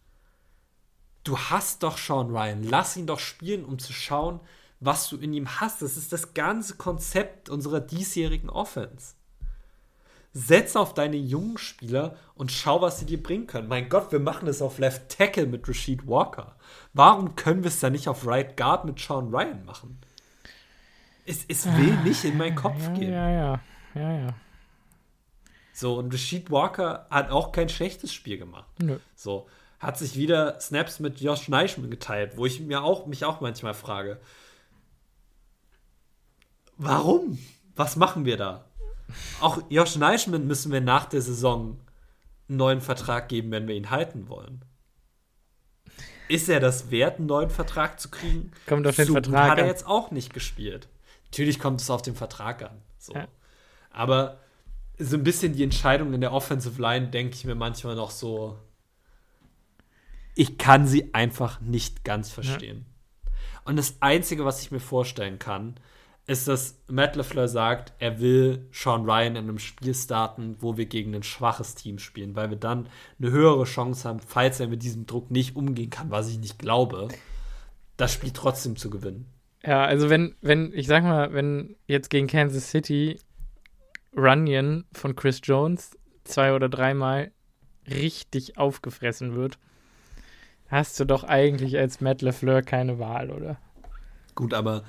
[1.24, 2.62] Du hast doch Sean Ryan.
[2.62, 4.40] Lass ihn doch spielen, um zu schauen,
[4.80, 5.80] was du in ihm hast.
[5.82, 9.14] Das ist das ganze Konzept unserer diesjährigen Offense.
[10.34, 13.68] Setz auf deine jungen Spieler und schau, was sie dir bringen können.
[13.68, 16.56] Mein Gott, wir machen es auf Left Tackle mit Rashid Walker.
[16.92, 19.98] Warum können wir es dann nicht auf Right Guard mit Sean Ryan machen?
[21.24, 23.12] Es, es will nicht in meinen Kopf ja, gehen.
[23.12, 23.60] ja, ja,
[23.94, 24.34] ja, ja.
[25.72, 28.70] So, und Rashid Walker hat auch kein schlechtes Spiel gemacht.
[28.78, 28.98] Nö.
[29.16, 29.48] So,
[29.80, 33.74] hat sich wieder Snaps mit Josh Neischmann geteilt, wo ich mir auch, mich auch manchmal
[33.74, 34.20] frage,
[36.76, 37.38] warum?
[37.74, 38.64] Was machen wir da?
[39.40, 41.78] Auch Josh Neischmann müssen wir nach der Saison
[42.48, 44.64] einen neuen Vertrag geben, wenn wir ihn halten wollen.
[46.28, 48.52] Ist er das wert, einen neuen Vertrag zu kriegen?
[48.66, 49.70] Kommt auf den gut Vertrag hat er an.
[49.70, 50.88] jetzt auch nicht gespielt.
[51.26, 52.80] Natürlich kommt es auf den Vertrag an.
[52.98, 53.12] So.
[53.12, 53.28] Ja.
[53.94, 54.38] Aber
[54.98, 58.58] so ein bisschen die Entscheidung in der Offensive Line denke ich mir manchmal noch so.
[60.34, 62.86] Ich kann sie einfach nicht ganz verstehen.
[63.64, 65.76] Und das Einzige, was ich mir vorstellen kann,
[66.26, 70.86] ist, dass Matt LeFleur sagt, er will Sean Ryan in einem Spiel starten, wo wir
[70.86, 72.88] gegen ein schwaches Team spielen, weil wir dann
[73.18, 76.58] eine höhere Chance haben, falls er mit diesem Druck nicht umgehen kann, was ich nicht
[76.58, 77.08] glaube,
[77.96, 79.26] das Spiel trotzdem zu gewinnen.
[79.62, 83.18] Ja, also wenn, wenn, ich sag mal, wenn jetzt gegen Kansas City
[84.16, 87.32] Runyon von Chris Jones zwei oder dreimal
[87.88, 89.58] richtig aufgefressen wird,
[90.68, 93.58] hast du doch eigentlich als Matt LeFleur keine Wahl, oder?
[94.34, 94.84] Gut, aber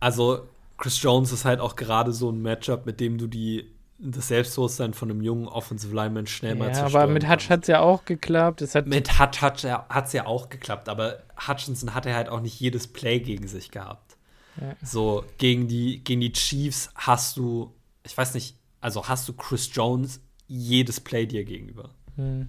[0.00, 0.46] also
[0.76, 4.94] Chris Jones ist halt auch gerade so ein Matchup, mit dem du die das Selbstbewusstsein
[4.94, 7.80] von einem jungen Offensive Lineman schnell mal Ja, zerstören aber mit Hutch hat es ja
[7.80, 8.62] auch geklappt.
[8.62, 12.60] Es hat, Mit Hutch hat es ja auch geklappt, aber Hutchinson hatte halt auch nicht
[12.60, 14.16] jedes Play gegen sich gehabt.
[14.60, 14.76] Ja.
[14.82, 17.74] So, gegen die, gegen die Chiefs hast du,
[18.08, 21.90] ich weiß nicht, also hast du Chris Jones jedes Play dir gegenüber.
[22.16, 22.48] Hm.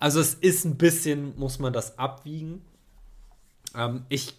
[0.00, 2.62] Also es ist ein bisschen, muss man das abwiegen.
[3.74, 4.34] Ähm, ich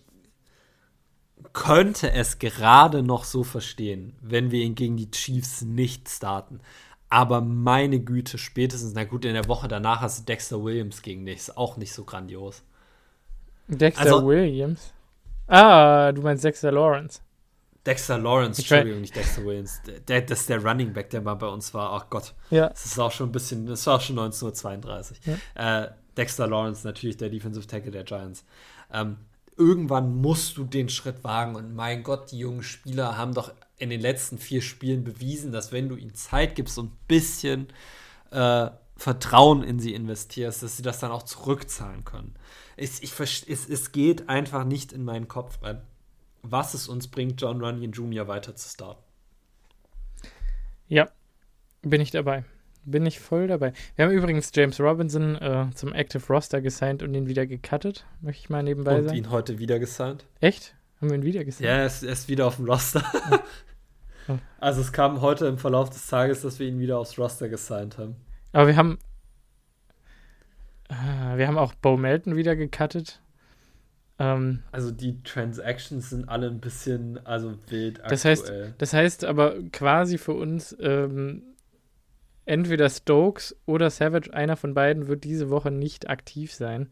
[1.54, 6.60] könnte es gerade noch so verstehen, wenn wir ihn gegen die Chiefs nicht starten.
[7.10, 11.26] Aber meine Güte, spätestens, na gut, in der Woche danach hast du Dexter Williams gegen
[11.26, 11.38] dich.
[11.38, 12.64] Ist auch nicht so grandios.
[13.68, 14.93] Dexter Also- Williams.
[15.47, 17.22] Ah, du meinst Dexter Lawrence.
[17.90, 19.82] Dexter Lawrence, Ich Entschuldigung, nicht Dexter Williams.
[20.08, 21.92] Der, das ist der Running Back, der mal bei uns war.
[21.94, 22.70] Ach Gott, Ja.
[22.70, 25.20] das ist auch schon ein bisschen, das war auch schon 1932.
[25.56, 28.46] Äh, Dexter Lawrence, natürlich der Defensive Tackle der Giants.
[28.94, 29.18] Ähm,
[29.58, 33.90] irgendwann musst du den Schritt wagen und mein Gott, die jungen Spieler haben doch in
[33.90, 37.68] den letzten vier Spielen bewiesen, dass wenn du ihnen Zeit gibst und ein bisschen
[38.32, 42.36] äh, Vertrauen in sie investierst, dass sie das dann auch zurückzahlen können.
[42.76, 45.82] Es, ich, verst- es, es geht einfach nicht in meinen Kopf rein,
[46.42, 48.28] was es uns bringt, John Runyon Jr.
[48.28, 49.04] weiter zu starten.
[50.88, 51.10] Ja,
[51.82, 52.44] bin ich dabei.
[52.86, 53.74] Bin ich voll dabei.
[53.96, 58.06] Wir haben übrigens James Robinson äh, zum Active Roster gesigned und ihn wieder gecuttet.
[58.22, 59.18] Möchte ich mal nebenbei Und sagen.
[59.18, 60.26] ihn heute wieder gesigned.
[60.40, 60.76] Echt?
[61.00, 61.70] Haben wir ihn wieder gesigned?
[61.70, 63.04] Ja, er ist, er ist wieder auf dem Roster.
[63.32, 63.38] Oh.
[64.60, 67.98] Also es kam heute im Verlauf des Tages, dass wir ihn wieder aufs Roster gesigned
[67.98, 68.16] haben.
[68.52, 69.00] Aber wir haben.
[70.90, 73.22] Äh, wir haben auch Bo Melton wieder gecuttet.
[74.20, 78.74] Ähm, Also die Transactions sind alle ein bisschen also wild Das heißt- aktuell.
[78.78, 81.44] das heißt aber quasi für uns, ähm,
[82.46, 86.90] entweder Stokes oder Savage, einer von beiden, wird diese Woche nicht aktiv sein.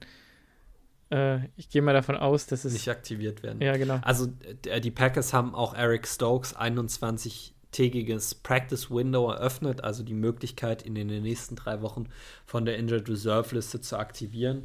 [1.10, 2.74] Äh, ich gehe mal davon aus, dass es.
[2.74, 3.62] Nicht aktiviert werden.
[3.62, 4.00] Ja, genau.
[4.04, 4.28] Also
[4.66, 10.96] äh, die Packers haben auch Eric Stokes 21-tägiges Practice Window eröffnet, also die Möglichkeit, ihn
[10.96, 12.08] in den nächsten drei Wochen
[12.46, 14.64] von der Injured Reserve Liste zu aktivieren.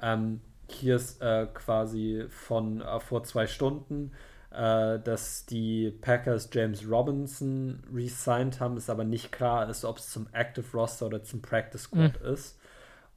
[0.00, 0.40] Ähm,
[0.74, 4.12] hier ist äh, quasi von äh, vor zwei Stunden,
[4.50, 10.10] äh, dass die Packers James Robinson resigned haben, ist aber nicht klar ist, ob es
[10.10, 12.32] zum Active Roster oder zum Practice Squad mhm.
[12.32, 12.58] ist.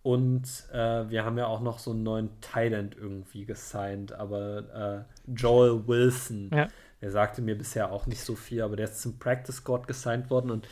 [0.03, 5.31] Und äh, wir haben ja auch noch so einen neuen Thailand irgendwie gesigned, aber äh,
[5.31, 6.69] Joel Wilson, ja.
[7.01, 10.29] der sagte mir bisher auch nicht so viel, aber der ist zum Practice Squad gesigned
[10.29, 10.67] worden und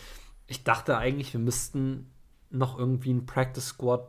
[0.47, 2.11] ich dachte eigentlich, wir müssten
[2.49, 4.07] noch irgendwie einen Practice Squad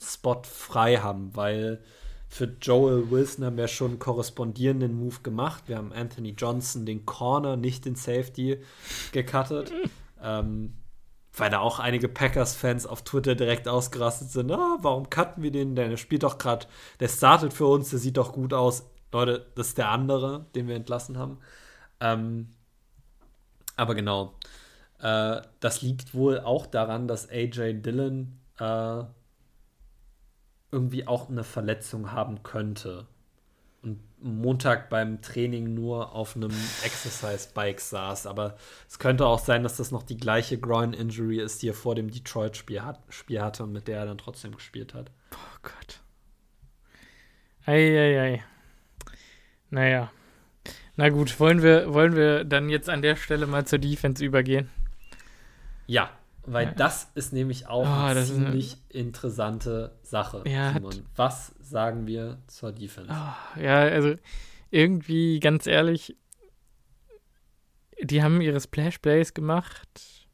[0.00, 1.82] Spot frei haben, weil
[2.28, 5.64] für Joel Wilson haben wir schon einen korrespondierenden Move gemacht.
[5.66, 8.62] Wir haben Anthony Johnson den Corner, nicht den Safety,
[9.12, 9.72] gecuttet.
[10.22, 10.74] ähm,
[11.36, 14.50] weil da auch einige Packers-Fans auf Twitter direkt ausgerastet sind.
[14.50, 15.74] Ah, warum cutten wir den?
[15.74, 16.66] Der spielt doch gerade,
[17.00, 18.90] der startet für uns, der sieht doch gut aus.
[19.12, 21.38] Leute, das ist der andere, den wir entlassen haben.
[22.00, 22.54] Ähm,
[23.76, 24.34] aber genau,
[25.00, 29.04] äh, das liegt wohl auch daran, dass AJ Dillon äh,
[30.70, 33.06] irgendwie auch eine Verletzung haben könnte
[33.82, 36.50] und Montag beim Training nur auf einem
[36.84, 38.26] Exercise-Bike saß.
[38.26, 38.56] Aber
[38.88, 42.10] es könnte auch sein, dass das noch die gleiche Groin-Injury ist, die er vor dem
[42.10, 45.10] Detroit-Spiel hat, Spiel hatte und mit der er dann trotzdem gespielt hat.
[45.32, 46.00] Oh Gott.
[47.66, 48.18] Eieiei.
[48.18, 48.44] Ei, ei.
[49.70, 50.10] Naja.
[50.96, 54.68] Na gut, wollen wir, wollen wir dann jetzt an der Stelle mal zur Defense übergehen?
[55.86, 56.10] Ja,
[56.52, 56.72] weil ja.
[56.72, 59.00] das ist nämlich auch oh, eine ziemlich eine...
[59.00, 61.06] interessante Sache, ja, Simon.
[61.16, 63.10] Was sagen wir zur Defense?
[63.12, 64.14] Oh, ja, also
[64.70, 66.16] irgendwie, ganz ehrlich,
[68.02, 70.28] die haben ihre Splash Plays gemacht.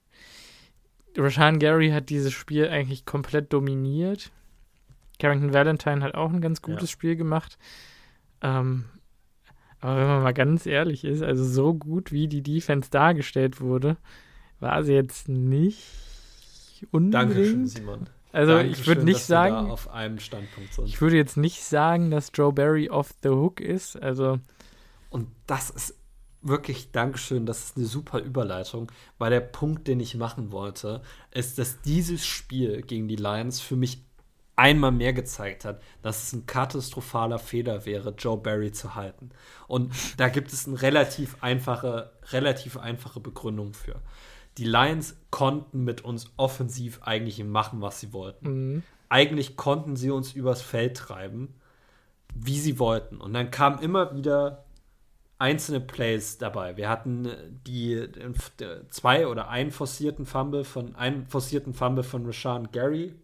[1.16, 4.30] Rashan Gary hat dieses Spiel eigentlich komplett dominiert.
[5.18, 6.92] Carrington Valentine hat auch ein ganz gutes ja.
[6.92, 7.56] Spiel gemacht.
[8.40, 8.86] Ähm,
[9.80, 13.96] aber wenn man mal ganz ehrlich ist, also so gut wie die Defense dargestellt wurde,
[14.58, 16.03] war sie jetzt nicht
[16.91, 17.14] unbedingt.
[17.14, 18.07] Dankeschön, Simon.
[18.32, 20.87] Also Dankeschön, ich würde nicht sagen, auf einem Standpunkt sind.
[20.87, 24.01] Ich würde jetzt nicht sagen, dass Joe Barry off the hook ist.
[24.01, 24.39] Also
[25.11, 25.95] und das ist
[26.43, 31.59] wirklich Dankeschön, das ist eine super Überleitung, weil der Punkt, den ich machen wollte, ist,
[31.59, 34.05] dass dieses Spiel gegen die Lions für mich
[34.57, 39.30] einmal mehr gezeigt hat, dass es ein katastrophaler Fehler wäre, Joe Barry zu halten.
[39.66, 44.01] Und da gibt es eine relativ einfache, relativ einfache Begründung für
[44.59, 48.48] die Lions konnten mit uns offensiv eigentlich machen, was sie wollten.
[48.48, 48.82] Mhm.
[49.09, 51.55] Eigentlich konnten sie uns übers Feld treiben,
[52.34, 53.20] wie sie wollten.
[53.20, 54.64] Und dann kamen immer wieder
[55.38, 56.76] einzelne Plays dabei.
[56.76, 57.28] Wir hatten
[57.66, 58.09] die
[58.90, 63.14] zwei oder einen forcierten Fumble von einen forcierten Fumble von Rashawn Gary,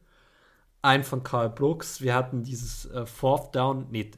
[0.83, 2.01] einen von Carl Brooks.
[2.01, 3.87] Wir hatten dieses äh, Fourth Down.
[3.91, 4.11] Nee,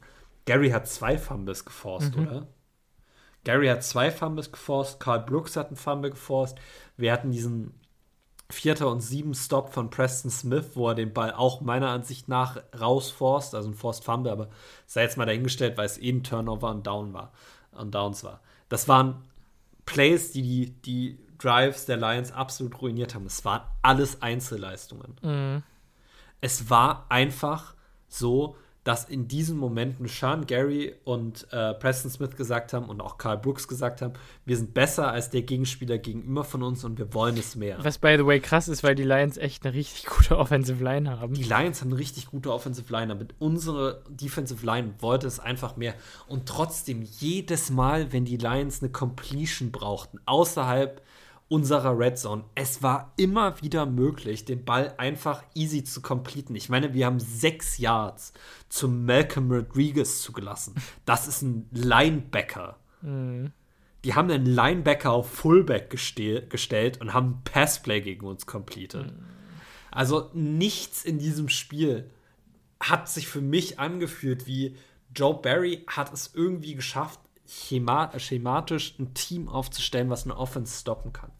[0.46, 2.26] Gary hat zwei Fumbles geforst, mhm.
[2.26, 2.46] oder?
[3.44, 6.58] Gary hat zwei Fumbles geforst, Carl Brooks hat einen Fumble geforst.
[6.96, 7.74] Wir hatten diesen
[8.50, 12.58] Vierter und sieben Stop von Preston Smith, wo er den Ball auch meiner Ansicht nach
[12.78, 14.48] rausforst, also ein Forced Fumble, aber
[14.86, 17.32] sei jetzt mal dahingestellt, weil es eben eh Turnover und Down war
[17.72, 18.40] und Downs war.
[18.68, 19.24] Das waren
[19.86, 23.26] Plays, die, die die Drives der Lions absolut ruiniert haben.
[23.26, 25.16] Es waren alles Einzelleistungen.
[25.22, 25.62] Mhm.
[26.40, 27.74] Es war einfach
[28.08, 33.16] so, dass in diesen Momenten Sean Gary und äh, Preston Smith gesagt haben und auch
[33.16, 34.14] Carl Brooks gesagt haben,
[34.44, 37.78] wir sind besser als der Gegenspieler gegenüber von uns und wir wollen es mehr.
[37.82, 41.20] Was by the way krass ist, weil die Lions echt eine richtig gute Offensive Line
[41.20, 41.34] haben.
[41.34, 45.76] Die Lions haben eine richtig gute Offensive Line, aber unsere Defensive Line wollte es einfach
[45.76, 45.94] mehr.
[46.26, 51.02] Und trotzdem, jedes Mal, wenn die Lions eine Completion brauchten, außerhalb
[51.48, 52.44] unserer Red Zone.
[52.54, 56.54] Es war immer wieder möglich, den Ball einfach easy zu completen.
[56.54, 58.32] Ich meine, wir haben sechs Yards
[58.68, 60.74] zu Malcolm Rodriguez zugelassen.
[61.04, 62.78] Das ist ein Linebacker.
[63.02, 63.52] Mhm.
[64.04, 69.06] Die haben einen Linebacker auf Fullback gestellt und haben Passplay gegen uns completed.
[69.06, 69.24] Mhm.
[69.90, 72.10] Also nichts in diesem Spiel
[72.80, 74.76] hat sich für mich angefühlt wie
[75.14, 77.20] Joe Barry hat es irgendwie geschafft,
[77.52, 81.32] schematisch ein Team aufzustellen, was eine Offense stoppen kann.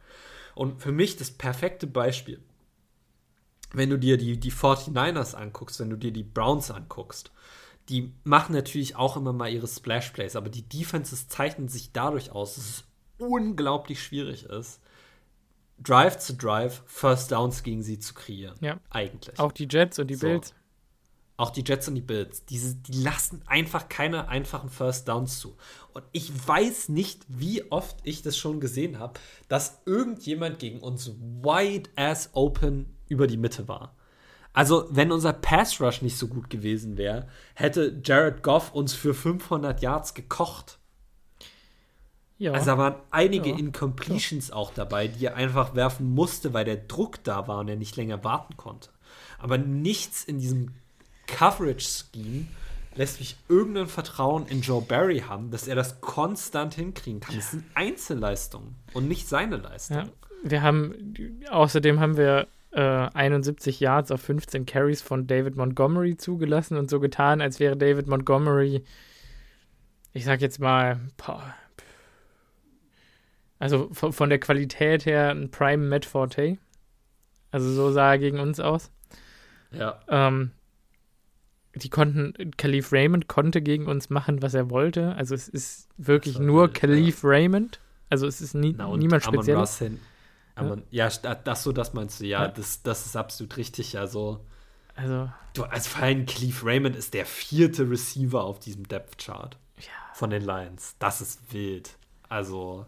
[0.55, 2.41] Und für mich das perfekte Beispiel,
[3.73, 7.33] wenn du dir die, die 49ers anguckst, wenn du dir die Browns anguckst,
[7.89, 12.31] die machen natürlich auch immer mal ihre Splash Plays, aber die Defenses zeichnen sich dadurch
[12.31, 12.85] aus, dass es
[13.19, 14.81] unglaublich schwierig ist,
[15.79, 18.57] Drive zu Drive First Downs gegen sie zu kreieren.
[18.61, 18.79] Ja.
[18.91, 19.39] Eigentlich.
[19.41, 20.27] Auch die Jets und die so.
[20.27, 20.55] Bills.
[21.37, 25.57] Auch die Jets und die Bills, diese, die lassen einfach keine einfachen First Downs zu.
[25.93, 29.19] Und ich weiß nicht, wie oft ich das schon gesehen habe,
[29.49, 33.97] dass irgendjemand gegen uns wide as open über die Mitte war.
[34.53, 39.15] Also, wenn unser Pass Rush nicht so gut gewesen wäre, hätte Jared Goff uns für
[39.15, 40.79] 500 Yards gekocht.
[42.43, 42.53] Ja.
[42.53, 43.57] Also da waren einige ja.
[43.57, 44.55] Incompletions ja.
[44.57, 47.97] auch dabei, die er einfach werfen musste, weil der Druck da war und er nicht
[47.97, 48.91] länger warten konnte.
[49.39, 50.75] Aber nichts in diesem
[51.33, 52.47] Coverage-Scheme
[52.95, 57.35] lässt mich irgendein Vertrauen in Joe Barry haben, dass er das konstant hinkriegen kann.
[57.35, 59.97] Das sind Einzelleistungen und nicht seine Leistung.
[59.97, 60.09] Ja,
[60.45, 61.15] wir haben,
[61.51, 67.01] außerdem haben wir äh, 71 Yards auf 15 Carries von David Montgomery zugelassen und so
[67.01, 68.85] getan, als wäre David Montgomery,
[70.13, 71.55] ich sag jetzt mal, boah,
[73.63, 76.59] also von, von der Qualität her ein Prime Matt Forte.
[77.53, 78.91] Also so sah er gegen uns aus.
[79.71, 80.01] Ja.
[80.09, 80.51] Ähm,
[81.75, 85.15] die konnten, Khalif Raymond konnte gegen uns machen, was er wollte.
[85.15, 87.29] Also es ist wirklich nur wild, Khalif ja.
[87.29, 87.81] Raymond.
[88.11, 89.57] Also es ist nie, Na, niemand speziell.
[90.57, 90.77] Ja.
[90.91, 93.99] ja, das so, das meinst du, ja, ja, Das, das ist absolut richtig.
[93.99, 94.45] Also,
[94.95, 100.15] also du, als vor allem Khalif Raymond ist der vierte Receiver auf diesem Depth-Chart ja.
[100.15, 100.97] von den Lions.
[100.99, 101.97] Das ist wild.
[102.29, 102.85] Also.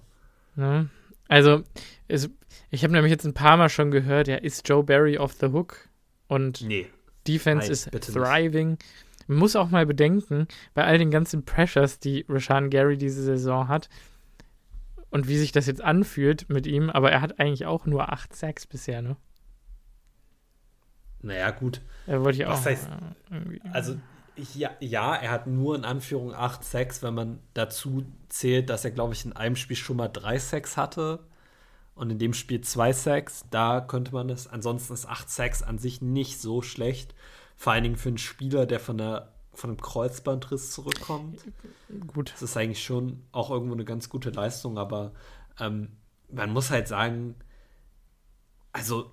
[0.56, 0.90] Ne?
[1.28, 1.62] Also,
[2.06, 2.28] es,
[2.70, 5.46] ich habe nämlich jetzt ein paar Mal schon gehört, ja, ist Joe Barry off the
[5.46, 5.88] hook?
[6.28, 6.86] Und nee.
[7.26, 8.70] Defense ist thriving.
[8.70, 8.84] Nicht.
[9.26, 13.68] Man muss auch mal bedenken, bei all den ganzen Pressures, die Rashan Gary diese Saison
[13.68, 13.88] hat,
[15.10, 18.34] und wie sich das jetzt anfühlt mit ihm, aber er hat eigentlich auch nur 8
[18.34, 19.16] Sacks bisher, ne?
[21.22, 21.80] Naja, gut.
[22.06, 22.50] Er wollte ich auch.
[22.50, 22.88] Was heißt,
[23.72, 23.96] also,
[24.54, 28.90] ja, ja, er hat nur in Anführung 8 Sacks, wenn man dazu zählt, dass er,
[28.90, 31.20] glaube ich, in einem Spiel schon mal 3 Sacks hatte
[31.94, 34.46] und in dem Spiel zwei Sacks, da könnte man es.
[34.46, 37.14] Ansonsten ist acht Sacks an sich nicht so schlecht.
[37.56, 41.40] Vor allen Dingen für einen Spieler, der von, der, von einem Kreuzbandriss zurückkommt.
[42.08, 42.32] Gut.
[42.32, 45.12] Das ist eigentlich schon auch irgendwo eine ganz gute Leistung, aber
[45.60, 45.96] ähm,
[46.30, 47.36] man muss halt sagen,
[48.72, 49.12] also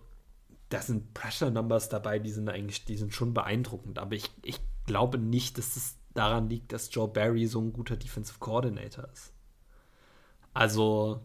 [0.70, 4.60] da sind Pressure Numbers dabei, die sind eigentlich, die sind schon beeindruckend, aber ich, ich
[4.88, 9.34] glaube nicht, dass es daran liegt, dass Joe Barry so ein guter Defensive Coordinator ist.
[10.54, 11.22] Also,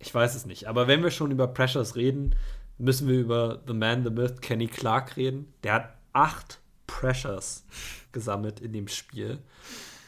[0.00, 0.66] ich weiß es nicht.
[0.66, 2.34] Aber wenn wir schon über Pressures reden,
[2.78, 5.52] müssen wir über The Man, The Myth, Kenny Clark reden.
[5.62, 7.64] Der hat acht Pressures
[8.10, 9.38] gesammelt in dem Spiel.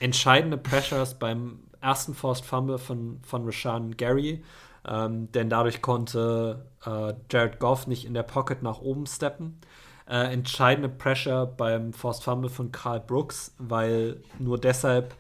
[0.01, 4.43] Entscheidende Pressures beim ersten Forced Fumble von, von Rashan Gary,
[4.85, 9.61] ähm, denn dadurch konnte äh, Jared Goff nicht in der Pocket nach oben steppen.
[10.09, 15.15] Äh, entscheidende Pressure beim Forced Fumble von Carl Brooks, weil nur deshalb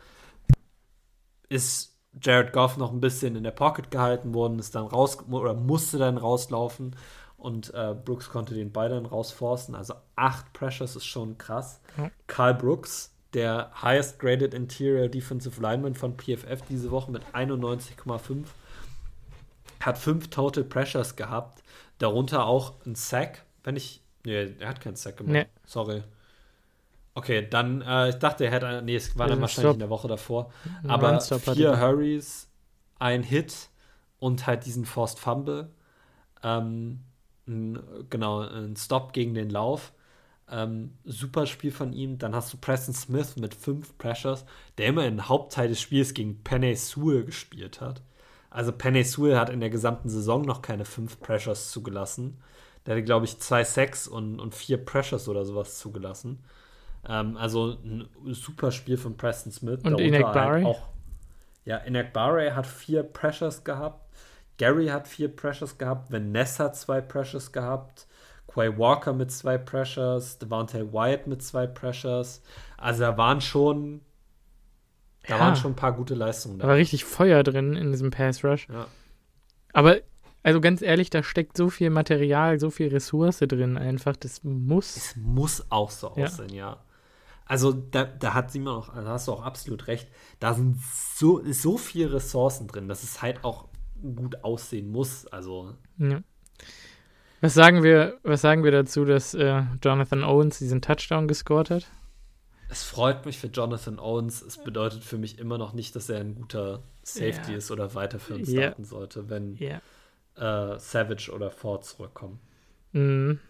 [1.49, 5.55] ist Jared Goff noch ein bisschen in der Pocket gehalten worden, ist dann raus oder
[5.55, 6.97] musste dann rauslaufen
[7.39, 9.75] und äh, Brooks konnte den Ball dann rausforcen.
[9.75, 11.81] Also acht Pressures ist schon krass.
[11.97, 12.11] Mhm.
[12.27, 18.45] Carl Brooks, der highest graded Interior Defensive Lineman von PFF diese Woche mit 91,5,
[19.81, 21.63] hat fünf Total Pressures gehabt,
[21.99, 25.33] darunter auch ein Sack, wenn ich Nee, er hat keinen Sack gemacht.
[25.33, 25.47] Nee.
[25.67, 26.03] Sorry.
[27.15, 29.75] Okay, dann, äh, ich dachte, er hätte, nee, es war dann wahrscheinlich Stop.
[29.75, 30.51] in der Woche davor.
[30.89, 32.49] Aber vier Hurries,
[32.99, 33.69] ein Hit
[34.19, 35.71] und halt diesen Forced Fumble.
[36.43, 37.01] Ähm,
[37.47, 39.93] genau, ein Stop gegen den Lauf.
[40.51, 42.19] Ähm, super Spiel von ihm.
[42.19, 44.45] Dann hast du Preston Smith mit fünf Pressures,
[44.79, 48.03] der immer einen Hauptteil des Spiels gegen Penny Sewell gespielt hat.
[48.51, 52.39] Also Penny Sewell hat in der gesamten Saison noch keine fünf Pressures zugelassen.
[52.85, 56.45] Der hatte, glaube ich, zwei Sacks und, und vier Pressures oder sowas zugelassen.
[57.09, 59.81] Ähm, also ein super Spiel von Preston Smith.
[59.85, 60.65] Und halt Barry?
[60.65, 60.89] Auch,
[61.65, 64.09] ja, Inek Barry hat vier Pressures gehabt.
[64.59, 66.13] Gary hat vier Pressures gehabt.
[66.13, 68.07] Vanessa hat zwei Pressures gehabt.
[68.47, 70.39] Quay Walker mit zwei Pressures.
[70.39, 72.43] Devontae Wyatt mit zwei Pressures.
[72.77, 74.03] Also da waren schon
[75.27, 76.65] da ja, waren schon ein paar gute Leistungen da.
[76.65, 78.69] Da war richtig Feuer drin in diesem Pass Rush.
[78.69, 78.87] Ja.
[79.73, 79.99] Aber
[80.43, 84.17] also ganz ehrlich, da steckt so viel Material, so viel Ressource drin einfach.
[84.17, 84.97] Das muss.
[84.97, 86.71] Es muss auch so aussehen, ja.
[86.73, 86.77] ja.
[87.45, 90.09] Also da, da hat Simon auch, da hast du auch absolut recht.
[90.41, 90.79] Da sind
[91.15, 93.69] so, so viele Ressourcen drin, dass es halt auch
[94.01, 95.27] gut aussehen muss.
[95.27, 95.75] Also.
[95.99, 96.23] Ja.
[97.41, 101.87] Was sagen wir, was sagen wir dazu, dass äh, Jonathan Owens diesen Touchdown gescored hat?
[102.69, 104.41] Es freut mich für Jonathan Owens.
[104.41, 107.59] Es bedeutet für mich immer noch nicht, dass er ein guter Safety yeah.
[107.59, 108.63] ist oder weiter für uns yeah.
[108.63, 109.83] starten sollte, wenn yeah.
[110.37, 112.39] äh, Savage oder Ford zurückkommen.
[112.93, 113.41] Mhm.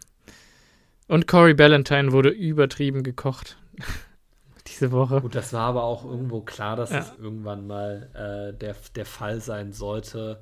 [1.07, 3.59] Und Corey Ballantyne wurde übertrieben gekocht.
[4.67, 5.21] Diese Woche.
[5.21, 7.01] Gut, das war aber auch irgendwo klar, dass ja.
[7.01, 10.41] es irgendwann mal äh, der, der Fall sein sollte.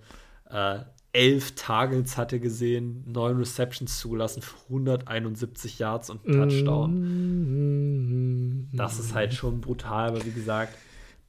[0.49, 0.81] Äh,
[1.13, 7.01] elf Targets hatte gesehen, neun Receptions zugelassen für 171 Yards und einen Touchdown.
[7.01, 8.77] Mm -hmm.
[8.77, 10.75] Das ist halt schon brutal, aber wie gesagt,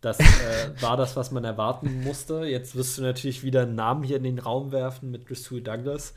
[0.01, 0.23] das äh,
[0.81, 2.45] war das, was man erwarten musste.
[2.45, 6.13] Jetzt wirst du natürlich wieder einen Namen hier in den Raum werfen mit Rasul Douglas.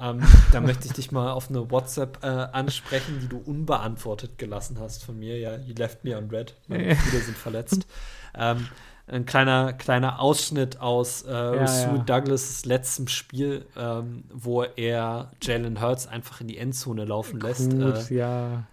[0.00, 0.22] Ähm,
[0.52, 5.04] da möchte ich dich mal auf eine WhatsApp äh, ansprechen, die du unbeantwortet gelassen hast
[5.04, 5.38] von mir.
[5.38, 6.54] Ja, you left me on red.
[6.68, 7.86] Meine Gefühle sind verletzt.
[8.34, 8.68] Ähm,
[9.08, 12.02] ein kleiner, kleiner Ausschnitt aus äh, ja, Rasul ja.
[12.02, 17.70] Douglas' letztem Spiel, ähm, wo er Jalen Hurts einfach in die Endzone laufen lässt.
[17.70, 18.64] Gut, äh, ja.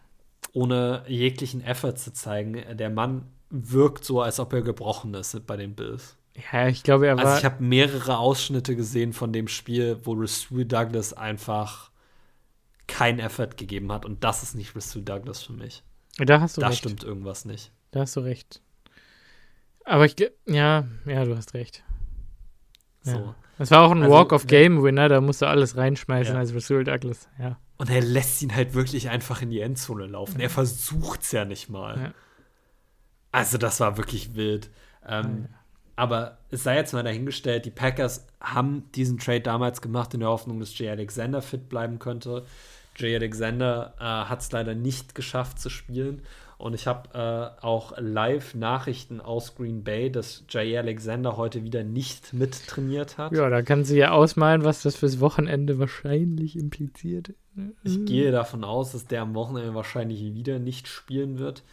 [0.54, 2.58] Ohne jeglichen Effort zu zeigen.
[2.78, 6.16] Der Mann wirkt so, als ob er gebrochen ist bei den Bills.
[6.52, 7.26] Ja, ich glaube, er war.
[7.26, 11.92] Also ich habe mehrere Ausschnitte gesehen von dem Spiel, wo Rasul Douglas einfach
[12.88, 14.06] kein Effort gegeben hat.
[14.06, 15.84] Und das ist nicht Rasul Douglas für mich.
[16.18, 16.84] Da hast du da recht.
[16.84, 17.72] Da stimmt irgendwas nicht.
[17.92, 18.62] Da hast du recht.
[19.86, 20.16] Aber ich,
[20.46, 21.84] ja, ja, du hast recht.
[23.02, 23.36] So.
[23.60, 26.40] Es war auch ein also, Walk of Game Winner, da musst du alles reinschmeißen ja.
[26.40, 27.60] als Rasul Douglas, ja.
[27.78, 30.40] Und er lässt ihn halt wirklich einfach in die Endzone laufen.
[30.40, 31.98] Er versucht es ja nicht mal.
[31.98, 32.14] Ja.
[33.32, 34.70] Also, das war wirklich wild.
[35.06, 35.60] Ähm, ja.
[35.96, 40.30] Aber es sei jetzt mal dahingestellt, die Packers haben diesen Trade damals gemacht in der
[40.30, 42.46] Hoffnung, dass Jay Alexander fit bleiben könnte.
[42.96, 46.24] Jay Alexander äh, hat es leider nicht geschafft zu spielen.
[46.58, 47.10] Und ich habe
[47.62, 53.34] äh, auch Live-Nachrichten aus Green Bay, dass Jay Alexander heute wieder nicht mittrainiert hat.
[53.34, 57.34] Ja, da kann sie ja ausmalen, was das fürs Wochenende wahrscheinlich impliziert.
[57.84, 61.64] Ich gehe davon aus, dass der am Wochenende wahrscheinlich wieder nicht spielen wird.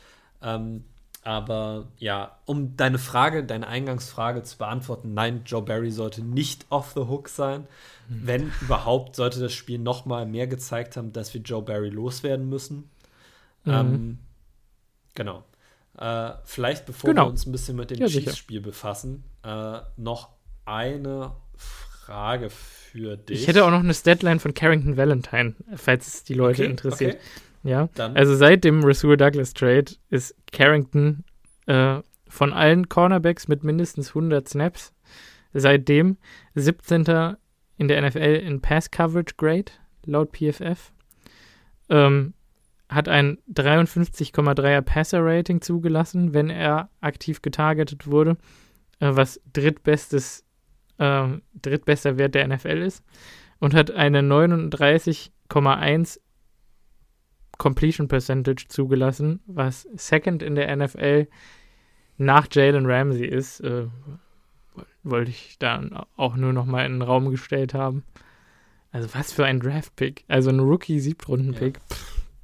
[0.43, 0.85] Ähm,
[1.23, 6.93] aber ja, um deine Frage, deine Eingangsfrage zu beantworten, nein, Joe Barry sollte nicht off
[6.95, 7.67] the hook sein.
[8.09, 8.27] Mhm.
[8.27, 12.49] Wenn überhaupt, sollte das Spiel noch mal mehr gezeigt haben, dass wir Joe Barry loswerden
[12.49, 12.91] müssen.
[13.65, 13.73] Mhm.
[13.73, 14.19] Ähm,
[15.15, 15.45] genau.
[15.99, 17.27] Äh, vielleicht, bevor genau.
[17.27, 20.31] wir uns ein bisschen mit dem ja, Chiefs-Spiel befassen, äh, noch
[20.65, 23.43] eine Frage für dich.
[23.43, 27.15] Ich hätte auch noch eine Statline von Carrington Valentine, falls es die Leute okay, interessiert.
[27.17, 27.23] Okay.
[27.63, 28.17] Ja, Dann.
[28.17, 31.25] also seit dem Rasul Douglas Trade ist Carrington
[31.67, 34.93] äh, von allen Cornerbacks mit mindestens 100 Snaps
[35.53, 36.17] seitdem
[36.55, 37.37] 17.
[37.77, 39.73] in der NFL in Pass Coverage Grade
[40.07, 40.93] laut PFF.
[41.89, 42.35] Ähm,
[42.89, 48.37] hat ein 53,3er Passer Rating zugelassen, wenn er aktiv getargetet wurde,
[48.99, 50.45] äh, was drittbestes,
[50.99, 53.05] äh, drittbester Wert der NFL ist
[53.61, 56.21] und hat eine 39,1
[57.61, 61.29] Completion Percentage zugelassen, was Second in der NFL
[62.17, 63.61] nach Jalen Ramsey ist.
[63.61, 63.87] Äh,
[65.03, 68.03] wollte ich dann auch nur noch mal in den Raum gestellt haben.
[68.93, 70.25] Also was für ein Draft-Pick.
[70.27, 71.79] Also ein Rookie-Siebtrunden-Pick.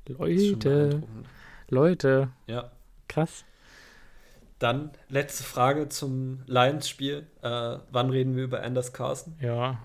[0.06, 0.14] Ja.
[0.18, 1.02] Leute.
[1.70, 2.28] Leute.
[2.46, 2.70] Ja.
[3.08, 3.46] Krass.
[4.58, 7.26] Dann letzte Frage zum Lions-Spiel.
[7.40, 9.34] Äh, wann reden wir über Anders Carson?
[9.40, 9.78] Ja.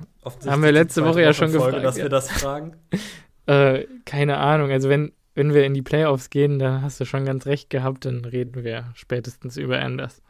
[0.45, 1.85] Haben wir letzte Woche ja schon Folge, gefragt.
[1.85, 2.75] dass wir das fragen.
[3.45, 4.71] äh, keine Ahnung.
[4.71, 8.05] Also wenn, wenn wir in die Playoffs gehen, da hast du schon ganz recht gehabt,
[8.05, 10.21] dann reden wir spätestens über Anders.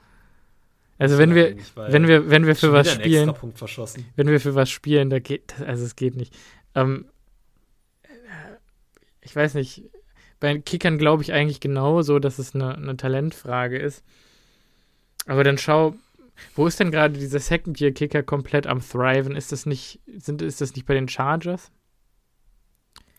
[0.98, 3.34] Also wenn wir, wenn wir, wenn wir für was spielen,
[4.16, 6.38] wenn wir für was spielen, da geht, also es geht nicht.
[6.76, 7.06] Ähm,
[9.22, 9.90] ich weiß nicht,
[10.40, 14.04] bei Kickern glaube ich eigentlich genauso, dass es eine, eine Talentfrage ist.
[15.26, 15.96] Aber dann schau,
[16.56, 19.36] wo ist denn gerade dieser Second-Year-Kicker komplett am Thriven?
[19.36, 21.72] Ist das nicht, sind, ist das nicht bei den Chargers?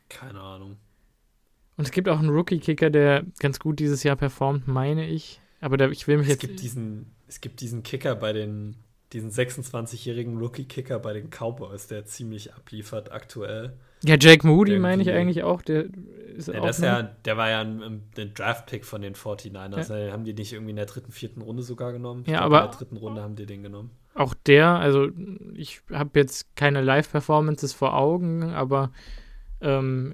[0.09, 0.77] Keine Ahnung.
[1.77, 5.41] Und es gibt auch einen Rookie-Kicker, der ganz gut dieses Jahr performt, meine ich.
[5.61, 6.41] Aber da, ich will mich es jetzt.
[6.41, 8.77] Gibt diesen, es gibt diesen Kicker bei den,
[9.13, 13.73] diesen 26-jährigen Rookie-Kicker bei den Cowboys, der ziemlich abliefert aktuell.
[14.05, 15.63] Ja, Jake Moody meine ich eigentlich auch.
[15.63, 15.87] Der
[16.37, 19.97] ist ja, auch das ja, der war ja ein, ein Draft-Pick von den 49ers.
[19.97, 20.13] Ja.
[20.13, 22.23] Haben die nicht irgendwie in der dritten, vierten Runde sogar genommen?
[22.27, 22.65] Ich ja, aber.
[22.65, 23.91] In der dritten Runde haben die den genommen.
[24.15, 25.09] Auch der, also
[25.55, 28.91] ich habe jetzt keine Live-Performances vor Augen, aber
[29.63, 30.13] ähm,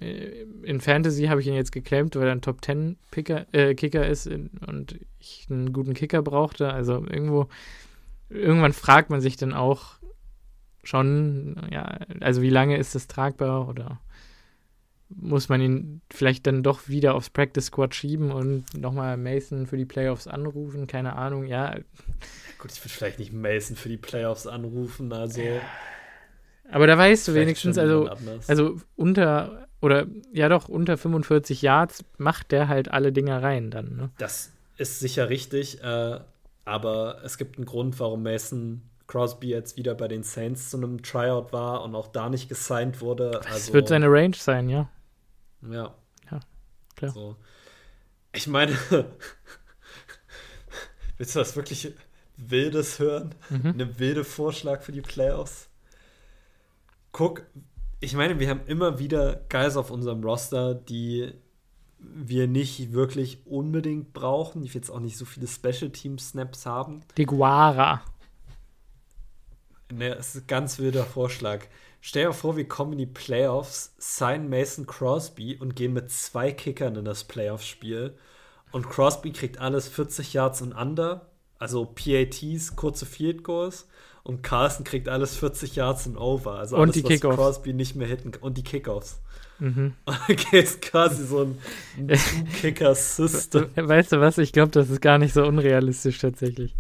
[0.63, 4.07] in Fantasy habe ich ihn jetzt geclaimt, weil er ein Top 10 Picker, äh, Kicker
[4.07, 6.73] ist und ich einen guten Kicker brauchte.
[6.73, 7.49] Also irgendwo,
[8.29, 9.99] irgendwann fragt man sich dann auch
[10.85, 14.01] schon, ja, also wie lange ist das tragbar oder
[15.11, 19.79] muss man ihn vielleicht dann doch wieder aufs Practice Squad schieben und nochmal Mason für
[19.79, 20.87] die Playoffs anrufen?
[20.87, 21.75] Keine Ahnung, ja.
[22.59, 25.41] Gut, ich würde vielleicht nicht Mason für die Playoffs anrufen, also.
[25.41, 25.61] Ja.
[26.71, 28.11] Aber da weißt du wenigstens, also,
[28.47, 33.97] also unter, oder ja doch, unter 45 Yards macht der halt alle Dinger rein dann.
[33.97, 34.11] Ne?
[34.19, 36.21] Das ist sicher richtig, äh,
[36.65, 41.03] aber es gibt einen Grund, warum Mason Crosby jetzt wieder bei den Saints zu einem
[41.03, 43.31] Tryout war und auch da nicht gesigned wurde.
[43.31, 44.89] Das also, wird seine Range sein, ja.
[45.63, 45.95] Ja.
[46.31, 46.41] Ja,
[46.95, 47.11] klar.
[47.11, 47.37] So.
[48.35, 48.77] Ich meine,
[51.17, 51.95] willst du was wirklich
[52.37, 53.35] Wildes hören?
[53.49, 53.73] Mhm.
[53.73, 55.68] Eine wilde Vorschlag für die Playoffs?
[57.13, 57.47] Guck,
[58.01, 61.33] ich meine, wir haben immer wieder Guys auf unserem Roster, die
[61.99, 67.01] wir nicht wirklich unbedingt brauchen, die jetzt auch nicht so viele Special Team Snaps haben.
[67.17, 68.03] Die Guara.
[69.91, 71.65] Ne, das ist ein ganz wilder Vorschlag.
[72.01, 76.53] stell dir vor, wir kommen in die Playoffs, sign Mason Crosby und gehen mit zwei
[76.53, 78.17] Kickern in das Playoff-Spiel.
[78.71, 83.89] Und Crosby kriegt alles 40 Yards und under, also PATs, kurze Field Goals.
[84.29, 86.57] Und Carlson kriegt alles 40 Yards und over.
[86.59, 87.37] Also und alles, die was Kickoffs.
[87.37, 88.31] Crosby nicht mehr hitten.
[88.39, 89.21] Und die Kickoffs.
[89.59, 89.95] Mhm.
[90.29, 91.59] Okay, ist quasi so ein
[92.07, 93.69] Two-Kicker-System.
[93.77, 94.39] Weißt du was?
[94.39, 96.75] Ich glaube, das ist gar nicht so unrealistisch tatsächlich.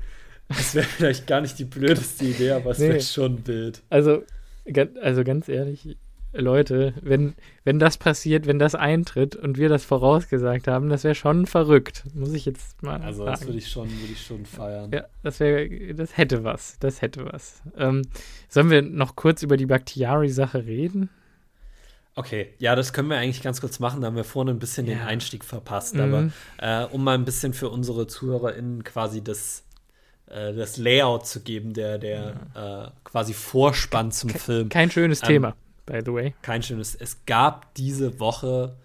[0.48, 2.88] Das wäre vielleicht gar nicht die blödeste Idee, aber es Nee.
[2.90, 3.82] wäre schon wild.
[3.90, 4.22] Also,
[5.02, 5.96] also ganz ehrlich,
[6.32, 7.34] Leute, wenn,
[7.64, 12.04] wenn das passiert, wenn das eintritt und wir das vorausgesagt haben, das wäre schon verrückt,
[12.14, 13.48] muss ich jetzt mal Also das sagen.
[13.50, 14.90] würde ich schon, würde ich schon feiern.
[14.92, 17.62] Ja, das wäre, das hätte was, das hätte was.
[17.76, 18.02] Ähm,
[18.48, 21.08] sollen wir noch kurz über die Bakhtiari-Sache reden?
[22.14, 24.00] Okay, ja, das können wir eigentlich ganz kurz machen.
[24.00, 25.06] Da haben wir vorne ein bisschen den Ja.
[25.06, 25.94] Einstieg verpasst.
[25.94, 26.00] Mhm.
[26.00, 29.62] Aber äh, um mal ein bisschen für unsere ZuhörerInnen quasi das,
[30.26, 34.68] äh, das Layout zu geben, der, der äh, quasi Vorspann zum Film.
[34.68, 35.54] Kein schönes Ähm, Thema,
[35.88, 36.34] by the way.
[36.42, 36.94] Kein schönes.
[36.94, 38.76] Es gab diese Woche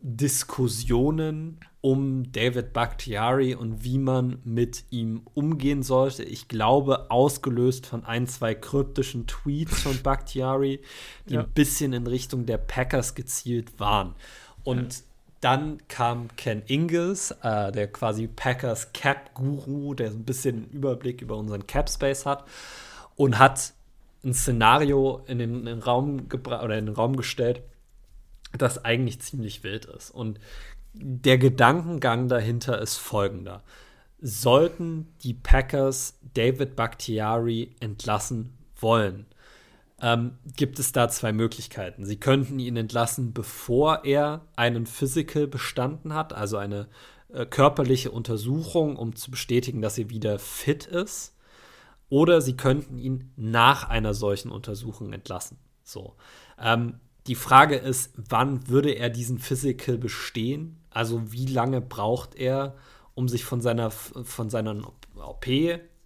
[0.00, 6.22] Diskussionen um David Bakhtiari und wie man mit ihm umgehen sollte.
[6.22, 10.80] Ich glaube, ausgelöst von ein, zwei kryptischen Tweets von Bakhtiari,
[11.28, 11.40] die Ja.
[11.40, 14.14] ein bisschen in Richtung der Packers gezielt waren.
[14.64, 15.02] Und
[15.40, 21.20] dann kam Ken Ingalls, äh, der quasi Packers Cap-Guru, der so ein bisschen einen Überblick
[21.20, 22.44] über unseren Cap-Space hat
[23.16, 23.72] und hat
[24.24, 27.62] ein Szenario in den, in den Raum gebra- oder in den Raum gestellt,
[28.56, 30.10] das eigentlich ziemlich wild ist.
[30.10, 30.38] Und
[30.92, 33.62] der Gedankengang dahinter ist folgender.
[34.20, 39.26] Sollten die Packers David Bakhtiari entlassen wollen,
[40.00, 42.04] ähm, gibt es da zwei Möglichkeiten.
[42.04, 46.88] Sie könnten ihn entlassen, bevor er einen Physical bestanden hat, also eine
[47.32, 51.34] äh, körperliche Untersuchung, um zu bestätigen, dass er wieder fit ist.
[52.12, 55.56] Oder sie könnten ihn nach einer solchen Untersuchung entlassen.
[55.82, 56.14] So.
[56.60, 60.76] Ähm, die Frage ist, wann würde er diesen Physical bestehen?
[60.90, 62.76] Also wie lange braucht er,
[63.14, 65.46] um sich von seiner, von seiner OP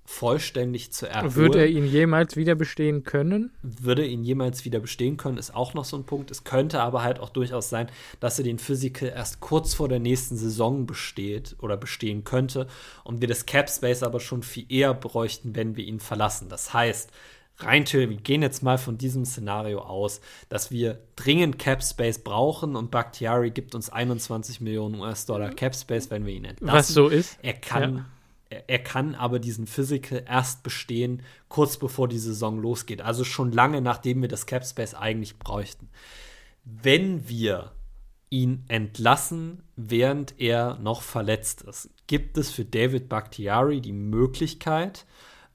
[0.06, 1.34] vollständig zu erholen?
[1.34, 3.50] Wird er ihn jemals wieder bestehen können?
[3.62, 6.30] würde ihn jemals wieder bestehen können, ist auch noch so ein Punkt.
[6.30, 7.88] Es könnte aber halt auch durchaus sein,
[8.20, 12.66] dass er den Physical erst kurz vor der nächsten Saison besteht oder bestehen könnte
[13.04, 16.48] und wir das Cap Space aber schon viel eher bräuchten, wenn wir ihn verlassen.
[16.48, 17.10] Das heißt,
[17.58, 22.18] rein theoretisch, wir gehen jetzt mal von diesem Szenario aus, dass wir dringend Cap Space
[22.18, 26.78] brauchen und Bakhtiari gibt uns 21 Millionen US-Dollar Cap Space, wenn wir ihn entlassen.
[26.78, 27.38] Was so ist?
[27.42, 28.04] Er kann, Ja.
[28.48, 33.02] Er, kann aber diesen Physical erst bestehen, kurz bevor die Saison losgeht.
[33.02, 35.88] Also schon lange nachdem wir das Cap Space eigentlich bräuchten.
[36.64, 37.72] Wenn wir
[38.30, 45.06] ihn entlassen, während er noch verletzt ist, gibt es für David Bakhtiari die Möglichkeit,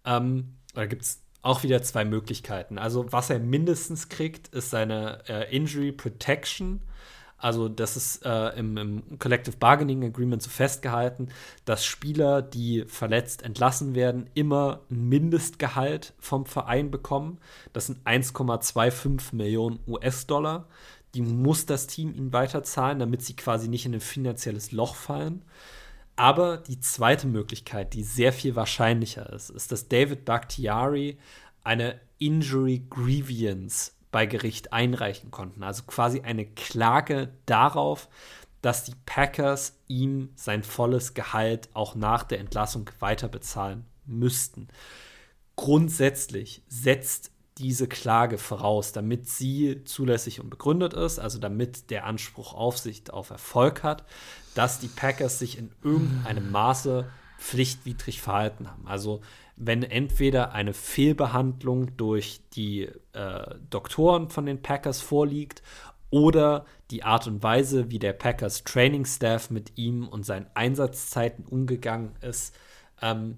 [0.05, 2.77] ähm, oder gibt es auch wieder zwei Möglichkeiten.
[2.77, 6.81] Also was er mindestens kriegt, ist seine äh, Injury Protection.
[7.41, 11.29] Also das ist äh, im, im Collective Bargaining Agreement so festgehalten,
[11.65, 17.39] dass Spieler, die verletzt entlassen werden, immer ein Mindestgehalt vom Verein bekommen.
[17.73, 20.67] Das sind 1,25 Millionen US-Dollar.
[21.15, 25.41] Die muss das Team ihnen weiterzahlen, damit sie quasi nicht in ein finanzielles Loch fallen.
[26.15, 31.17] Aber die zweite Möglichkeit, die sehr viel wahrscheinlicher ist, ist, dass David Bakhtiari
[31.63, 35.63] eine Injury Grievance bei Gericht einreichen konnten.
[35.63, 38.09] Also quasi eine Klage darauf,
[38.61, 44.67] dass die Packers ihm sein volles Gehalt auch nach der Entlassung weiter bezahlen müssten.
[45.55, 52.53] Grundsätzlich setzt diese Klage voraus, damit sie zulässig und begründet ist, also damit der Anspruch
[52.53, 54.05] auf sich auf Erfolg hat,
[54.55, 58.87] dass die Packers sich in irgendeinem Maße pflichtwidrig verhalten haben.
[58.87, 59.21] Also
[59.63, 65.61] wenn entweder eine Fehlbehandlung durch die äh, Doktoren von den Packers vorliegt
[66.09, 71.45] oder die Art und Weise, wie der Packers Training Staff mit ihm und seinen Einsatzzeiten
[71.45, 72.55] umgegangen ist,
[73.01, 73.37] ähm,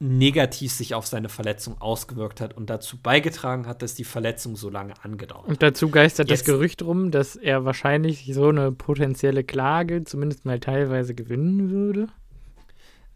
[0.00, 4.70] negativ sich auf seine Verletzung ausgewirkt hat und dazu beigetragen hat, dass die Verletzung so
[4.70, 5.50] lange angedauert hat.
[5.50, 10.44] Und dazu geistert das Jetzt- Gerücht rum, dass er wahrscheinlich so eine potenzielle Klage zumindest
[10.44, 12.06] mal teilweise gewinnen würde.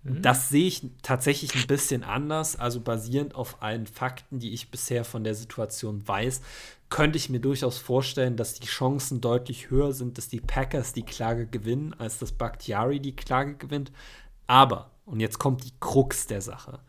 [0.04, 2.56] Das sehe ich tatsächlich ein bisschen anders.
[2.56, 6.40] Also basierend auf allen Fakten, die ich bisher von der Situation weiß,
[6.90, 11.04] könnte ich mir durchaus vorstellen, dass die Chancen deutlich höher sind, dass die Packers die
[11.04, 13.92] Klage gewinnen, als dass Bakhtiari die Klage gewinnt.
[14.48, 16.80] Aber, und jetzt kommt die Krux der Sache,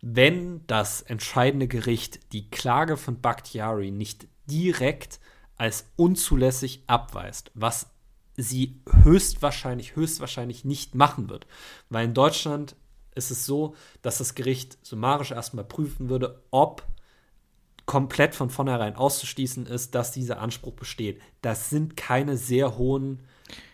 [0.00, 5.20] wenn das entscheidende Gericht die Klage von Bakhtiari nicht direkt
[5.56, 7.90] als unzulässig abweist, was
[8.38, 11.46] sie höchstwahrscheinlich, höchstwahrscheinlich nicht machen wird.
[11.90, 12.76] Weil in Deutschland
[13.14, 16.86] ist es so, dass das Gericht summarisch erstmal prüfen würde, ob
[17.84, 21.20] komplett von vornherein auszuschließen ist, dass dieser Anspruch besteht.
[21.42, 23.24] Das sind keine sehr hohen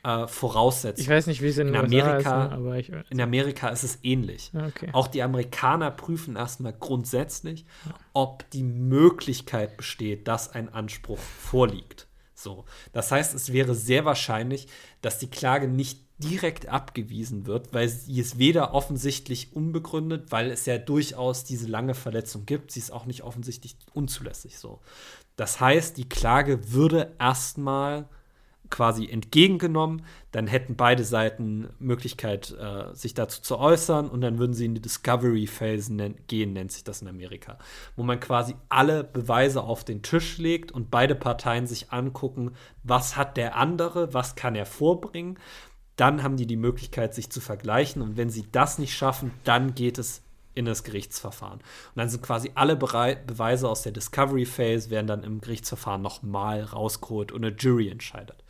[0.04, 1.02] äh, Voraussetzungen.
[1.02, 3.82] Ich weiß nicht, wie es in, in Amerika ist, ne, aber ich, in Amerika ist
[3.82, 4.52] es ähnlich.
[4.54, 4.88] okay.
[4.92, 7.66] Auch die Amerikaner prüfen erstmal grundsätzlich,
[8.12, 12.06] ob die Möglichkeit besteht, dass ein Anspruch vorliegt.
[12.34, 12.64] So.
[12.92, 14.68] Das heißt, es wäre sehr wahrscheinlich,
[15.00, 20.64] dass die Klage nicht direkt abgewiesen wird, weil sie ist weder offensichtlich unbegründet, weil es
[20.66, 24.80] ja durchaus diese lange Verletzung gibt, sie ist auch nicht offensichtlich unzulässig so.
[25.36, 28.08] Das heißt, die Klage würde erstmal
[28.70, 34.54] quasi entgegengenommen, dann hätten beide Seiten Möglichkeit, äh, sich dazu zu äußern und dann würden
[34.54, 37.58] sie in die Discovery Phase nen gehen, nennt sich das in Amerika,
[37.96, 43.16] wo man quasi alle Beweise auf den Tisch legt und beide Parteien sich angucken, was
[43.16, 45.38] hat der andere, was kann er vorbringen.
[45.96, 49.74] Dann haben die die Möglichkeit, sich zu vergleichen und wenn sie das nicht schaffen, dann
[49.76, 50.23] geht es
[50.54, 51.60] in das Gerichtsverfahren.
[51.60, 56.02] Und dann sind quasi alle Berei Beweise aus der Discovery Phase werden dann im Gerichtsverfahren
[56.02, 58.44] nochmal rausgeholt und eine Jury entscheidet.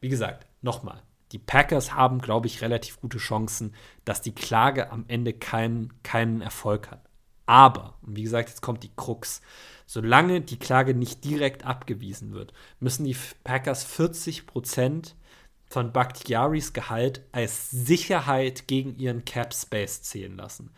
[0.00, 3.74] Wie gesagt, nochmal, die Packers haben, glaube ich, relativ gute Chancen,
[4.04, 7.08] dass die Klage am Ende keinen, keinen Erfolg hat.
[7.46, 9.40] Aber, und wie gesagt, jetzt kommt die Krux.
[9.86, 15.16] Solange die Klage nicht direkt abgewiesen wird, müssen die Packers 40 Prozent
[15.66, 20.70] von Bakhtiaris Gehalt als Sicherheit gegen ihren Cap Space zählen lassen.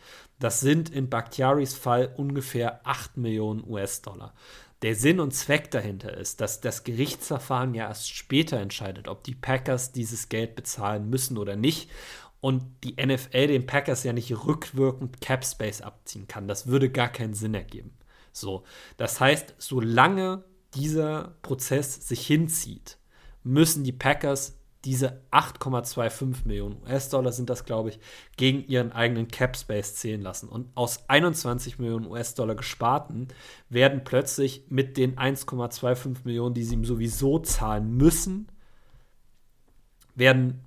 [0.42, 4.34] Das sind in Bakhtiaris Fall ungefähr 8 Millionen US-Dollar.
[4.82, 9.36] Der Sinn und Zweck dahinter ist, dass das Gerichtsverfahren ja erst später entscheidet, ob die
[9.36, 11.88] Packers dieses Geld bezahlen müssen oder nicht.
[12.40, 16.48] Und die NFL den Packers ja nicht rückwirkend Cap Space abziehen kann.
[16.48, 17.96] Das würde gar keinen Sinn ergeben.
[18.32, 18.64] So,
[18.96, 20.42] das heißt, solange
[20.74, 22.98] dieser Prozess sich hinzieht,
[23.44, 28.00] müssen die Packers diese 8,25 Millionen US-Dollar sind das, glaube ich,
[28.36, 30.48] gegen ihren eigenen Cap Space zählen lassen.
[30.48, 33.28] Und aus 21 Millionen US-Dollar gesparten
[33.68, 38.48] werden plötzlich mit den 1,25 Millionen, die sie ihm sowieso zahlen müssen,
[40.14, 40.64] werden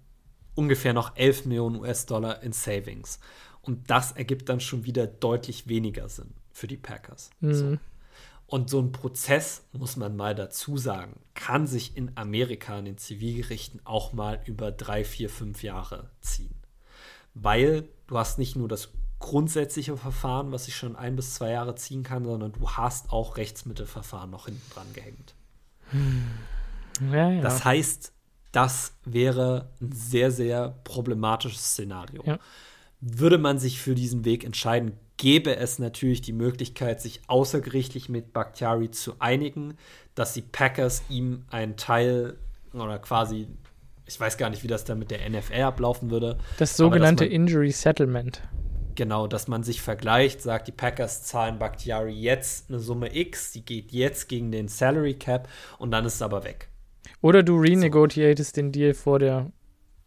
[0.55, 3.19] ungefähr noch 11 Millionen US-Dollar in Savings.
[3.61, 7.31] Und das ergibt dann schon wieder deutlich weniger Sinn für die Packers.
[7.41, 7.53] Mhm.
[7.53, 7.77] So.
[8.47, 12.97] Und so ein Prozess, muss man mal dazu sagen, kann sich in Amerika in den
[12.97, 16.55] Zivilgerichten auch mal über drei, vier, fünf Jahre ziehen.
[17.34, 18.89] Weil du hast nicht nur das
[19.19, 23.38] grundsätzliche Verfahren, was sich schon ein bis zwei Jahre ziehen kann, sondern du hast auch
[23.38, 25.34] Rechtsmittelverfahren noch hinten dran gehängt.
[27.11, 27.41] Ja, ja.
[27.41, 28.13] Das heißt,
[28.51, 32.23] das wäre ein sehr, sehr problematisches Szenario.
[32.26, 32.39] Ja.
[33.01, 38.33] Würde man sich für diesen Weg entscheiden, gäbe es natürlich die Möglichkeit, sich außergerichtlich mit
[38.33, 39.77] Bakhtiari zu einigen,
[40.13, 42.37] dass die Packers ihm einen Teil
[42.73, 43.47] oder quasi,
[44.05, 46.37] ich weiß gar nicht, wie das dann mit der NFL ablaufen würde.
[46.57, 48.41] das sogenannte dass Injury Settlement.
[48.95, 53.65] Genau, dass man sich vergleicht, sagt, die Packers zahlen Bakhtiari jetzt eine Summe X, die
[53.65, 56.69] geht jetzt gegen den Salary Cap und dann ist es aber weg.
[57.21, 59.51] Oder du renegotiatest den Deal vor der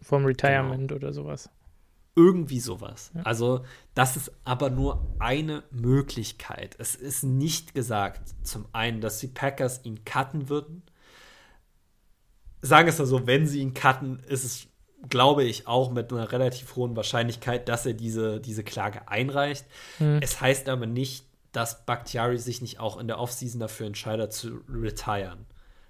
[0.01, 1.51] vom Retirement oder sowas.
[2.19, 3.12] Irgendwie sowas.
[3.23, 3.65] Also,
[3.95, 6.74] das ist aber nur eine Möglichkeit.
[6.81, 10.82] Es ist nicht gesagt, zum einen, dass die Packers ihn cutten würden.
[12.61, 14.66] Sagen wir es mal so, wenn sie ihn cutten, ist es,
[15.09, 19.65] glaube ich, auch mit einer relativ hohen Wahrscheinlichkeit, dass er diese, diese Klage einreicht.
[19.99, 20.19] Hm.
[20.20, 24.61] Es heißt aber nicht, dass Bakhtiari sich nicht auch in der Offseason dafür entscheidet, zu
[24.69, 25.47] retiren,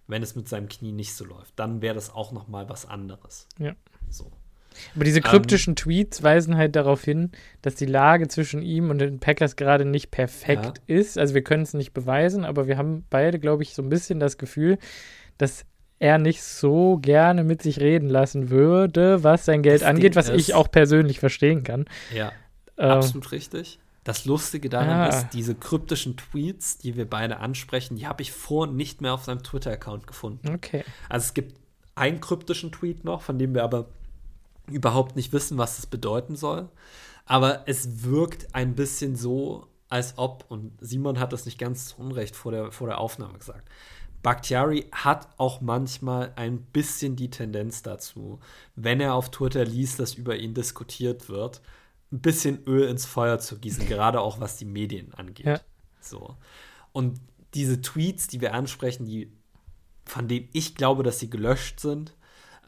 [0.06, 1.54] wenn es mit seinem Knie nicht so läuft.
[1.56, 3.48] Dann wäre das auch noch mal was anderes.
[3.58, 3.74] Ja.
[4.10, 4.30] So.
[4.94, 7.30] Aber diese kryptischen Tweets weisen halt darauf hin,
[7.62, 11.18] dass die Lage zwischen ihm und den Packers gerade nicht perfekt ist.
[11.18, 14.20] Also wir können es nicht beweisen, aber wir haben beide, glaube ich, so ein bisschen
[14.20, 14.78] das Gefühl,
[15.38, 15.64] dass
[16.00, 20.16] er nicht so gerne mit sich reden lassen würde, was sein Geld Das angeht, Ding
[20.16, 21.86] was ich ist- auch persönlich verstehen kann.
[22.14, 22.32] Ja,
[22.76, 23.80] Ähm, absolut richtig.
[24.04, 25.06] Das Lustige daran Ah.
[25.08, 29.24] ist, diese kryptischen Tweets, die wir beide ansprechen, die habe ich vor nicht mehr auf
[29.24, 30.48] seinem Twitter-Account gefunden.
[30.54, 30.84] okay.
[31.08, 31.56] Also es gibt
[31.96, 33.88] einen kryptischen Tweet noch, von dem wir aber
[34.70, 36.68] überhaupt nicht wissen, was es bedeuten soll.
[37.24, 42.00] Aber es wirkt ein bisschen so, als ob, und Simon hat das nicht ganz zu
[42.00, 43.68] Unrecht vor der, vor der Aufnahme gesagt,
[44.22, 48.40] Bakhtiari hat auch manchmal ein bisschen die Tendenz dazu,
[48.74, 51.60] wenn er auf Twitter liest, dass über ihn diskutiert wird,
[52.10, 55.46] ein bisschen Öl ins Feuer zu gießen, gerade auch was die Medien angeht.
[55.46, 55.60] Ja.
[56.00, 56.36] So.
[56.92, 57.20] Und
[57.54, 59.32] diese Tweets, die wir ansprechen, die,
[60.04, 62.14] von denen ich glaube, dass sie gelöscht sind,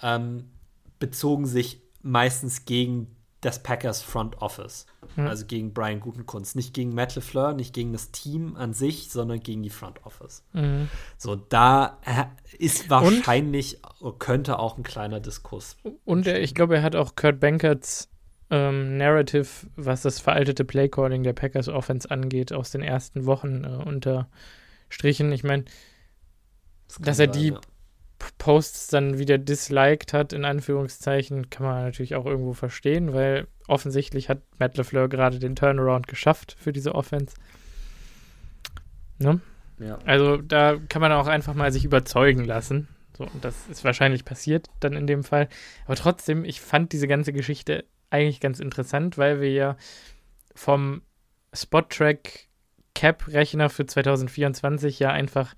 [0.02, 0.50] ähm,
[0.98, 4.86] bezogen sich meistens gegen das Packers Front Office.
[5.16, 5.26] Ja.
[5.26, 6.56] Also gegen Brian Gutenkunst.
[6.56, 10.44] Nicht gegen Matt LeFleur, nicht gegen das Team an sich, sondern gegen die Front Office.
[10.52, 10.88] Mhm.
[11.16, 12.24] So, da äh,
[12.58, 13.80] ist wahrscheinlich,
[14.18, 15.76] könnte auch ein kleiner Diskurs.
[16.04, 18.10] Und er, ich glaube, er hat auch Kurt Bankerts
[18.50, 23.82] ähm, Narrative, was das veraltete Playcalling der Packers Offense angeht, aus den ersten Wochen äh,
[23.84, 24.28] unter
[24.90, 25.32] Anführungsstrichen.
[25.32, 25.64] Ich meine,
[26.88, 27.60] das dass er sein, die ja.
[28.38, 34.28] Posts dann wieder disliked hat, in Anführungszeichen, kann man natürlich auch irgendwo verstehen, weil offensichtlich
[34.28, 37.34] hat Matt LeFleur gerade den Turnaround geschafft für diese Offense.
[39.18, 39.40] Ne?
[39.78, 39.98] Ja.
[40.04, 42.88] Also da kann man auch einfach mal sich überzeugen lassen.
[43.16, 45.48] So, und das ist wahrscheinlich passiert dann in dem Fall.
[45.86, 49.76] Aber trotzdem, ich fand diese ganze Geschichte eigentlich ganz interessant, weil wir ja
[50.54, 51.02] vom
[51.54, 52.48] Spot-Track
[52.94, 55.54] Cap-Rechner für 2024 ja einfach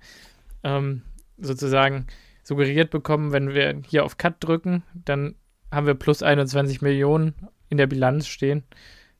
[0.63, 1.01] ähm,
[1.37, 2.07] sozusagen
[2.43, 5.35] suggeriert bekommen, wenn wir hier auf Cut drücken, dann
[5.71, 7.33] haben wir plus 21 Millionen
[7.69, 8.63] in der Bilanz stehen,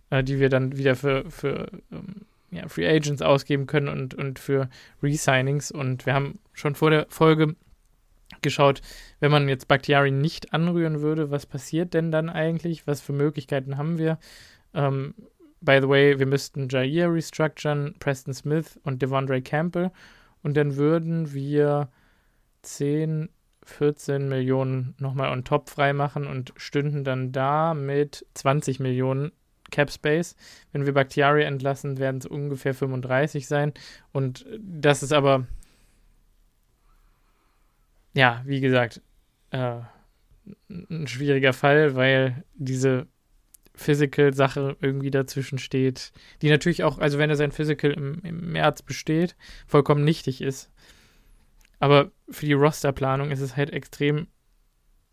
[0.10, 4.40] äh, die wir dann wieder für, für ähm, ja, Free Agents ausgeben können und, und
[4.40, 4.70] für
[5.02, 5.72] Resignings.
[5.72, 7.56] Und wir haben schon vor der Folge
[8.42, 8.82] geschaut,
[9.20, 12.86] wenn man jetzt Bakhtiari nicht anrühren würde, was passiert denn dann eigentlich?
[12.86, 14.20] Was für Möglichkeiten haben wir?
[14.74, 15.16] Ähm,
[15.62, 19.92] by the way, wir müssten Jair restructuren, Preston Smith und Devondre Campbell.
[20.44, 21.90] Und dann würden wir
[22.64, 23.30] 10,
[23.66, 29.32] 14 Millionen nochmal on top freimachen und stünden dann da mit 20 Millionen
[29.72, 30.36] Cap Space.
[30.72, 33.74] Wenn wir Bakhtiari entlassen, werden es ungefähr 35 sein.
[34.12, 35.48] Und das ist aber,
[38.14, 39.02] ja, wie gesagt,
[39.52, 39.80] äh,
[40.70, 43.08] ein schwieriger Fall, weil diese
[43.76, 46.12] Physical-Sache irgendwie dazwischen steht,
[46.42, 49.36] die natürlich auch, also wenn er sein Physical im, im März besteht,
[49.66, 50.70] vollkommen nichtig ist.
[51.84, 54.28] Aber für die Rosterplanung ist es halt extrem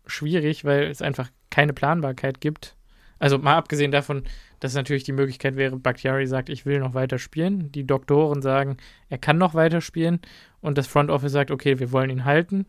[0.05, 2.77] schwierig, weil es einfach keine Planbarkeit gibt.
[3.19, 4.23] Also mal abgesehen davon,
[4.61, 7.73] dass natürlich die Möglichkeit wäre, Bakhtiari sagt, ich will noch weiter spielen.
[7.73, 8.77] Die Doktoren sagen,
[9.09, 10.21] er kann noch weiter spielen.
[10.61, 12.65] Und das Front Office sagt, okay, wir wollen ihn halten.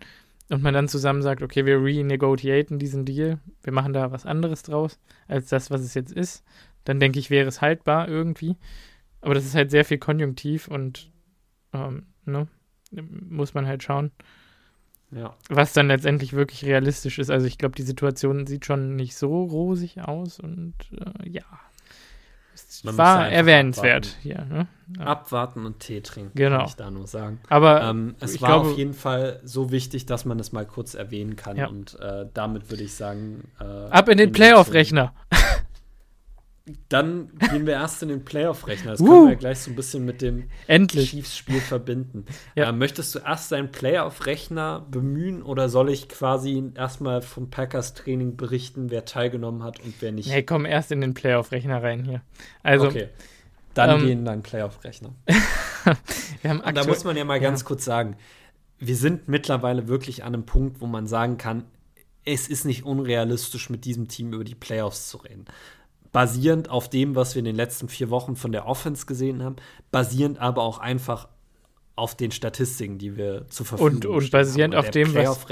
[0.51, 3.39] Und man dann zusammen sagt, okay, wir renegotiaten diesen Deal.
[3.63, 4.99] Wir machen da was anderes draus,
[5.29, 6.43] als das, was es jetzt ist.
[6.83, 8.57] Dann denke ich, wäre es haltbar irgendwie.
[9.21, 11.13] Aber das ist halt sehr viel konjunktiv und
[11.73, 12.49] ähm, ne,
[13.29, 14.11] muss man halt schauen.
[15.11, 15.35] Ja.
[15.51, 17.31] Was dann letztendlich wirklich realistisch ist.
[17.31, 21.45] Also ich glaube, die Situation sieht schon nicht so rosig aus und äh, ja.
[22.85, 24.23] Man war erwähnenswert abwarten.
[24.23, 24.45] hier.
[24.45, 24.67] Ne?
[24.99, 25.05] Ja.
[25.07, 26.59] Abwarten und Tee trinken, genau.
[26.59, 27.41] kann ich da nur sagen.
[27.49, 30.95] Aber ähm, es war glaube, auf jeden Fall so wichtig, dass man es mal kurz
[30.95, 31.57] erwähnen kann.
[31.57, 31.69] Ja.
[31.69, 33.49] Und äh, damit würde ich sagen.
[33.61, 35.15] Äh, Ab in den Playoff-Rechner.
[36.89, 38.93] Dann gehen wir erst in den Playoff-Rechner.
[38.93, 42.25] Das uh, können wir ja gleich so ein bisschen mit dem Chiefs-Spiel verbinden.
[42.55, 42.69] Ja.
[42.69, 48.91] Äh, möchtest du erst deinen Playoff-Rechner bemühen oder soll ich quasi erstmal vom Packers-Training berichten,
[48.91, 50.29] wer teilgenommen hat und wer nicht?
[50.29, 52.21] Nee, komm erst in den Playoff-Rechner rein hier.
[52.63, 53.09] Also, okay.
[53.75, 55.15] Dann ähm, gehen in deinen Playoff-Rechner.
[56.43, 57.67] da muss man ja mal ganz ja.
[57.67, 58.17] kurz sagen,
[58.79, 61.65] wir sind mittlerweile wirklich an einem Punkt, wo man sagen kann,
[62.25, 65.47] es ist nicht unrealistisch, mit diesem Team über die Playoffs zu reden
[66.13, 69.57] basierend auf dem, was wir in den letzten vier Wochen von der Offense gesehen haben,
[69.91, 71.29] basierend aber auch einfach
[71.97, 74.07] auf den Statistiken, die wir zur Verfügung haben.
[74.07, 75.47] Und, und basierend auf dem, was,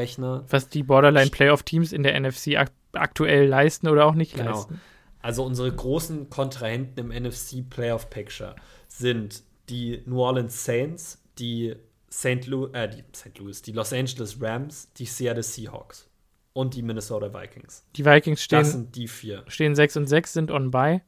[0.49, 4.51] was, die Borderline-Playoff-Teams in der NFC ak aktuell leisten oder auch nicht genau.
[4.51, 4.81] leisten.
[5.23, 8.57] Also unsere großen Kontrahenten im NFC Playoff Picture
[8.89, 11.77] sind die New Orleans Saints, die
[12.11, 12.47] St.
[12.47, 13.39] Louis, äh, die St.
[13.39, 16.10] Louis, die Los Angeles Rams, die Seattle Seahawks
[16.53, 17.85] und die Minnesota Vikings.
[17.97, 19.45] Die Vikings stehen, das sind die vier.
[19.47, 21.01] stehen 6 und 6, sind on by.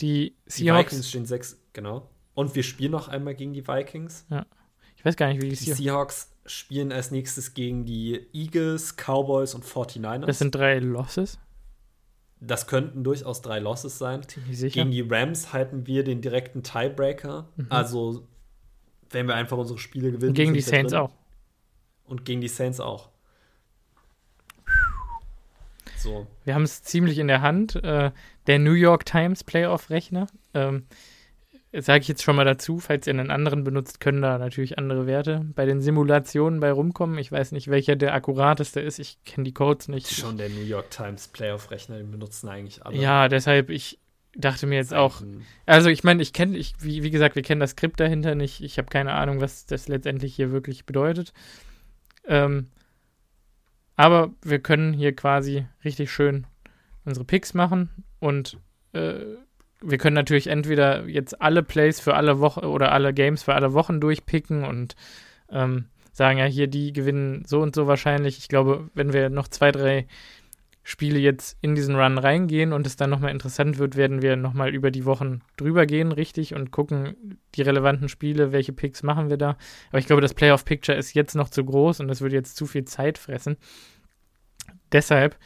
[0.00, 0.90] Die Seahawks.
[0.90, 2.08] Die Vikings stehen 6, genau.
[2.34, 4.24] Und wir spielen noch einmal gegen die Vikings.
[4.30, 4.46] Ja.
[4.96, 9.54] Ich weiß gar nicht, wie die, die Seahawks spielen als nächstes gegen die Eagles, Cowboys
[9.54, 10.26] und 49ers.
[10.26, 11.38] Das sind drei Losses.
[12.40, 14.22] Das könnten durchaus drei Losses sein.
[14.26, 14.74] Ziemlich sicher.
[14.74, 17.48] Gegen die Rams halten wir den direkten Tiebreaker.
[17.56, 17.66] Mhm.
[17.68, 18.28] Also,
[19.10, 20.30] wenn wir einfach unsere Spiele gewinnen.
[20.30, 21.02] Und gegen die Saints drin.
[21.02, 21.12] auch.
[22.04, 23.10] Und gegen die Saints auch.
[25.98, 26.26] So.
[26.44, 27.76] Wir haben es ziemlich in der Hand.
[27.76, 28.12] Äh,
[28.46, 30.26] der New York Times Playoff-Rechner.
[30.54, 30.84] Ähm,
[31.70, 35.06] Sage ich jetzt schon mal dazu, falls ihr einen anderen benutzt, können da natürlich andere
[35.06, 37.18] Werte bei den Simulationen bei rumkommen.
[37.18, 38.98] Ich weiß nicht, welcher der akkurateste ist.
[38.98, 40.10] Ich kenne die Codes nicht.
[40.10, 42.96] Schon der New York Times Playoff-Rechner, den benutzen eigentlich alle.
[42.96, 43.98] Ja, deshalb, ich
[44.34, 45.20] dachte mir jetzt auch.
[45.66, 48.62] Also, ich meine, ich kenne, ich, wie, wie gesagt, wir kennen das Skript dahinter nicht.
[48.62, 51.34] Ich habe keine Ahnung, was das letztendlich hier wirklich bedeutet.
[52.26, 52.68] Ähm,
[53.98, 56.46] aber wir können hier quasi richtig schön
[57.04, 58.56] unsere Picks machen und
[58.92, 59.16] äh,
[59.82, 63.74] wir können natürlich entweder jetzt alle Plays für alle Wochen oder alle Games für alle
[63.74, 64.94] Wochen durchpicken und
[65.50, 68.38] ähm, sagen, ja, hier die gewinnen so und so wahrscheinlich.
[68.38, 70.06] Ich glaube, wenn wir noch zwei, drei
[70.88, 74.74] Spiele jetzt in diesen Run reingehen und es dann nochmal interessant wird, werden wir nochmal
[74.74, 79.36] über die Wochen drüber gehen, richtig, und gucken, die relevanten Spiele, welche Picks machen wir
[79.36, 79.58] da.
[79.90, 82.64] Aber ich glaube, das Playoff-Picture ist jetzt noch zu groß und das würde jetzt zu
[82.64, 83.58] viel Zeit fressen.
[84.90, 85.36] Deshalb,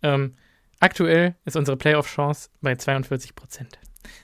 [0.00, 0.32] ähm,
[0.80, 3.78] aktuell ist unsere Playoff-Chance bei 42 Prozent.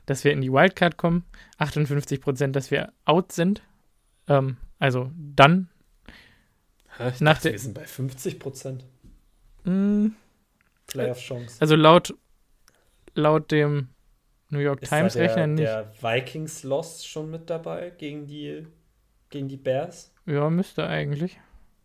[0.07, 1.27] Dass wir in die Wildcard kommen,
[1.59, 3.62] 58 Prozent, dass wir out sind.
[4.27, 5.69] Ähm, also dann.
[6.97, 7.11] Hä?
[7.11, 8.86] Ich Nach dachte, wir sind bei 50 Prozent
[9.65, 10.12] Mh,
[10.86, 11.56] Playoff-Chance.
[11.60, 12.14] also laut,
[13.14, 13.88] laut dem
[14.50, 15.64] New York Ist da Times der, Rechner nicht.
[15.64, 18.66] der Vikings-Loss schon mit dabei gegen die,
[19.30, 20.12] gegen die Bears?
[20.26, 21.40] Ja, müsste eigentlich.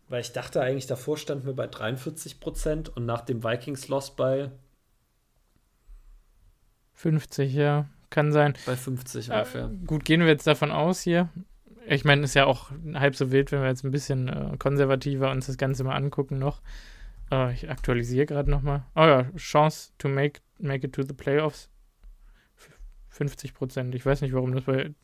[0.08, 4.50] Weil ich dachte eigentlich, davor standen wir bei 43 Prozent und nach dem Vikings-Loss bei,
[6.94, 7.86] 50, ja.
[8.10, 8.54] Kann sein.
[8.66, 9.70] bei 50 Äh, ungefähr.
[9.86, 11.28] gut, gehen wir jetzt davon aus hier.
[11.86, 15.30] Ich meine, ist ja auch halb so wild, wenn wir jetzt ein bisschen äh, konservativer
[15.30, 16.60] uns das Ganze mal angucken noch.
[17.30, 18.84] Äh, ich aktualisiere gerade nochmal.
[18.94, 21.68] Oh ja, Chance to make, make it to the playoffs.
[22.56, 22.70] F-
[23.10, 23.94] 50 Prozent.
[23.94, 24.94] Ich weiß nicht, warum das bei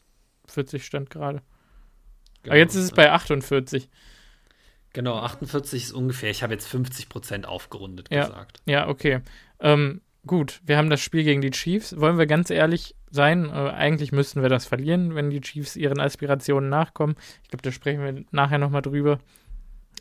[0.47, 1.43] 40 stand gerade.
[2.47, 3.89] Aber jetzt ist es bei 48.
[4.93, 6.31] Genau, 48 ist ungefähr.
[6.31, 8.27] Ich habe jetzt 50 Prozent aufgerundet Ja.
[8.27, 8.61] gesagt.
[8.67, 9.21] Ja, okay.
[9.61, 11.99] Ähm, gut, wir haben das Spiel gegen die Chiefs.
[11.99, 13.47] Wollen wir ganz ehrlich sein?
[13.49, 17.17] Äh, eigentlich müssten wir das verlieren, wenn die Chiefs ihren Aspirationen nachkommen.
[17.43, 19.19] Ich glaube, da sprechen wir nachher nochmal drüber,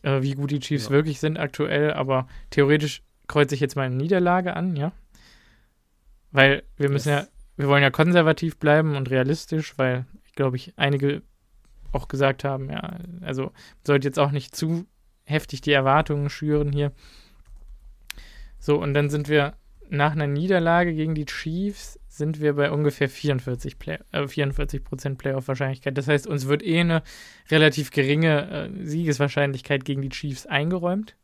[0.04, 0.92] äh, wie gut die Chiefs Ja.
[0.92, 1.94] wirklich sind aktuell.
[1.94, 4.92] Aber theoretisch kreuze ich jetzt mal eine Niederlage an, ja?
[6.32, 7.24] Weil wir müssen Yes.
[7.24, 7.28] ja,
[7.58, 11.22] wir wollen ja konservativ bleiben und realistisch, weil ich glaube, ich einige
[11.92, 13.52] auch gesagt haben, ja, also
[13.86, 14.86] sollte jetzt auch nicht zu
[15.26, 16.92] heftig die Erwartungen schüren hier.
[18.60, 19.54] So, und dann sind wir
[19.90, 25.98] nach einer Niederlage gegen die Chiefs sind wir bei ungefähr 44 Play äh, 44% Playoff-Wahrscheinlichkeit.
[25.98, 27.02] Das heißt, uns wird eh eine
[27.50, 31.16] relativ geringe äh, Siegeswahrscheinlichkeit gegen die Chiefs eingeräumt.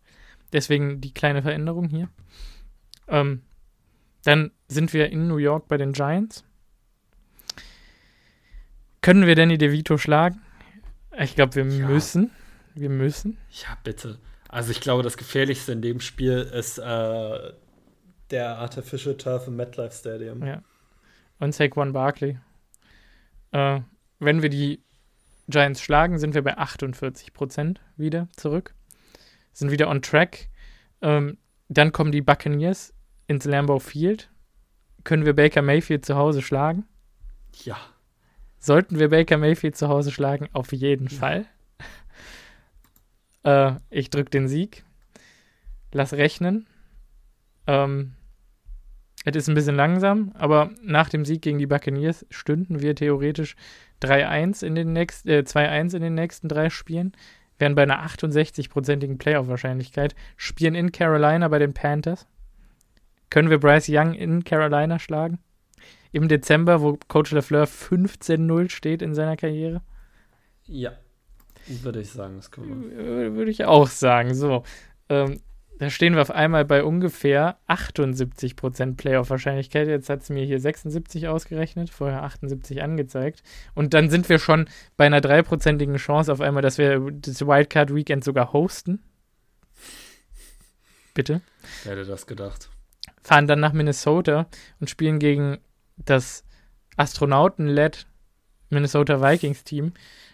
[0.52, 2.10] Deswegen die kleine Veränderung hier.
[3.08, 3.44] Ähm,
[4.24, 6.44] dann sind wir in New York bei den Giants.
[9.02, 10.42] Können wir Danny DeVito schlagen?
[11.18, 11.88] Ich glaube, wir Ja.
[11.88, 12.32] müssen.
[12.76, 13.38] Wir müssen.
[13.52, 14.20] Ja, bitte.
[14.48, 17.54] Also ich glaube, das Gefährlichste in dem Spiel ist äh,
[18.32, 20.44] der Artificial Turf im MetLife Stadium.
[20.46, 20.62] Ja.
[21.40, 22.38] Und Saquon Barkley.
[23.52, 23.82] Äh,
[24.20, 24.84] wenn wir die
[25.48, 28.76] Giants schlagen, sind wir bei 48% wieder zurück.
[29.54, 30.50] Sind wieder on track.
[31.02, 31.38] Ähm,
[31.70, 32.94] dann kommen die Buccaneers
[33.28, 34.30] ins Lambeau Field.
[35.04, 36.86] Können wir Baker Mayfield zu Hause schlagen?
[37.64, 37.78] Ja.
[38.60, 40.50] Sollten wir Baker Mayfield zu Hause schlagen?
[40.54, 41.46] Auf jeden Fall.
[43.44, 44.84] Äh, ich drücke den Sieg.
[45.94, 46.68] Lass rechnen.
[47.68, 48.14] Ähm,
[49.26, 53.56] es ist ein bisschen langsam, aber nach dem Sieg gegen die Buccaneers stünden wir theoretisch
[54.02, 57.12] 3-1 in den nächsten, äh, 2-1 in den nächsten drei Spielen.
[57.58, 60.16] Wären bei einer 68-prozentigen Playoff-Wahrscheinlichkeit.
[60.38, 62.26] Spielen in Carolina bei den Panthers.
[63.30, 65.40] Können wir Bryce Young in Carolina schlagen?
[66.14, 69.82] Im Dezember, wo Coach LaFleur 15-0 steht in seiner Karriere?
[70.66, 70.94] Ja.
[71.68, 72.98] Würde ich sagen, das können wir.
[72.98, 74.34] Wür- Würde ich auch sagen.
[74.34, 74.64] So,
[75.10, 75.42] ähm,
[75.80, 79.88] da stehen wir auf einmal bei ungefähr 78% Playoff-Wahrscheinlichkeit.
[79.88, 83.42] Jetzt hat es mir hier 76 ausgerechnet, vorher 78 angezeigt.
[83.76, 88.26] Und dann sind wir schon bei einer dreiprozentigen Chance auf einmal, dass wir das Wildcard-Weekend
[88.26, 89.02] sogar hosten.
[91.14, 91.42] Bitte.
[91.86, 92.70] Wer hätte das gedacht?
[93.22, 94.48] Fahren dann nach Minnesota
[94.82, 95.60] und spielen gegen
[95.96, 96.44] das
[96.98, 98.06] Astronauten-led
[98.70, 99.94] Minnesota Vikings-Team.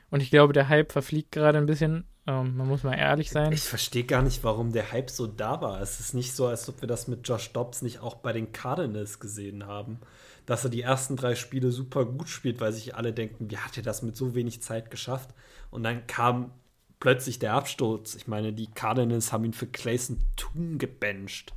[0.10, 2.06] Und ich glaube, der Hype verfliegt gerade ein bisschen.
[2.27, 3.52] Ähm, man muss mal ehrlich sein.
[3.52, 5.82] Ich verstehe gar nicht, warum der Hype so da war.
[5.82, 8.52] Es ist nicht so, als ob wir das mit Josh Dobbs nicht auch bei den
[8.52, 9.99] Cardinals gesehen haben.
[10.45, 13.77] Dass er die ersten drei Spiele super gut spielt, weil sich alle denken, wie hat
[13.77, 15.32] er das mit so wenig Zeit geschafft?
[15.72, 16.52] Und dann kam
[16.99, 18.15] plötzlich der Absturz.
[18.15, 21.53] Ich meine, die Cardinals haben ihn für Clayson Toon gebencht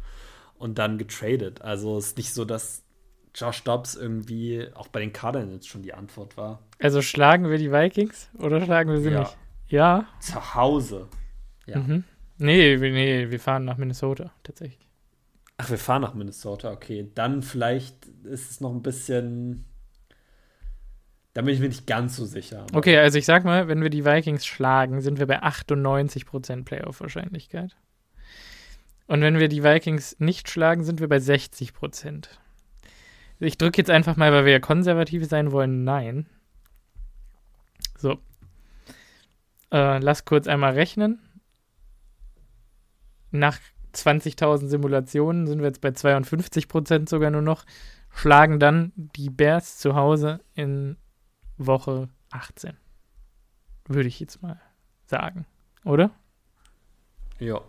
[0.58, 1.62] und dann getradet.
[1.62, 2.82] Also es ist nicht so, dass
[3.34, 6.62] Josh Dobbs irgendwie auch bei den Cardinals schon die Antwort war.
[6.80, 9.20] Also schlagen wir die Vikings oder schlagen wir sie Ja.
[9.20, 9.36] nicht?
[9.68, 10.06] Ja.
[10.20, 11.08] Zu Hause.
[11.66, 11.78] Ja.
[11.80, 12.04] Mhm.
[12.38, 14.88] Nee, wir- nee, wir fahren nach Minnesota tatsächlich.
[15.58, 17.10] Ach, wir fahren nach Minnesota, okay.
[17.14, 19.64] Dann vielleicht ist es noch ein bisschen.
[21.34, 22.64] Da bin ich mir nicht ganz so sicher.
[22.72, 27.76] Okay, also ich sag mal, wenn wir die Vikings schlagen, sind wir bei 98% Playoff-Wahrscheinlichkeit.
[29.06, 32.28] Und wenn wir die Vikings nicht schlagen, sind wir bei 60%.
[33.40, 36.26] Ich drücke jetzt einfach mal, weil wir ja konservativ sein wollen, nein.
[37.96, 38.18] So.
[39.70, 41.20] Äh, lass kurz einmal rechnen.
[43.30, 43.58] Nach
[43.94, 47.64] 20.000 Simulationen sind wir jetzt bei 52% sogar nur noch.
[48.10, 50.96] Schlagen dann die Bears zu Hause in
[51.58, 52.76] Woche 18.
[53.86, 54.60] Würde ich jetzt mal
[55.04, 55.46] sagen.
[55.84, 56.10] Oder?
[57.38, 57.60] Ja.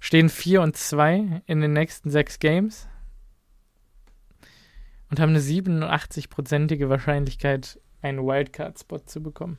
[0.00, 2.88] Stehen 4 und 2 in den nächsten sechs Games.
[5.10, 9.58] Und haben eine 87-prozentige Wahrscheinlichkeit, einen Wildcard-Spot zu bekommen.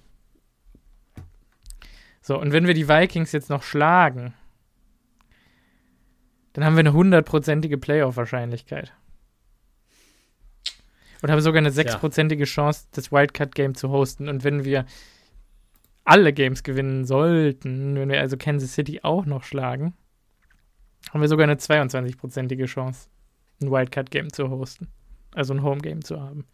[2.22, 4.34] So, und wenn wir die Vikings jetzt noch schlagen,
[6.54, 8.94] dann haben wir eine hundertprozentige Playoff-Wahrscheinlichkeit.
[11.22, 14.28] Und haben sogar eine sechsprozentige Chance, das Wildcard-Game zu hosten.
[14.28, 14.86] Und wenn wir
[16.04, 19.94] alle Games gewinnen sollten, wenn wir also Kansas City auch noch schlagen,
[21.12, 23.10] haben wir sogar eine 22-prozentige Chance,
[23.62, 24.88] ein Wildcard-Game zu hosten.
[25.34, 26.46] Also ein Home-Game zu haben.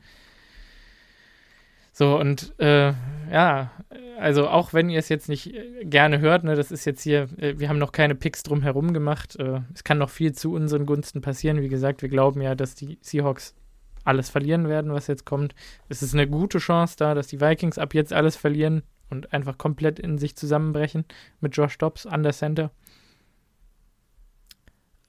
[1.97, 2.93] So, und äh,
[3.31, 3.71] ja,
[4.19, 7.27] also auch wenn ihr es jetzt nicht äh, gerne hört, ne, das ist jetzt hier,
[7.37, 9.35] äh, wir haben noch keine Picks drumherum gemacht.
[9.39, 11.61] Äh, es kann noch viel zu unseren Gunsten passieren.
[11.61, 13.55] Wie gesagt, wir glauben ja, dass die Seahawks
[14.03, 15.55] alles verlieren werden, was jetzt kommt.
[15.89, 19.57] Es ist eine gute Chance da, dass die Vikings ab jetzt alles verlieren und einfach
[19.57, 21.03] komplett in sich zusammenbrechen
[21.41, 22.71] mit Josh Dobbs an der Center.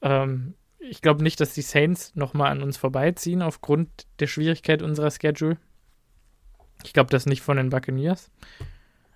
[0.00, 5.10] Ähm, ich glaube nicht, dass die Saints nochmal an uns vorbeiziehen aufgrund der Schwierigkeit unserer
[5.10, 5.58] Schedule.
[6.84, 8.30] Ich glaube das nicht von den Buccaneers.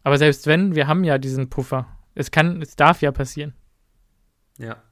[0.03, 1.87] Aber selbst wenn, wir haben ja diesen Puffer.
[2.15, 3.55] Es kann, es darf ja passieren.
[4.59, 4.83] Ja.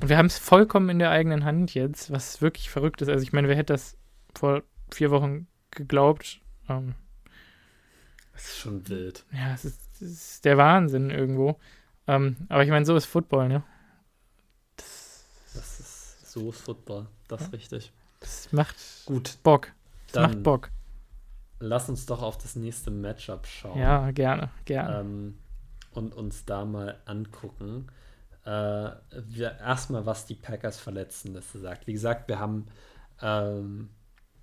[0.00, 3.08] Und wir haben es vollkommen in der eigenen Hand jetzt, was wirklich verrückt ist.
[3.08, 3.98] Also ich meine, wer hätte das
[4.34, 6.40] vor vier Wochen geglaubt?
[6.68, 6.94] Ähm,
[8.32, 9.26] das ist schon wild.
[9.32, 11.58] Ja, es ist, ist der Wahnsinn irgendwo.
[12.06, 13.62] Ähm, aber ich meine, so ist Football, ne?
[16.30, 17.06] Das, das so ist Football.
[17.28, 17.92] Das ist richtig.
[18.20, 18.76] Das macht
[19.06, 19.68] gut Bock.
[20.06, 20.70] Das Dann macht Bock.
[21.58, 23.78] Lass uns doch auf das nächste Matchup schauen.
[23.78, 25.00] Ja, gerne, gerne.
[25.00, 25.38] Ähm,
[25.92, 27.88] und uns da mal angucken.
[28.46, 28.90] Äh,
[29.60, 31.86] erstmal, was die Packers Verletztenliste sagt.
[31.86, 32.66] Wie gesagt, wir haben
[33.20, 33.90] ähm,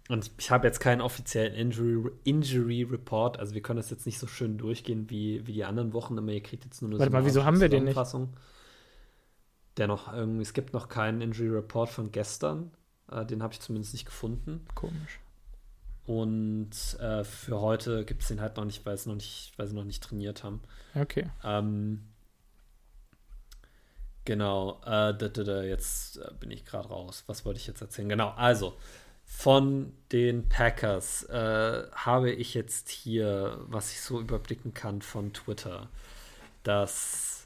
[0.10, 4.20] und ich habe jetzt keinen offiziellen Injury, Injury Report, also wir können das jetzt nicht
[4.20, 6.32] so schön durchgehen wie, wie die anderen Wochen immer.
[6.32, 7.98] Ihr kriegt jetzt nur eine Warte mal, wieso haben wir den nicht?
[9.78, 12.72] Der noch irgendwie, es gibt noch keinen Injury Report von gestern.
[13.12, 14.66] Äh, den habe ich zumindest nicht gefunden.
[14.76, 15.20] Komisch.
[16.06, 19.68] Und äh, für heute gibt es den halt noch nicht, weil, es noch nicht, weil
[19.68, 20.62] sie noch nicht trainiert haben.
[20.96, 21.30] Okay.
[21.44, 22.08] Ähm,
[24.24, 24.82] genau.
[24.86, 25.12] Äh,
[25.68, 27.26] jetzt äh, bin ich gerade raus.
[27.28, 28.08] Was wollte ich jetzt erzählen?
[28.08, 28.30] Genau.
[28.38, 28.78] Also,
[29.26, 35.90] von den Packers äh, habe ich jetzt hier, was ich so überblicken kann von Twitter,
[36.64, 37.37] dass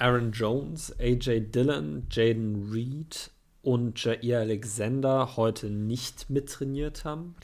[0.00, 3.30] Aaron Jones, AJ Dillon, Jaden Reed
[3.62, 7.36] und Jair Alexander heute nicht mittrainiert haben.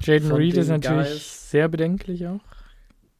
[0.00, 1.50] Jaden Reed ist natürlich Guys.
[1.50, 2.40] sehr bedenklich auch.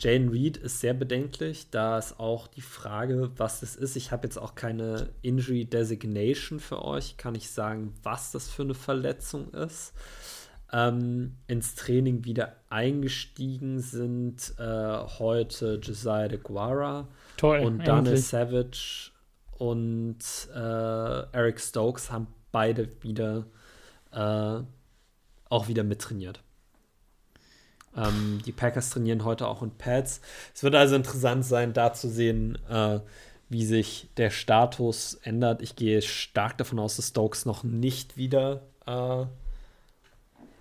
[0.01, 1.71] Jane Reed ist sehr bedenklich.
[1.71, 3.97] Da ist auch die Frage, was das ist.
[3.97, 7.17] Ich habe jetzt auch keine Injury Designation für euch.
[7.17, 9.93] Kann ich sagen, was das für eine Verletzung ist.
[10.73, 17.09] Ähm, ins Training wieder eingestiegen sind äh, heute Josiah de Guara
[17.39, 19.13] Toll, und Daniel Savage
[19.57, 20.19] und
[20.55, 20.59] äh,
[21.33, 23.47] Eric Stokes haben beide wieder
[24.13, 24.61] äh,
[25.49, 26.43] auch wieder mittrainiert.
[27.97, 30.21] Ähm, die Packers trainieren heute auch in Pads.
[30.55, 33.01] Es wird also interessant sein, da zu sehen, äh,
[33.49, 35.63] wie sich der Status ändert.
[35.63, 39.25] Ich gehe stark davon aus, dass Stokes noch nicht wieder äh,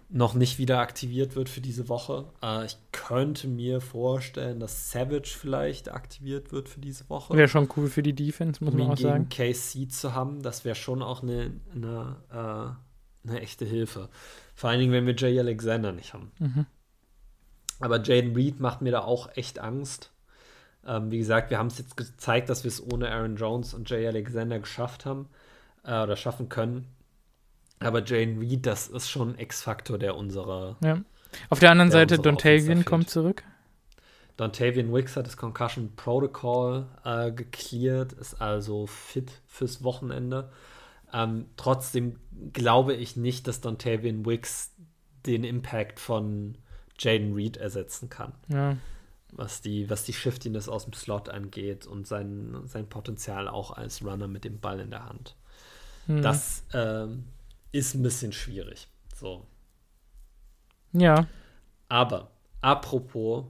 [0.09, 2.25] noch nicht wieder aktiviert wird für diese Woche.
[2.41, 7.35] Äh, ich könnte mir vorstellen, dass Savage vielleicht aktiviert wird für diese Woche.
[7.35, 9.29] Wäre schon cool für die Defense, muss um man auch gegen sagen.
[9.29, 14.09] KC zu haben, das wäre schon auch eine, eine, äh, eine echte Hilfe.
[14.55, 16.31] Vor allen Dingen, wenn wir Jay Alexander nicht haben.
[16.39, 16.65] Mhm.
[17.79, 20.11] Aber Jaden Reed macht mir da auch echt Angst.
[20.85, 23.89] Ähm, wie gesagt, wir haben es jetzt gezeigt, dass wir es ohne Aaron Jones und
[23.89, 25.27] Jay Alexander geschafft haben
[25.83, 26.87] äh, oder schaffen können.
[27.79, 30.77] Aber Jaden Reed, das ist schon ein X-Faktor, der unsere.
[30.83, 31.01] Ja.
[31.49, 33.43] Auf der anderen der Seite, Dontavian kommt zurück.
[34.37, 40.51] Dontavian Wicks hat das Concussion Protocol äh, geklärt, ist also fit fürs Wochenende.
[41.11, 42.19] Ähm, trotzdem
[42.53, 44.73] glaube ich nicht, dass Dontavian Wicks
[45.25, 46.57] den Impact von
[46.99, 48.33] Jaden Reed ersetzen kann.
[48.47, 48.77] Ja.
[49.31, 54.05] Was die, was die Shiftiness aus dem Slot angeht und sein, sein Potenzial auch als
[54.05, 55.35] Runner mit dem Ball in der Hand.
[56.05, 56.21] Hm.
[56.21, 57.25] Das ähm,
[57.71, 58.87] ist ein bisschen schwierig.
[59.15, 59.45] So.
[60.93, 61.27] Ja.
[61.89, 62.31] Aber
[62.61, 63.45] apropos,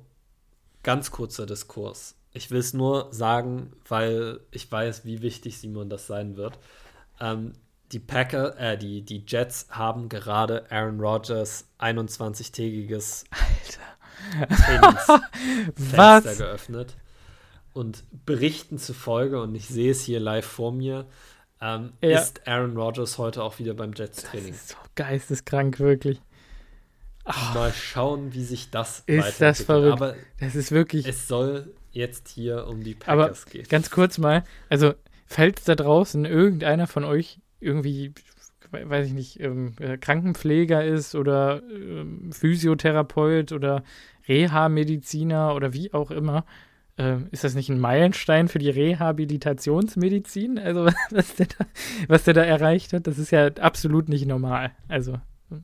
[0.84, 2.16] ganz kurzer Diskurs.
[2.34, 6.60] Ich will es nur sagen, weil ich weiß, wie wichtig Simon das sein wird.
[7.20, 7.54] Ähm,
[7.92, 13.26] die Packer, äh, die, die Jets haben gerade Aaron Rodgers 21-tägiges
[14.66, 16.96] Trainingsfenster geöffnet
[17.74, 21.06] und berichten zufolge, und ich sehe es hier live vor mir,
[21.62, 22.20] ähm, ja.
[22.20, 24.52] ist Aaron Rodgers heute auch wieder beim Jets-Training.
[24.52, 26.22] Das ist so geisteskrank, wirklich.
[27.26, 29.94] Oh, Mal schauen, wie sich das ist das verrückt.
[29.94, 31.06] Aber das ist wirklich.
[31.06, 33.66] Es soll jetzt hier um die Packers aber gehen.
[33.68, 34.94] Ganz kurz mal, also
[35.26, 38.14] fällt da draußen irgendeiner von euch irgendwie,
[38.72, 43.84] weiß ich nicht, ähm, äh, Krankenpfleger ist oder ähm, Physiotherapeut oder
[44.28, 46.46] Reha-Mediziner oder wie auch immer,
[46.98, 50.60] äh, ist das nicht ein Meilenstein für die Rehabilitationsmedizin?
[50.60, 51.66] Also was der, da,
[52.08, 54.72] was der da erreicht hat, das ist ja absolut nicht normal.
[54.88, 55.20] Also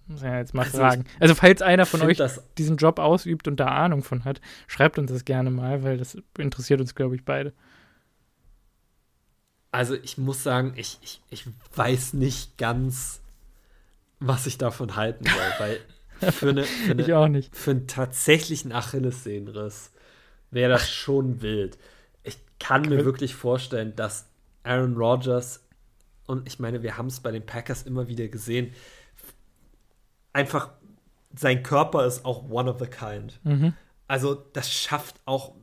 [0.07, 1.05] Muss ja jetzt mal also fragen.
[1.19, 2.21] Also, falls einer von euch
[2.57, 6.17] diesen Job ausübt und da Ahnung von hat, schreibt uns das gerne mal, weil das
[6.37, 7.53] interessiert uns, glaube ich, beide.
[9.71, 11.45] Also, ich muss sagen, ich, ich, ich
[11.75, 13.21] weiß nicht ganz,
[14.19, 15.53] was ich davon halten soll,
[16.21, 17.53] weil für, eine, für, eine, ich auch nicht.
[17.53, 19.92] für einen tatsächlichen Achillessehnenriss
[20.53, 21.77] wäre das schon wild.
[22.23, 24.27] Ich kann mir wirklich vorstellen, dass
[24.63, 25.65] Aaron Rodgers,
[26.27, 28.73] und ich meine, wir haben es bei den Packers immer wieder gesehen,
[30.31, 30.69] einfach
[31.35, 33.39] sein Körper ist auch one of a kind.
[33.43, 33.73] Mhm.
[34.07, 35.55] Also, das schafft auch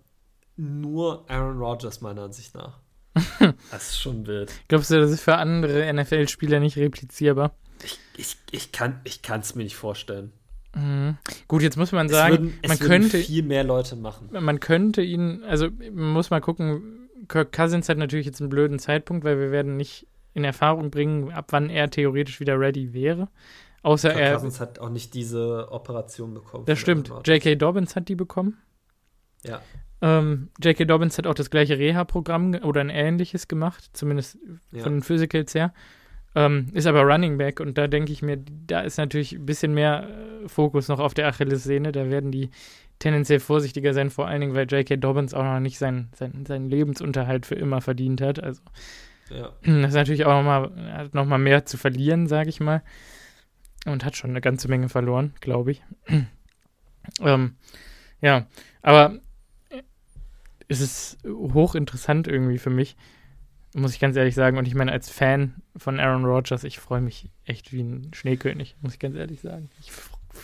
[0.57, 2.81] nur Aaron Rodgers, meiner Ansicht nach.
[3.71, 4.53] das ist schon wild.
[4.69, 7.55] Glaubst du, das ist für andere NFL-Spieler nicht replizierbar?
[7.83, 8.37] Ich, ich,
[9.05, 10.33] ich kann es mir nicht vorstellen.
[10.75, 11.17] Mhm.
[11.49, 14.29] Gut, jetzt muss man sagen, würden, man könnte viel mehr Leute machen.
[14.31, 17.09] Man könnte ihn, also man muss mal gucken.
[17.29, 21.31] Kirk Cousins hat natürlich jetzt einen blöden Zeitpunkt, weil wir werden nicht in Erfahrung bringen,
[21.33, 23.29] ab wann er theoretisch wieder ready wäre.
[23.83, 24.35] Außer Kirk er.
[24.35, 26.65] Cousins hat auch nicht diese Operation bekommen.
[26.67, 27.13] Das stimmt.
[27.25, 27.57] J.K.
[27.57, 28.59] Dobbins hat die bekommen.
[29.45, 29.61] Ja.
[30.03, 30.85] Ähm, J.K.
[30.85, 34.39] Dobbins hat auch das gleiche Reha-Programm oder ein ähnliches gemacht, zumindest
[34.73, 34.83] Ja.
[34.83, 35.73] von den Physicals her.
[36.35, 39.74] Ähm, ist aber Running Back und da denke ich mir, da ist natürlich ein bisschen
[39.74, 41.90] mehr äh, Fokus noch auf der Achillessehne.
[41.90, 42.51] Da werden die
[43.01, 44.97] tendenziell vorsichtiger sein, vor allen Dingen, weil J.K.
[44.97, 48.40] Dobbins auch noch nicht seinen sein, seinen Lebensunterhalt für immer verdient hat.
[48.40, 48.62] Also
[49.31, 49.52] Ja.
[49.62, 52.82] das ist natürlich auch nochmal hat noch mal mehr zu verlieren, sage ich mal.
[53.86, 55.82] Und hat schon eine ganze Menge verloren, glaube ich.
[57.23, 57.57] ähm,
[58.20, 58.47] ja,
[58.82, 59.19] aber
[60.69, 62.97] es ist hochinteressant irgendwie für mich,
[63.75, 64.59] muss ich ganz ehrlich sagen.
[64.59, 68.77] Und ich meine, als Fan von Aaron Rodgers, ich freue mich echt wie ein Schneekönig,
[68.81, 69.71] muss ich ganz ehrlich sagen.
[69.81, 69.91] Ich,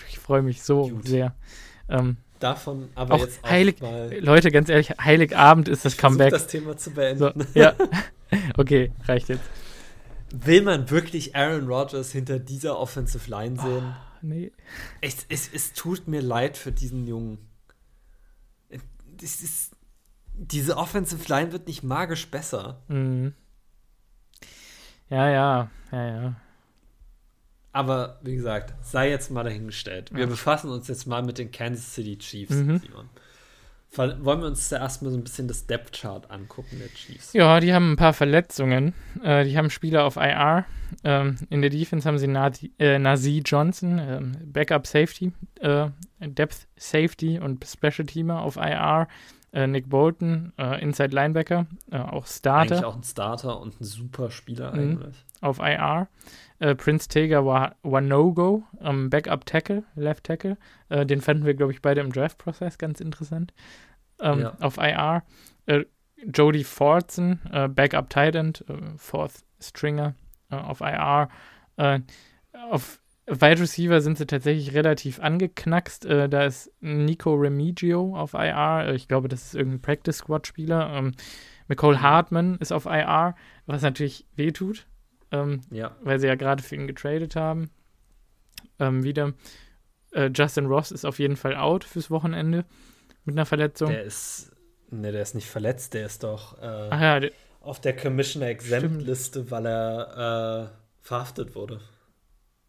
[0.08, 1.06] ich freue mich so Gut.
[1.08, 1.34] sehr.
[1.88, 3.76] Ähm, Davon aber Auch jetzt auch heilig-
[4.20, 6.30] Leute, ganz ehrlich, Heiligabend ist das versuch, Comeback.
[6.32, 7.46] das Thema zu So, beenden.
[7.54, 7.74] ja.
[8.56, 9.44] Okay, reicht jetzt.
[10.32, 13.84] Will man wirklich Aaron Rodgers hinter dieser Offensive Line sehen?
[13.84, 14.50] Ah, nee.
[15.00, 17.38] Es, es, es tut mir leid für diesen Jungen.
[19.18, 19.75] Das ist,
[20.38, 22.82] diese Offensive Line wird nicht magisch besser.
[22.88, 23.34] Mhm.
[25.08, 26.34] Ja, ja, ja, ja.
[27.72, 30.12] Aber wie gesagt, sei jetzt mal dahingestellt.
[30.12, 30.26] Wir Ja.
[30.26, 32.78] befassen uns jetzt mal mit den Kansas City Chiefs, Mhm.
[32.78, 33.08] Simon.
[33.94, 37.32] Wollen wir uns zuerst mal so ein bisschen das Depth Chart angucken der Chiefs?
[37.32, 38.92] Ja, die haben ein paar Verletzungen.
[39.22, 40.66] Äh, die haben Spieler auf IR.
[41.02, 45.88] Ähm, in der Defense haben sie Nazi, äh, Nazi Johnson, ähm, Backup Safety, äh,
[46.20, 49.08] Depth Safety und Special Teamer auf IR.
[49.56, 52.74] Äh, Nick Bolton, äh, Inside Linebacker, äh, auch Starter.
[52.74, 54.78] Eigentlich auch ein Starter und ein super Spieler Mhm.
[54.78, 55.24] eigentlich.
[55.40, 56.08] auf IR.
[56.58, 60.58] Äh, Prince Tager war, war No-Go, ähm, Backup Tackle, Left Tackle.
[60.90, 63.54] Äh, den fanden wir, glaube ich, beide im Draft-Prozess ganz interessant.
[64.20, 64.56] Ähm, Ja.
[64.60, 65.22] Auf IR.
[65.64, 65.84] Äh,
[66.34, 68.62] Jody Fordson, äh, Backup Tight End,
[68.96, 70.14] Fourth Stringer
[70.50, 71.28] auf IR.
[72.70, 76.04] Auf Wide Receiver sind sie tatsächlich relativ angeknackst.
[76.06, 78.86] Äh, da ist Nico Remigio auf IR.
[78.88, 80.90] Äh, ich glaube, das ist irgendein Practice Squad Spieler.
[80.94, 81.12] Ähm,
[81.68, 83.34] McCole Hartman ist auf IR,
[83.66, 84.86] was natürlich wehtut,
[85.32, 85.96] ähm, Ja.
[86.02, 87.70] weil sie ja gerade für ihn getradet haben.
[88.78, 89.32] Ähm, wieder.
[90.12, 92.64] Äh, Justin Ross ist auf jeden Fall out fürs Wochenende
[93.24, 93.88] mit einer Verletzung.
[93.90, 94.52] Der ist.
[94.90, 99.02] Ne, der ist nicht verletzt, der ist doch äh, ja, der, auf der Commissioner Exempt
[99.02, 101.80] Liste, weil er äh, verhaftet wurde.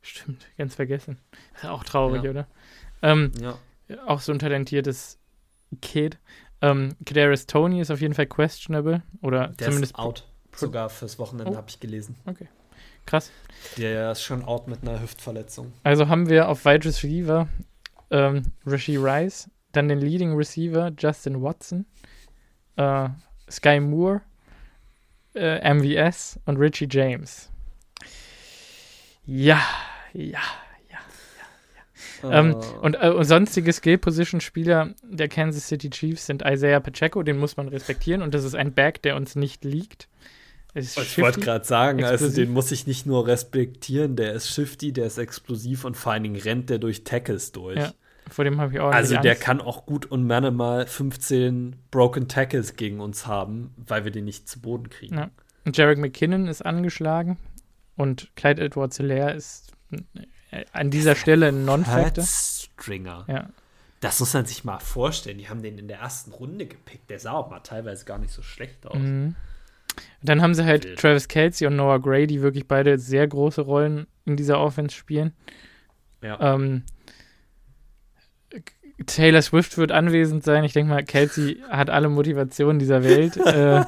[0.08, 1.18] Stimmt, ganz vergessen.
[1.56, 2.30] Ist ja auch traurig, Ja.
[2.32, 2.48] oder?
[3.02, 3.58] Ähm, Ja.
[4.06, 5.20] auch so ein talentiertes
[5.82, 6.18] Kid.
[6.62, 10.28] Ähm, Kadarius Tony ist auf jeden Fall questionable oder Der zumindest ist out.
[10.56, 11.56] Sogar fürs Wochenende Oh.
[11.58, 12.16] habe ich gelesen.
[13.06, 13.32] krass.
[13.78, 15.72] Der ist schon out mit einer Hüftverletzung.
[15.84, 17.48] Also haben wir auf Wide Receiver
[18.10, 21.86] ähm, Rashi Rice, dann den Leading Receiver Justin Watson,
[22.78, 23.10] äh,
[23.52, 24.22] Sky Moore,
[25.36, 27.50] äh, MVS und Richie James.
[29.26, 29.62] Ja,
[30.26, 30.40] ja.
[32.24, 37.38] Ähm, Äh, und, äh, und sonstige Skill-Position-Spieler der Kansas City Chiefs sind Isaiah Pacheco, den
[37.38, 40.08] muss man respektieren und das ist ein Back, der uns nicht liegt.
[40.74, 42.36] Ist ich wollte gerade sagen, also explosiv.
[42.46, 46.24] den muss ich nicht nur respektieren, der ist shifty, der ist explosiv und vor allen
[46.24, 47.78] Dingen rennt der durch Tackles durch.
[47.78, 47.94] Ja,
[48.30, 49.44] Vor dem habe ich auch Also der Angst.
[49.44, 54.26] kann auch gut und gerne mal 15 Broken Tackles gegen uns haben, weil wir den
[54.26, 55.16] nicht zu Boden kriegen.
[55.16, 55.30] Ja.
[55.66, 57.38] Und Jarek McKinnon ist angeschlagen
[57.96, 59.77] und Clyde Edwards-Hilaire ist äh,
[60.74, 62.24] an dieser Stelle ein Non-Factor.
[62.26, 63.26] Stringer.
[63.28, 63.50] Ja.
[64.00, 65.38] Das muss man sich mal vorstellen.
[65.40, 67.10] Die haben den in der ersten Runde gepickt.
[67.10, 68.98] Der sah auch mal teilweise gar nicht so schlecht aus.
[68.98, 69.36] Mhm.
[70.22, 71.00] Und dann haben sie halt Wild.
[71.00, 75.34] Travis Kelsey und Noah Gray, die wirklich beide sehr große Rollen in dieser Offense spielen.
[76.22, 76.54] Ja.
[76.54, 76.84] Ähm,
[79.06, 80.64] Taylor Swift wird anwesend sein.
[80.64, 83.38] Ich denke mal, Kelsey hat alle Motivationen dieser Welt.
[83.46, 83.84] äh,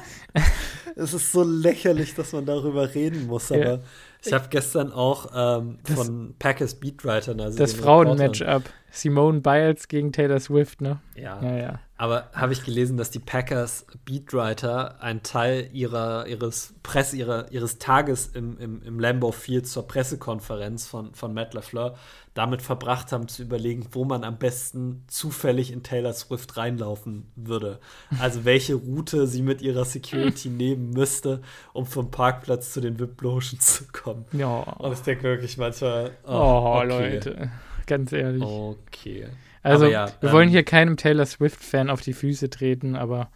[0.96, 3.80] Es ist so lächerlich, dass man darüber reden muss, Ja.
[4.24, 8.64] Ich habe gestern auch ähm, das, von Packers Beatwritern, also das Frauen-Matchup.
[8.90, 11.00] Simone Biles gegen Taylor Swift, ne?
[11.14, 11.40] Ja.
[11.42, 11.80] ja, ja.
[12.00, 17.76] Aber habe ich gelesen, dass die Packers Beatwriter einen Teil ihrer, ihres Presse, ihrer, ihres
[17.76, 21.98] Tages im, im, im Lambeau Field zur Pressekonferenz von, von Matt LaFleur
[22.32, 27.80] damit verbracht haben, zu überlegen, wo man am besten zufällig in Taylor Swift reinlaufen würde.
[28.18, 31.42] Also welche Route sie mit ihrer Security nehmen müsste,
[31.74, 34.24] um vom Parkplatz zu den VIP-Lotions zu kommen.
[34.32, 34.60] Ja.
[34.60, 36.86] Und ich denke wirklich manchmal, oh, oh okay.
[36.86, 37.50] Leute,
[37.86, 38.42] ganz ehrlich.
[38.42, 39.28] Okay.
[39.62, 43.30] Also, ja, wir ähm, wollen hier keinem Taylor Swift-Fan auf die Füße treten, aber.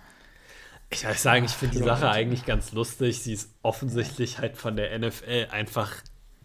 [0.90, 3.20] Ich muss sagen, ich finde die Sache eigentlich ganz lustig.
[3.20, 5.92] Sie ist offensichtlich halt von der NFL einfach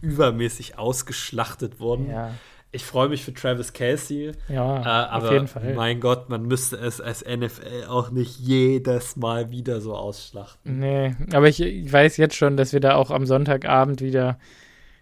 [0.02, 2.10] übermäßig ausgeschlachtet worden.
[2.10, 2.34] Ja.
[2.72, 4.32] Ich freue mich für Travis Kelsey.
[4.48, 5.74] Ja, äh, aber auf jeden Fall.
[5.74, 10.80] mein Gott, man müsste es als NFL auch nicht jedes Mal wieder so ausschlachten.
[10.80, 14.38] Nee, aber ich, ich weiß jetzt schon, dass wir da auch am Sonntagabend wieder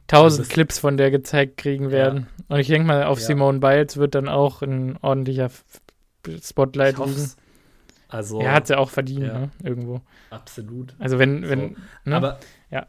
[0.07, 2.27] tausend Clips von der gezeigt kriegen werden.
[2.49, 2.55] Ja.
[2.55, 3.25] Und ich denke mal, auf ja.
[3.25, 5.49] Simone Biles wird dann auch ein ordentlicher
[6.41, 7.31] Spotlight liegen.
[8.09, 9.39] Also, er hat sie ja auch verdient, ja.
[9.39, 9.51] ne?
[9.61, 10.01] Irgendwo.
[10.29, 10.95] Absolut.
[10.97, 12.09] Also wenn, wenn, so.
[12.09, 12.15] ne?
[12.15, 12.39] Aber
[12.71, 12.87] ja.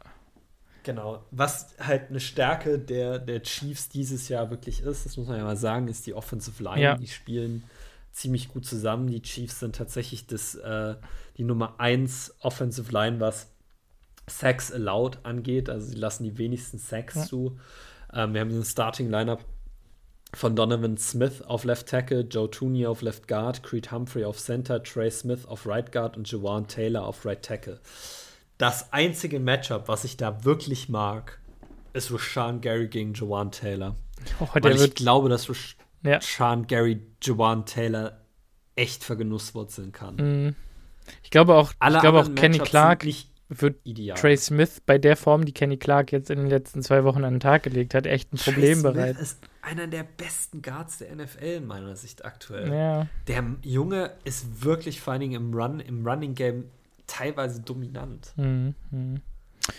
[0.83, 1.25] Genau.
[1.31, 5.43] Was halt eine Stärke der, der Chiefs dieses Jahr wirklich ist, das muss man ja
[5.43, 6.81] mal sagen, ist die Offensive Line.
[6.81, 6.95] Ja.
[6.95, 7.63] Die spielen
[8.11, 9.07] ziemlich gut zusammen.
[9.07, 10.95] Die Chiefs sind tatsächlich das, äh,
[11.37, 13.51] die Nummer 1 Offensive Line, was
[14.29, 15.69] Sacks allowed angeht.
[15.69, 17.25] Also sie lassen die wenigsten Sacks ja.
[17.25, 17.59] zu.
[18.13, 19.43] Ähm, wir haben den Starting Lineup
[20.33, 24.81] von Donovan Smith auf Left Tackle, Joe Tooney auf Left Guard, Creed Humphrey auf Center,
[24.83, 27.79] Trey Smith auf Right Guard und Jawan Taylor auf Right Tackle.
[28.57, 31.39] Das einzige Matchup, was ich da wirklich mag,
[31.93, 33.95] ist Rashawn Gary gegen Jawan Taylor.
[34.39, 36.65] Oh, Weil ich glaube, dass Rashawn ja.
[36.67, 38.19] Gary Jawan Taylor
[38.75, 40.15] echt vergenusswurzeln kann.
[40.47, 40.55] Mm.
[41.23, 44.17] Ich glaube auch, ich glaube auch Kenny Clark nicht wird ideal.
[44.17, 47.33] Trey Smith bei der Form, die Kenny Clark jetzt in den letzten zwei Wochen an
[47.33, 49.19] den Tag gelegt hat, echt ein Trey Problem Smith bereit.
[49.19, 52.71] ist einer der besten Guards der NFL in meiner Sicht aktuell.
[52.71, 53.07] Ja.
[53.27, 56.65] Der Junge ist wirklich vor allen Dingen im Run, im Running Game
[57.07, 58.33] teilweise dominant.
[58.37, 58.75] Mhm.
[58.91, 59.21] mhm.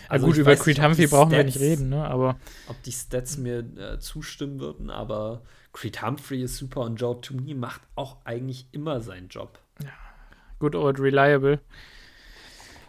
[0.07, 2.05] Also gut, über Creed Humphrey brauchen Stats, wir nicht reden, ne?
[2.05, 2.37] Aber
[2.67, 5.41] ob die Stats mir äh, zustimmen würden, aber
[5.73, 9.59] Creed Humphrey ist super und Joe Tooney macht auch eigentlich immer seinen Job.
[9.83, 9.89] Ja.
[10.59, 11.59] Good old reliable.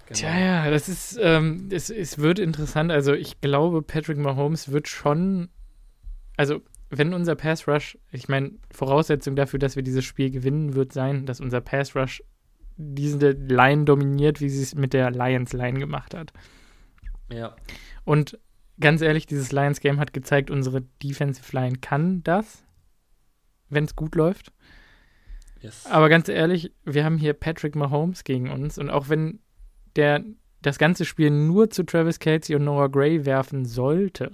[0.06, 0.18] Genau.
[0.18, 2.90] Tja, ja, das ist, ähm, es, es wird interessant.
[2.90, 5.48] Also ich glaube, Patrick Mahomes wird schon,
[6.36, 6.60] also
[6.90, 11.24] wenn unser Pass Rush, ich meine, Voraussetzung dafür, dass wir dieses Spiel gewinnen, wird sein,
[11.24, 12.22] dass unser Pass Rush
[12.76, 16.32] diese Line dominiert, wie sie es mit der Lions Line gemacht hat.
[17.32, 17.56] Ja.
[18.04, 18.38] Und
[18.80, 22.64] ganz ehrlich, dieses Lions Game hat gezeigt, unsere Defensive Line kann das,
[23.68, 24.52] wenn es gut läuft.
[25.60, 25.86] Yes.
[25.86, 29.40] Aber ganz ehrlich, wir haben hier Patrick Mahomes gegen uns und auch wenn
[29.96, 30.24] der
[30.62, 34.30] das ganze Spiel nur zu Travis Kelsey und Noah Gray werfen sollte,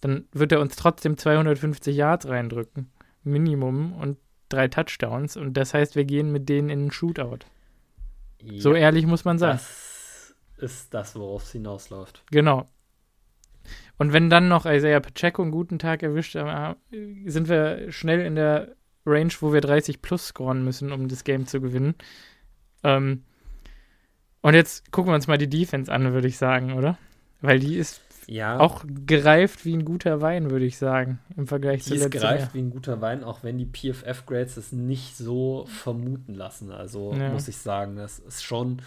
[0.00, 2.90] dann wird er uns trotzdem 250 Yards reindrücken.
[3.22, 4.18] Minimum und
[4.48, 5.36] drei Touchdowns.
[5.36, 7.40] Und das heißt, wir gehen mit denen in einen Shootout.
[8.42, 9.58] Ja, so ehrlich muss man sagen.
[9.58, 12.22] Das ist das, worauf es hinausläuft.
[12.30, 12.68] Genau.
[13.96, 16.74] Und wenn dann noch Isaiah Pacheco einen guten Tag erwischt, äh,
[17.26, 18.76] sind wir schnell in der
[19.06, 21.94] Range, wo wir 30 plus scoren müssen, um das Game zu gewinnen.
[22.82, 23.24] Ähm,
[24.44, 26.98] und jetzt gucken wir uns mal die Defense an, würde ich sagen, oder?
[27.40, 28.60] Weil die ist ja.
[28.60, 32.10] auch gereift wie ein guter Wein, würde ich sagen, im Vergleich die zu letztem Jahr.
[32.10, 36.34] Die ist gereift wie ein guter Wein, auch wenn die PFF-Grades es nicht so vermuten
[36.34, 36.70] lassen.
[36.72, 37.30] Also ja.
[37.30, 38.82] muss ich sagen, das ist schon,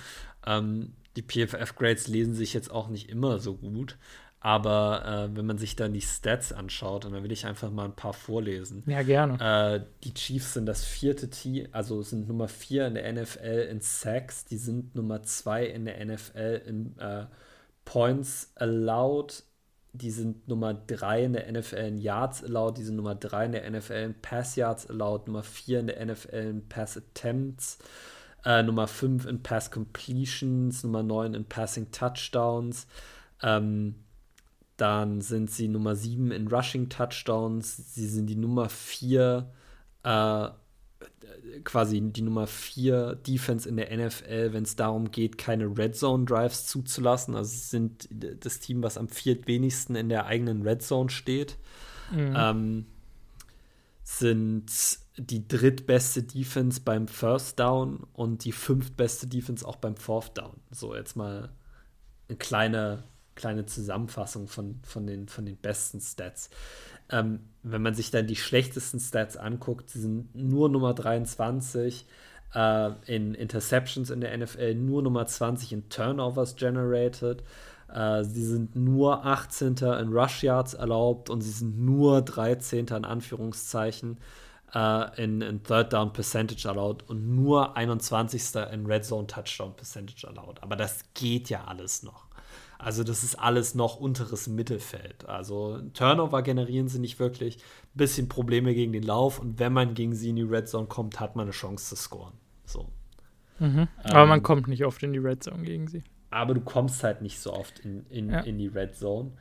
[0.45, 3.97] ähm, die PFF-Grades lesen sich jetzt auch nicht immer so gut.
[4.39, 7.85] Aber äh, wenn man sich dann die Stats anschaut, und dann will ich einfach mal
[7.85, 8.83] ein paar vorlesen.
[8.85, 9.39] Ja, gerne.
[9.39, 13.81] Äh, die Chiefs sind das vierte Team, also sind Nummer vier in der NFL in
[13.81, 17.25] Sacks, die sind Nummer zwei in der NFL in äh,
[17.83, 19.43] Points allowed,
[19.93, 23.53] die sind Nummer drei in der NFL in Yards allowed, die sind Nummer drei in
[23.53, 27.79] der NFL in Pass Yards allowed, Nummer vier in der NFL in Pass Attempts.
[28.45, 32.87] Äh, Nummer 5 in Pass Completions, Nummer 9 in Passing Touchdowns.
[33.41, 33.95] Ähm,
[34.77, 37.95] dann sind sie Nummer 7 in Rushing Touchdowns.
[37.95, 39.51] Sie sind die Nummer 4,
[40.03, 40.49] äh,
[41.63, 46.25] quasi die Nummer 4 Defense in der NFL, wenn es darum geht, keine Red Zone
[46.25, 47.35] Drives zuzulassen.
[47.35, 48.09] Also sie sind
[48.45, 51.57] das Team, was am viertwenigsten in der eigenen Red Zone steht.
[52.11, 52.33] Mhm.
[52.35, 52.85] Ähm,
[54.03, 54.71] sind
[55.17, 60.53] die drittbeste Defense beim First Down und die fünftbeste Defense auch beim Fourth Down.
[60.71, 61.49] So, jetzt mal
[62.29, 63.03] eine kleine
[63.37, 66.49] kleine Zusammenfassung von, von, den, von den besten Stats.
[67.09, 72.05] Ähm, wenn man sich dann die schlechtesten Stats anguckt, sie sind nur Nummer 23
[72.53, 77.43] äh, in Interceptions in der NFL, nur Nummer 20 in Turnovers generated.
[77.93, 79.77] Äh, sie sind nur 18.
[79.77, 82.87] in Rush Yards erlaubt und sie sind nur 13.
[82.87, 84.17] in Anführungszeichen
[84.73, 88.55] äh, in, in, Third Down Percentage erlaubt und nur 21.
[88.71, 90.61] in Red Zone Touchdown Percentage erlaubt.
[90.61, 92.26] Aber das geht ja alles noch.
[92.79, 95.27] Also das ist alles noch unteres Mittelfeld.
[95.27, 97.59] Also Turnover generieren sie nicht wirklich.
[97.93, 101.19] Bisschen Probleme gegen den Lauf und wenn man gegen sie in die Red Zone kommt,
[101.19, 102.33] hat man eine Chance zu scoren.
[102.65, 102.89] So.
[103.59, 103.87] Mhm.
[104.03, 106.03] Aber ähm, man kommt nicht oft in die Red Zone gegen sie.
[106.29, 108.41] Aber du kommst halt nicht so oft in, in, ja.
[108.41, 109.31] in die Red Zone.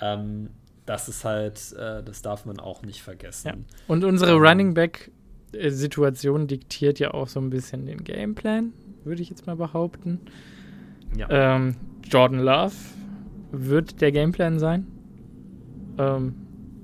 [0.00, 0.50] Ähm,
[0.86, 3.48] das ist halt, äh, das darf man auch nicht vergessen.
[3.48, 3.54] Ja.
[3.88, 5.10] Und unsere ähm, Running Back
[5.52, 8.72] Situation diktiert ja auch so ein bisschen den Gameplan,
[9.04, 10.20] würde ich jetzt mal behaupten.
[11.16, 11.56] Ja.
[11.56, 11.76] Ähm,
[12.08, 12.74] Jordan Love
[13.52, 14.86] wird der Gameplan sein.
[15.98, 16.34] Ähm,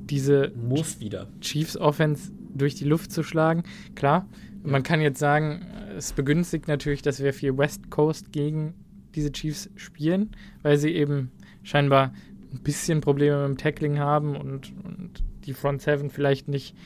[0.05, 3.63] diese muss wieder Chiefs Offense durch die Luft zu schlagen.
[3.95, 4.29] Klar,
[4.65, 4.71] ja.
[4.71, 8.75] man kann jetzt sagen, es begünstigt natürlich, dass wir viel West Coast gegen
[9.15, 10.31] diese Chiefs spielen,
[10.63, 11.31] weil sie eben
[11.63, 12.13] scheinbar
[12.53, 16.77] ein bisschen Probleme mit dem Tackling haben und, und die Front Seven vielleicht nicht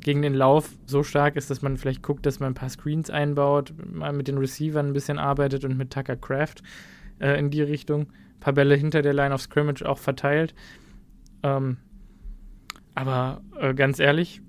[0.00, 3.10] gegen den Lauf so stark ist, dass man vielleicht guckt, dass man ein paar Screens
[3.10, 6.62] einbaut, mal mit den Receivern ein bisschen arbeitet und mit Tucker Craft
[7.20, 8.02] äh, in die Richtung.
[8.02, 10.54] Ein paar Bälle hinter der Line of Scrimmage auch verteilt.
[11.42, 11.78] Ähm,
[12.94, 14.40] aber äh, ganz ehrlich,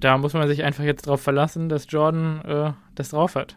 [0.00, 3.56] da muss man sich einfach jetzt drauf verlassen, dass Jordan äh, das drauf hat.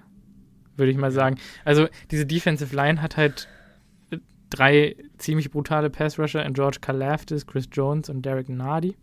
[0.78, 1.38] Würde ich mal sagen.
[1.66, 3.50] Also diese Defensive Line hat halt
[4.50, 8.96] drei ziemlich brutale Pass-Rusher in George Kalafdis, Chris Jones und Derek Nardi.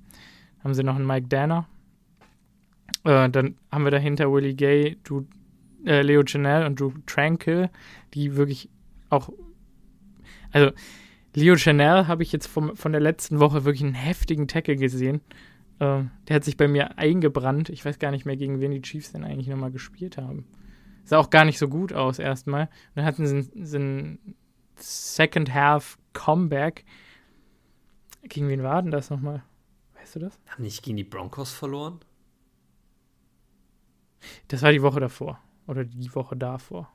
[0.64, 1.68] Haben sie noch einen Mike Danner.
[3.04, 5.24] Äh, dann haben wir dahinter Willie Gay, Drew
[5.84, 7.70] äh, Leo Chanel und Drew Tranquil,
[8.14, 8.70] die wirklich
[9.10, 9.30] auch.
[10.52, 10.72] Also,
[11.34, 15.20] Leo Chanel habe ich jetzt vom, von der letzten Woche wirklich einen heftigen Tackle gesehen.
[15.78, 17.68] Äh, der hat sich bei mir eingebrannt.
[17.68, 20.46] Ich weiß gar nicht mehr, gegen wen die Chiefs denn eigentlich nochmal gespielt haben.
[21.04, 22.68] Sah auch gar nicht so gut aus erstmal.
[22.94, 24.36] Dann hatten sie, sie ein
[24.76, 26.84] Second Half Comeback.
[28.22, 29.42] Gegen wen war denn das nochmal?
[29.94, 30.40] Weißt du das?
[30.48, 32.00] Haben nicht gegen die Broncos verloren?
[34.48, 35.38] Das war die Woche davor.
[35.66, 36.92] Oder die Woche davor.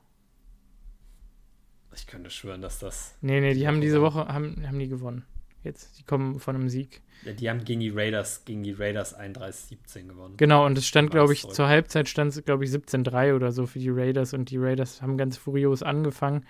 [1.94, 3.14] Ich könnte schwören, dass das.
[3.20, 5.24] Nee, nee, die, haben diese Woche haben, haben die gewonnen.
[5.64, 7.02] Jetzt, die kommen von einem Sieg.
[7.24, 10.36] Ja, die haben gegen die Raiders, gegen die Raiders 31-17 gewonnen.
[10.36, 11.54] Genau, und es stand, glaube ich, zurück.
[11.54, 15.02] zur Halbzeit stand es, glaube ich, 17-3 oder so für die Raiders und die Raiders
[15.02, 16.44] haben ganz furios angefangen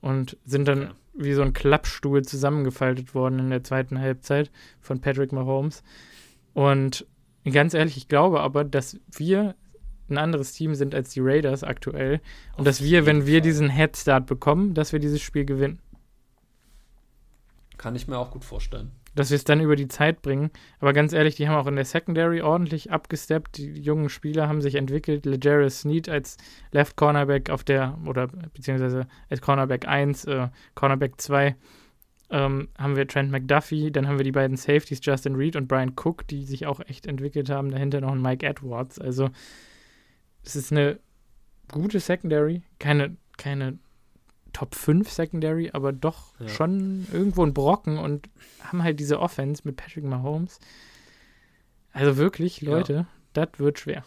[0.00, 0.94] und sind dann okay.
[1.14, 4.50] wie so ein Klappstuhl zusammengefaltet worden in der zweiten Halbzeit
[4.80, 5.82] von Patrick Mahomes.
[6.54, 7.06] Und
[7.50, 9.54] ganz ehrlich, ich glaube aber, dass wir
[10.08, 12.20] ein anderes Team sind als die Raiders aktuell.
[12.52, 15.78] Und Auf dass wir, wenn wir diesen Headstart bekommen, dass wir dieses Spiel gewinnen.
[17.78, 18.90] Kann ich mir auch gut vorstellen.
[19.14, 20.50] Dass wir es dann über die Zeit bringen.
[20.80, 23.58] Aber ganz ehrlich, die haben auch in der Secondary ordentlich abgesteppt.
[23.58, 25.24] Die jungen Spieler haben sich entwickelt.
[25.24, 26.36] Legarius Sneed als
[26.72, 31.54] Left Cornerback auf der, oder beziehungsweise als Cornerback 1, äh, Cornerback 2
[32.30, 35.92] ähm, haben wir Trent McDuffie, dann haben wir die beiden Safeties, Justin Reed und Brian
[35.94, 37.70] Cook, die sich auch echt entwickelt haben.
[37.70, 38.98] Dahinter noch ein Mike Edwards.
[38.98, 39.30] Also
[40.44, 40.98] es ist eine
[41.70, 43.78] gute Secondary, keine, keine
[44.52, 46.48] Top 5 Secondary, aber doch ja.
[46.48, 48.28] schon irgendwo ein Brocken und
[48.60, 50.60] haben halt diese Offense mit Patrick Mahomes.
[51.92, 53.06] Also wirklich, Leute, ja.
[53.32, 54.04] das wird schwer.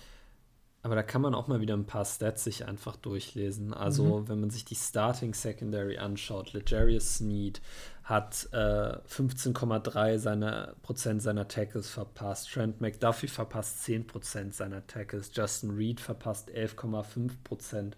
[0.87, 3.73] Aber da kann man auch mal wieder ein paar Stats sich einfach durchlesen.
[3.73, 4.29] Also, mhm.
[4.29, 7.61] wenn man sich die Starting Secondary anschaut, Legarius Sneed
[8.05, 12.53] hat äh, 15,3 seiner, Prozent seiner Tackles verpasst.
[12.53, 15.29] Trent McDuffie verpasst 10 Prozent seiner Tackles.
[15.33, 17.97] Justin Reed verpasst 11,5 Prozent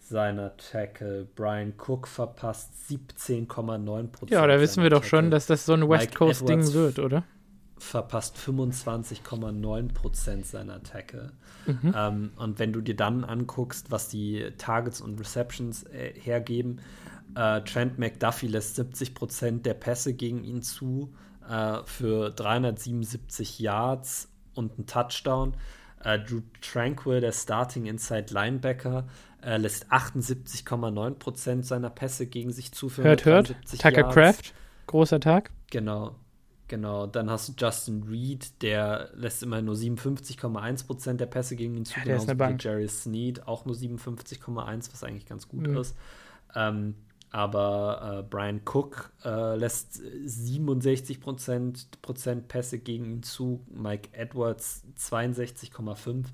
[0.00, 1.28] seiner Tackle.
[1.36, 4.30] Brian Cook verpasst 17,9 Prozent.
[4.32, 5.08] Ja, da wissen wir doch Tackle.
[5.08, 7.22] schon, dass das so ein West Coast-Ding wird, oder?
[7.76, 11.32] Verpasst 25,9 Prozent seiner Tackle.
[11.66, 11.94] Mhm.
[11.96, 16.80] Ähm, und wenn du dir dann anguckst, was die Targets und Receptions äh, hergeben,
[17.34, 21.12] äh, Trent McDuffie lässt 70 Prozent der Pässe gegen ihn zu
[21.48, 25.56] äh, für 377 Yards und einen Touchdown.
[26.02, 29.06] Äh, Drew Tranquil, der Starting Inside Linebacker,
[29.42, 33.56] äh, lässt 78,9 Prozent seiner Pässe gegen sich zu für Hört, hört.
[33.70, 34.14] Tucker Yards.
[34.14, 34.54] Craft,
[34.86, 35.50] großer Tag.
[35.70, 36.14] Genau.
[36.66, 41.84] Genau, dann hast du Justin Reed, der lässt immer nur 57,1% der Pässe gegen ihn
[41.84, 41.98] zu.
[41.98, 42.64] Ja, der ist eine Bank.
[42.64, 45.76] Jerry Sneed auch nur 57,1, was eigentlich ganz gut mhm.
[45.76, 45.94] ist.
[46.54, 46.94] Ähm,
[47.34, 54.84] aber äh, Brian Cook äh, lässt 67 Prozent, Prozent Pässe gegen ihn zu, Mike Edwards
[54.96, 56.26] 62,5.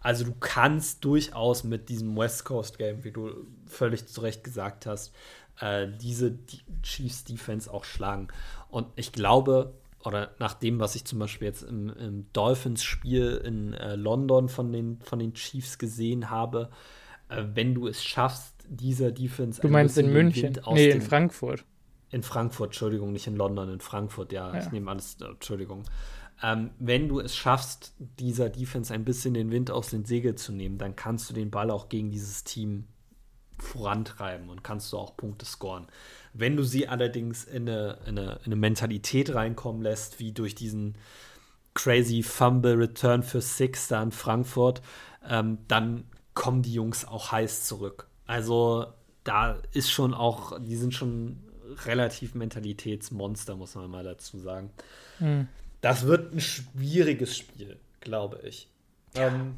[0.00, 3.30] Also du kannst durchaus mit diesem West Coast Game, wie du
[3.66, 5.14] völlig zu Recht gesagt hast,
[5.60, 6.36] äh, diese
[6.82, 8.26] Chiefs Defense auch schlagen.
[8.68, 9.74] Und ich glaube,
[10.04, 14.72] oder nach dem, was ich zum Beispiel jetzt im, im Dolphins-Spiel in äh, London von
[14.72, 16.70] den, von den Chiefs gesehen habe,
[17.28, 19.60] äh, wenn du es schaffst, dieser Defense.
[19.60, 20.60] Du meinst in München?
[20.70, 21.64] Nee, in Frankfurt.
[22.10, 24.52] In Frankfurt, Entschuldigung, nicht in London, in Frankfurt, ja.
[24.52, 24.60] ja.
[24.60, 25.84] Ich nehme alles, äh, Entschuldigung.
[26.42, 30.52] Ähm, wenn du es schaffst, dieser Defense ein bisschen den Wind aus den Segeln zu
[30.52, 32.84] nehmen, dann kannst du den Ball auch gegen dieses Team
[33.58, 35.88] vorantreiben und kannst du auch Punkte scoren.
[36.38, 40.54] Wenn du sie allerdings in eine, in eine, in eine Mentalität reinkommen lässt, wie durch
[40.54, 40.96] diesen
[41.74, 44.82] crazy Fumble Return für Six da in Frankfurt,
[45.28, 46.04] ähm, dann
[46.34, 48.08] kommen die Jungs auch heiß zurück.
[48.26, 48.86] Also
[49.24, 51.38] da ist schon auch, die sind schon
[51.84, 54.70] relativ Mentalitätsmonster, muss man mal dazu sagen.
[55.18, 55.48] Hm.
[55.80, 58.68] Das wird ein schwieriges Spiel, glaube ich.
[59.16, 59.28] Ja.
[59.28, 59.56] Ähm,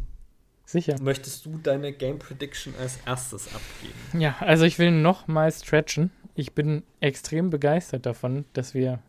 [0.71, 0.95] Sicher.
[1.03, 4.21] Möchtest du deine Game Prediction als erstes abgeben?
[4.23, 6.13] Ja, also ich will noch mal stretchen.
[6.41, 9.01] Ich bin extrem begeistert davon, dass wir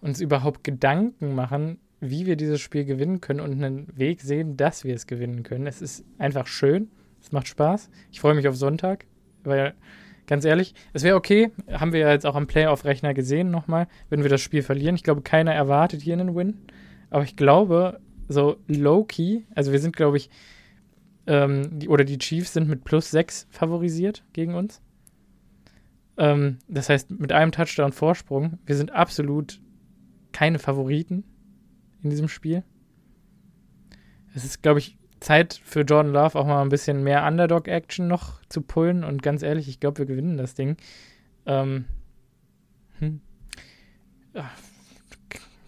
[0.00, 4.84] uns überhaupt Gedanken machen, wie wir dieses Spiel gewinnen können und einen Weg sehen, dass
[4.84, 5.66] wir es gewinnen können.
[5.66, 6.92] Es ist einfach schön.
[7.20, 7.90] Es macht Spaß.
[8.12, 9.06] Ich freue mich auf Sonntag,
[9.42, 9.74] weil
[10.28, 14.22] ganz ehrlich, es wäre okay, haben wir ja jetzt auch am Playoff-Rechner gesehen nochmal, wenn
[14.22, 14.94] wir das Spiel verlieren.
[14.94, 16.56] Ich glaube, keiner erwartet hier einen Win.
[17.10, 20.30] Aber ich glaube, so low-key, also wir sind, glaube ich,
[21.26, 24.80] ähm, die, oder die Chiefs sind mit plus 6 favorisiert gegen uns.
[26.16, 29.60] Ähm, das heißt, mit einem Touchdown Vorsprung, wir sind absolut
[30.32, 31.24] keine Favoriten
[32.02, 32.64] in diesem Spiel.
[34.34, 38.42] Es ist, glaube ich, Zeit für Jordan Love auch mal ein bisschen mehr Underdog-Action noch
[38.48, 39.04] zu pullen.
[39.04, 40.76] Und ganz ehrlich, ich glaube, wir gewinnen das Ding.
[41.46, 41.84] Ähm,
[42.98, 43.20] hm.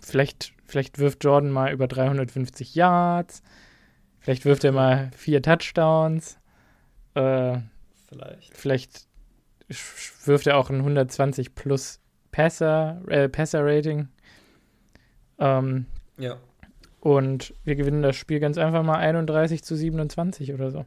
[0.00, 3.44] Vielleicht Vielleicht wirft Jordan mal über 350 Yards.
[4.18, 6.36] Vielleicht wirft er mal vier Touchdowns.
[7.14, 7.58] Äh,
[8.08, 8.56] vielleicht.
[8.56, 9.06] Vielleicht
[10.24, 12.00] wirft er auch ein 120 plus
[12.32, 14.08] Passer, äh, Passer-Rating.
[15.38, 15.86] Ähm,
[16.18, 16.38] ja.
[17.00, 20.84] Und wir gewinnen das Spiel ganz einfach mal 31 zu 27 oder so.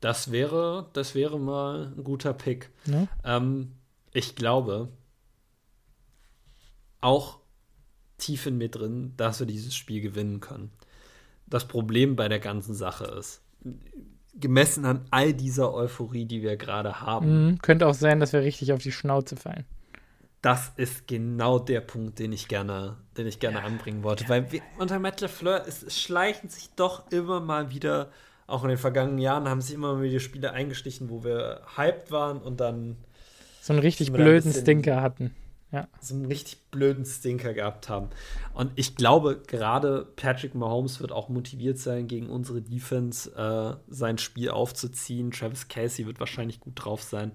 [0.00, 2.70] Das wäre, das wäre mal ein guter Pick.
[2.86, 3.08] Ja.
[3.24, 3.72] Ähm,
[4.12, 4.88] ich glaube,
[7.00, 7.38] auch
[8.18, 10.70] tief in mir drin, dass wir dieses Spiel gewinnen können.
[11.46, 13.42] Das Problem bei der ganzen Sache ist,
[14.40, 17.46] gemessen an all dieser Euphorie, die wir gerade haben.
[17.46, 19.64] Mhm, könnte auch sein, dass wir richtig auf die Schnauze fallen.
[20.40, 24.24] Das ist genau der Punkt, den ich gerne, den ich gerne ja, anbringen wollte.
[24.24, 28.10] Ja, Weil wir, unter Matt LeFleur es, es schleichen sich doch immer mal wieder,
[28.46, 32.12] auch in den vergangenen Jahren, haben sich immer mal wieder Spiele eingestichen, wo wir hyped
[32.12, 32.96] waren und dann
[33.60, 35.34] so einen richtig blöden Stinker hatten
[35.70, 35.86] ja.
[36.00, 38.08] so einen richtig blöden Stinker gehabt haben.
[38.54, 44.18] Und ich glaube, gerade Patrick Mahomes wird auch motiviert sein, gegen unsere Defense äh, sein
[44.18, 45.30] Spiel aufzuziehen.
[45.30, 47.32] Travis Casey wird wahrscheinlich gut drauf sein.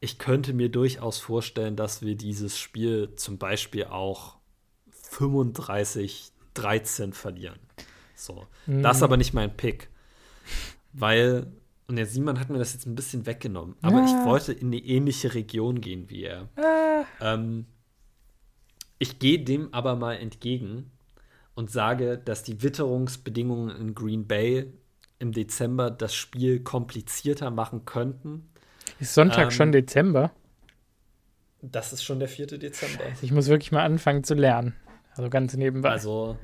[0.00, 4.36] Ich könnte mir durchaus vorstellen, dass wir dieses Spiel zum Beispiel auch
[5.10, 7.58] 35-13 verlieren.
[8.14, 8.46] So.
[8.66, 8.82] Mhm.
[8.82, 9.88] Das ist aber nicht mein Pick.
[10.92, 11.46] Weil,
[11.92, 14.06] und der Simon hat mir das jetzt ein bisschen weggenommen, aber ja.
[14.06, 16.48] ich wollte in eine ähnliche Region gehen wie er.
[16.56, 17.04] Ah.
[17.20, 17.66] Ähm,
[18.98, 20.90] ich gehe dem aber mal entgegen
[21.54, 24.72] und sage, dass die Witterungsbedingungen in Green Bay
[25.18, 28.48] im Dezember das Spiel komplizierter machen könnten.
[28.98, 30.32] Ist Sonntag ähm, schon Dezember?
[31.60, 32.46] Das ist schon der 4.
[32.46, 33.04] Dezember.
[33.20, 34.74] Ich muss wirklich mal anfangen zu lernen.
[35.14, 35.90] Also ganz nebenbei.
[35.90, 36.38] Also,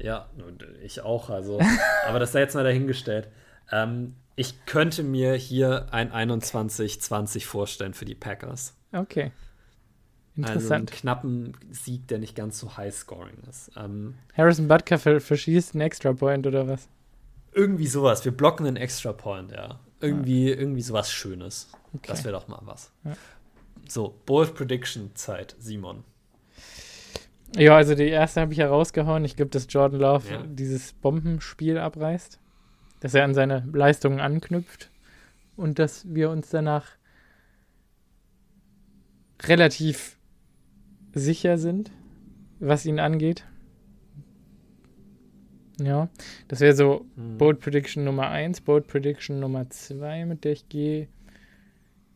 [0.00, 0.28] ja,
[0.82, 1.30] ich auch.
[1.30, 1.60] Also,
[2.08, 3.28] aber das sei jetzt mal dahingestellt.
[3.70, 8.74] Ähm, ich könnte mir hier ein 21-20 vorstellen für die Packers.
[8.92, 9.32] Okay.
[10.36, 10.62] Interessant.
[10.62, 13.70] Also einen knappen Sieg, der nicht ganz so high-scoring ist.
[13.76, 16.88] Ähm, Harrison Butker verschießt einen Extra-Point oder was?
[17.52, 18.24] Irgendwie sowas.
[18.24, 19.78] Wir blocken einen Extra-Point, ja.
[20.00, 20.56] Irgendwie, ja.
[20.56, 21.68] irgendwie sowas Schönes.
[21.92, 22.06] Okay.
[22.08, 22.90] Das wäre doch mal was.
[23.04, 23.12] Ja.
[23.86, 26.04] So, Bold Prediction-Zeit, Simon.
[27.56, 29.26] Ja, also die erste habe ich herausgehauen.
[29.26, 30.42] Ich glaube, dass Jordan Love ja.
[30.46, 32.38] dieses Bombenspiel abreißt.
[33.02, 34.90] Dass er an seine Leistungen anknüpft.
[35.56, 36.86] Und dass wir uns danach
[39.42, 40.16] relativ
[41.12, 41.90] sicher sind,
[42.60, 43.44] was ihn angeht.
[45.80, 46.08] Ja,
[46.46, 47.38] das wäre so hm.
[47.38, 48.60] Bold Prediction Nummer 1.
[48.60, 51.08] Bold Prediction Nummer 2, mit der ich gehe,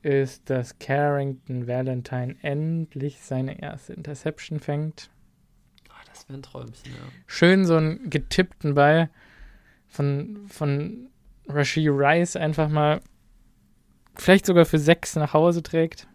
[0.03, 5.11] ist, dass Carrington Valentine endlich seine erste Interception fängt.
[5.89, 7.09] Oh, das wäre ein Träumchen, ja.
[7.27, 9.11] Schön so einen getippten Ball
[9.97, 11.09] von, von
[11.49, 13.01] Rashid Rice einfach mal
[14.15, 16.07] vielleicht sogar für 6 nach Hause trägt.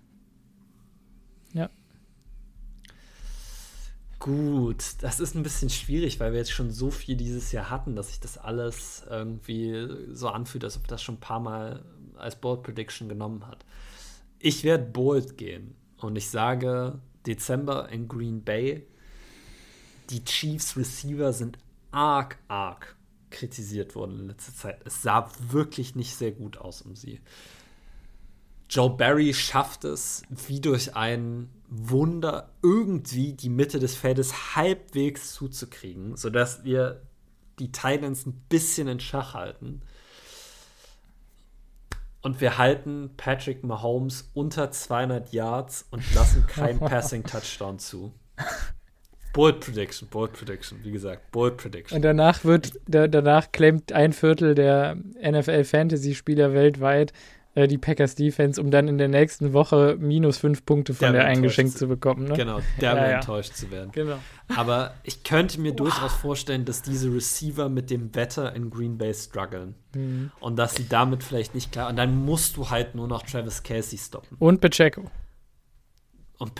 [4.21, 7.95] Gut, das ist ein bisschen schwierig, weil wir jetzt schon so viel dieses Jahr hatten,
[7.95, 11.83] dass sich das alles irgendwie so anfühlt, als ob das schon ein paar Mal
[12.17, 13.65] als Bold Prediction genommen hat.
[14.37, 18.85] Ich werde bold gehen und ich sage Dezember in Green Bay.
[20.11, 21.57] Die Chiefs Receiver sind
[21.89, 22.95] arg, arg
[23.31, 24.81] kritisiert wurden in letzter Zeit.
[24.85, 27.21] Es sah wirklich nicht sehr gut aus um sie.
[28.69, 36.15] Joe Barry schafft es, wie durch ein Wunder, irgendwie die Mitte des Feldes halbwegs zuzukriegen,
[36.15, 37.01] sodass wir
[37.59, 39.81] die Titans ein bisschen in Schach halten.
[42.21, 48.13] Und wir halten Patrick Mahomes unter 200 Yards und lassen kein Passing Touchdown zu.
[49.33, 51.95] Bold Prediction, Bold Prediction, wie gesagt, Bold Prediction.
[51.95, 57.13] Und danach wird, da, danach claimt ein Viertel der NFL Fantasy Spieler weltweit,
[57.53, 61.23] äh, die Packers Defense, um dann in der nächsten Woche minus fünf Punkte von der,
[61.23, 62.25] der eingeschenkt zu, bekommen.
[62.25, 62.33] Ne?
[62.35, 63.15] Genau, der ja, ja.
[63.17, 63.91] enttäuscht zu werden.
[63.91, 64.19] Genau.
[64.55, 69.13] Aber ich könnte mir durchaus vorstellen, dass diese Receiver mit dem Wetter in Green Bay
[69.13, 69.75] strugglen.
[69.93, 70.31] Mhm.
[70.39, 71.89] Und dass sie damit vielleicht nicht klar.
[71.89, 74.37] Und dann musst du halt nur noch Travis Casey stoppen.
[74.39, 75.09] Und Pacheco.
[76.41, 76.53] Und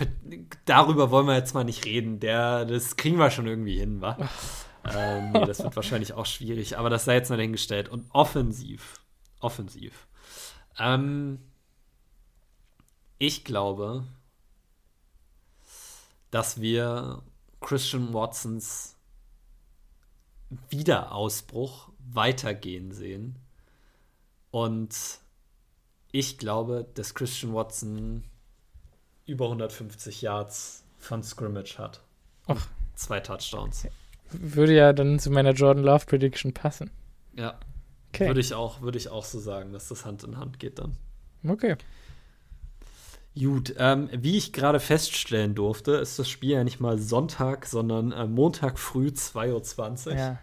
[0.64, 2.20] darüber wollen wir jetzt mal nicht reden.
[2.20, 4.16] Der, das kriegen wir schon irgendwie hin, wa?
[4.94, 6.78] ähm, nee, das wird wahrscheinlich auch schwierig.
[6.78, 7.88] Aber das sei jetzt mal dahingestellt.
[7.88, 9.00] Und offensiv.
[9.40, 10.06] Offensiv
[10.78, 11.38] ähm,
[13.18, 14.06] ich glaube,
[16.30, 17.22] dass wir
[17.60, 18.96] Christian Watsons
[20.68, 23.38] Wiederausbruch weitergehen sehen.
[24.50, 24.94] Und
[26.10, 28.24] ich glaube, dass Christian Watson
[29.26, 32.00] über 150 Yards von Scrimmage hat.
[32.46, 32.66] Ach.
[32.94, 33.86] Zwei Touchdowns.
[34.30, 36.90] Würde ja dann zu meiner Jordan Love Prediction passen.
[37.34, 37.58] Ja,
[38.12, 38.26] Okay.
[38.26, 40.96] Würde ich, auch, würde ich auch so sagen, dass das Hand in Hand geht dann.
[41.48, 41.76] Okay.
[43.34, 48.12] Gut, ähm, wie ich gerade feststellen durfte, ist das Spiel ja nicht mal Sonntag, sondern
[48.12, 50.14] äh, Montag früh 2.20 Uhr.
[50.14, 50.38] Ja.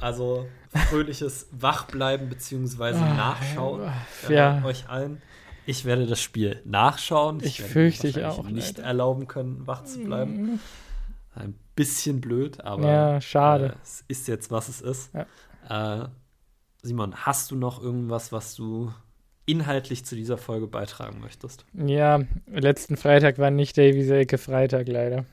[0.00, 0.46] Also
[0.88, 2.94] fröhliches Wachbleiben bzw.
[2.94, 3.92] oh, Nachschauen
[4.30, 4.60] ja.
[4.60, 5.20] Äh, euch allen.
[5.66, 7.38] Ich werde das Spiel nachschauen.
[7.40, 8.44] Ich, ich fürchte ich auch.
[8.48, 8.88] nicht leider.
[8.88, 10.42] erlauben können, wach zu bleiben.
[10.42, 10.60] Mhm.
[11.34, 13.66] Ein bisschen blöd, aber ja, schade.
[13.66, 15.10] Äh, es ist jetzt, was es ist.
[15.14, 16.02] Ja.
[16.02, 16.08] Äh,
[16.82, 18.92] Simon, hast du noch irgendwas, was du
[19.46, 21.64] inhaltlich zu dieser Folge beitragen möchtest?
[21.72, 25.24] Ja, letzten Freitag war nicht Davy Selke Freitag leider.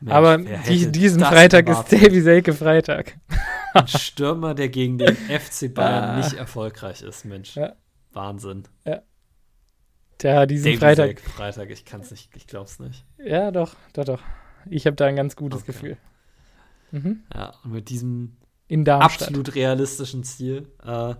[0.00, 3.18] Mensch, Aber die, diesen Freitag ist Davy Selke Freitag.
[3.74, 6.16] Ein Stürmer, der gegen den FC Bayern ah.
[6.16, 7.56] nicht erfolgreich ist, Mensch.
[7.56, 7.74] Ja.
[8.12, 8.64] Wahnsinn.
[8.86, 9.02] Ja.
[10.22, 11.06] Der diesen Davy Freitag.
[11.06, 13.04] Selke Freitag, ich kann's nicht, ich glaub's nicht.
[13.18, 14.22] Ja, doch, doch, doch.
[14.68, 15.72] Ich habe da ein ganz gutes okay.
[15.72, 15.96] Gefühl.
[16.90, 17.22] Mhm.
[17.34, 18.36] Ja, und mit diesem.
[18.88, 20.68] Absolut realistischen Ziel.
[20.84, 21.14] Äh,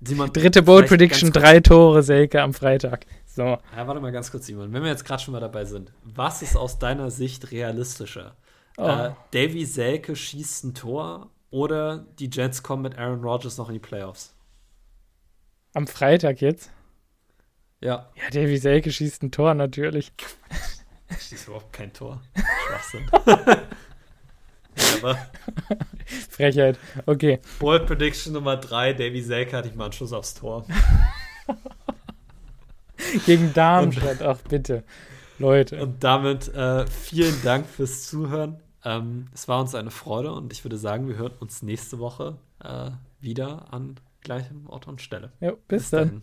[0.00, 3.06] Simon, Dritte Bold Prediction, drei Tore Selke am Freitag.
[3.26, 3.42] So.
[3.42, 4.72] Ja, warte mal ganz kurz, Simon.
[4.72, 8.36] Wenn wir jetzt gerade schon mal dabei sind, was ist aus deiner Sicht realistischer?
[8.78, 8.86] Oh.
[8.86, 13.74] Äh, Davy Selke schießt ein Tor oder die Jets kommen mit Aaron Rodgers noch in
[13.74, 14.34] die Playoffs?
[15.74, 16.70] Am Freitag jetzt?
[17.82, 18.08] Ja.
[18.14, 20.12] Ja, Davy Selke schießt ein Tor natürlich.
[21.18, 22.22] schießt überhaupt kein Tor.
[22.68, 23.10] Schwachsinn.
[25.02, 25.18] Aber
[26.30, 26.78] Frechheit.
[27.06, 27.40] Okay.
[27.58, 30.64] Bold Prediction Nummer 3, Davy Selke hatte ich mal einen Schuss aufs Tor.
[33.26, 34.84] Gegen Darmstadt, ach bitte.
[35.38, 35.82] Leute.
[35.82, 38.60] Und damit äh, vielen Dank fürs Zuhören.
[38.84, 42.38] Ähm, es war uns eine Freude und ich würde sagen, wir hören uns nächste Woche
[42.62, 42.90] äh,
[43.20, 45.32] wieder an gleichem Ort und Stelle.
[45.40, 46.08] Jo, bis, bis dann.
[46.08, 46.22] Dahin.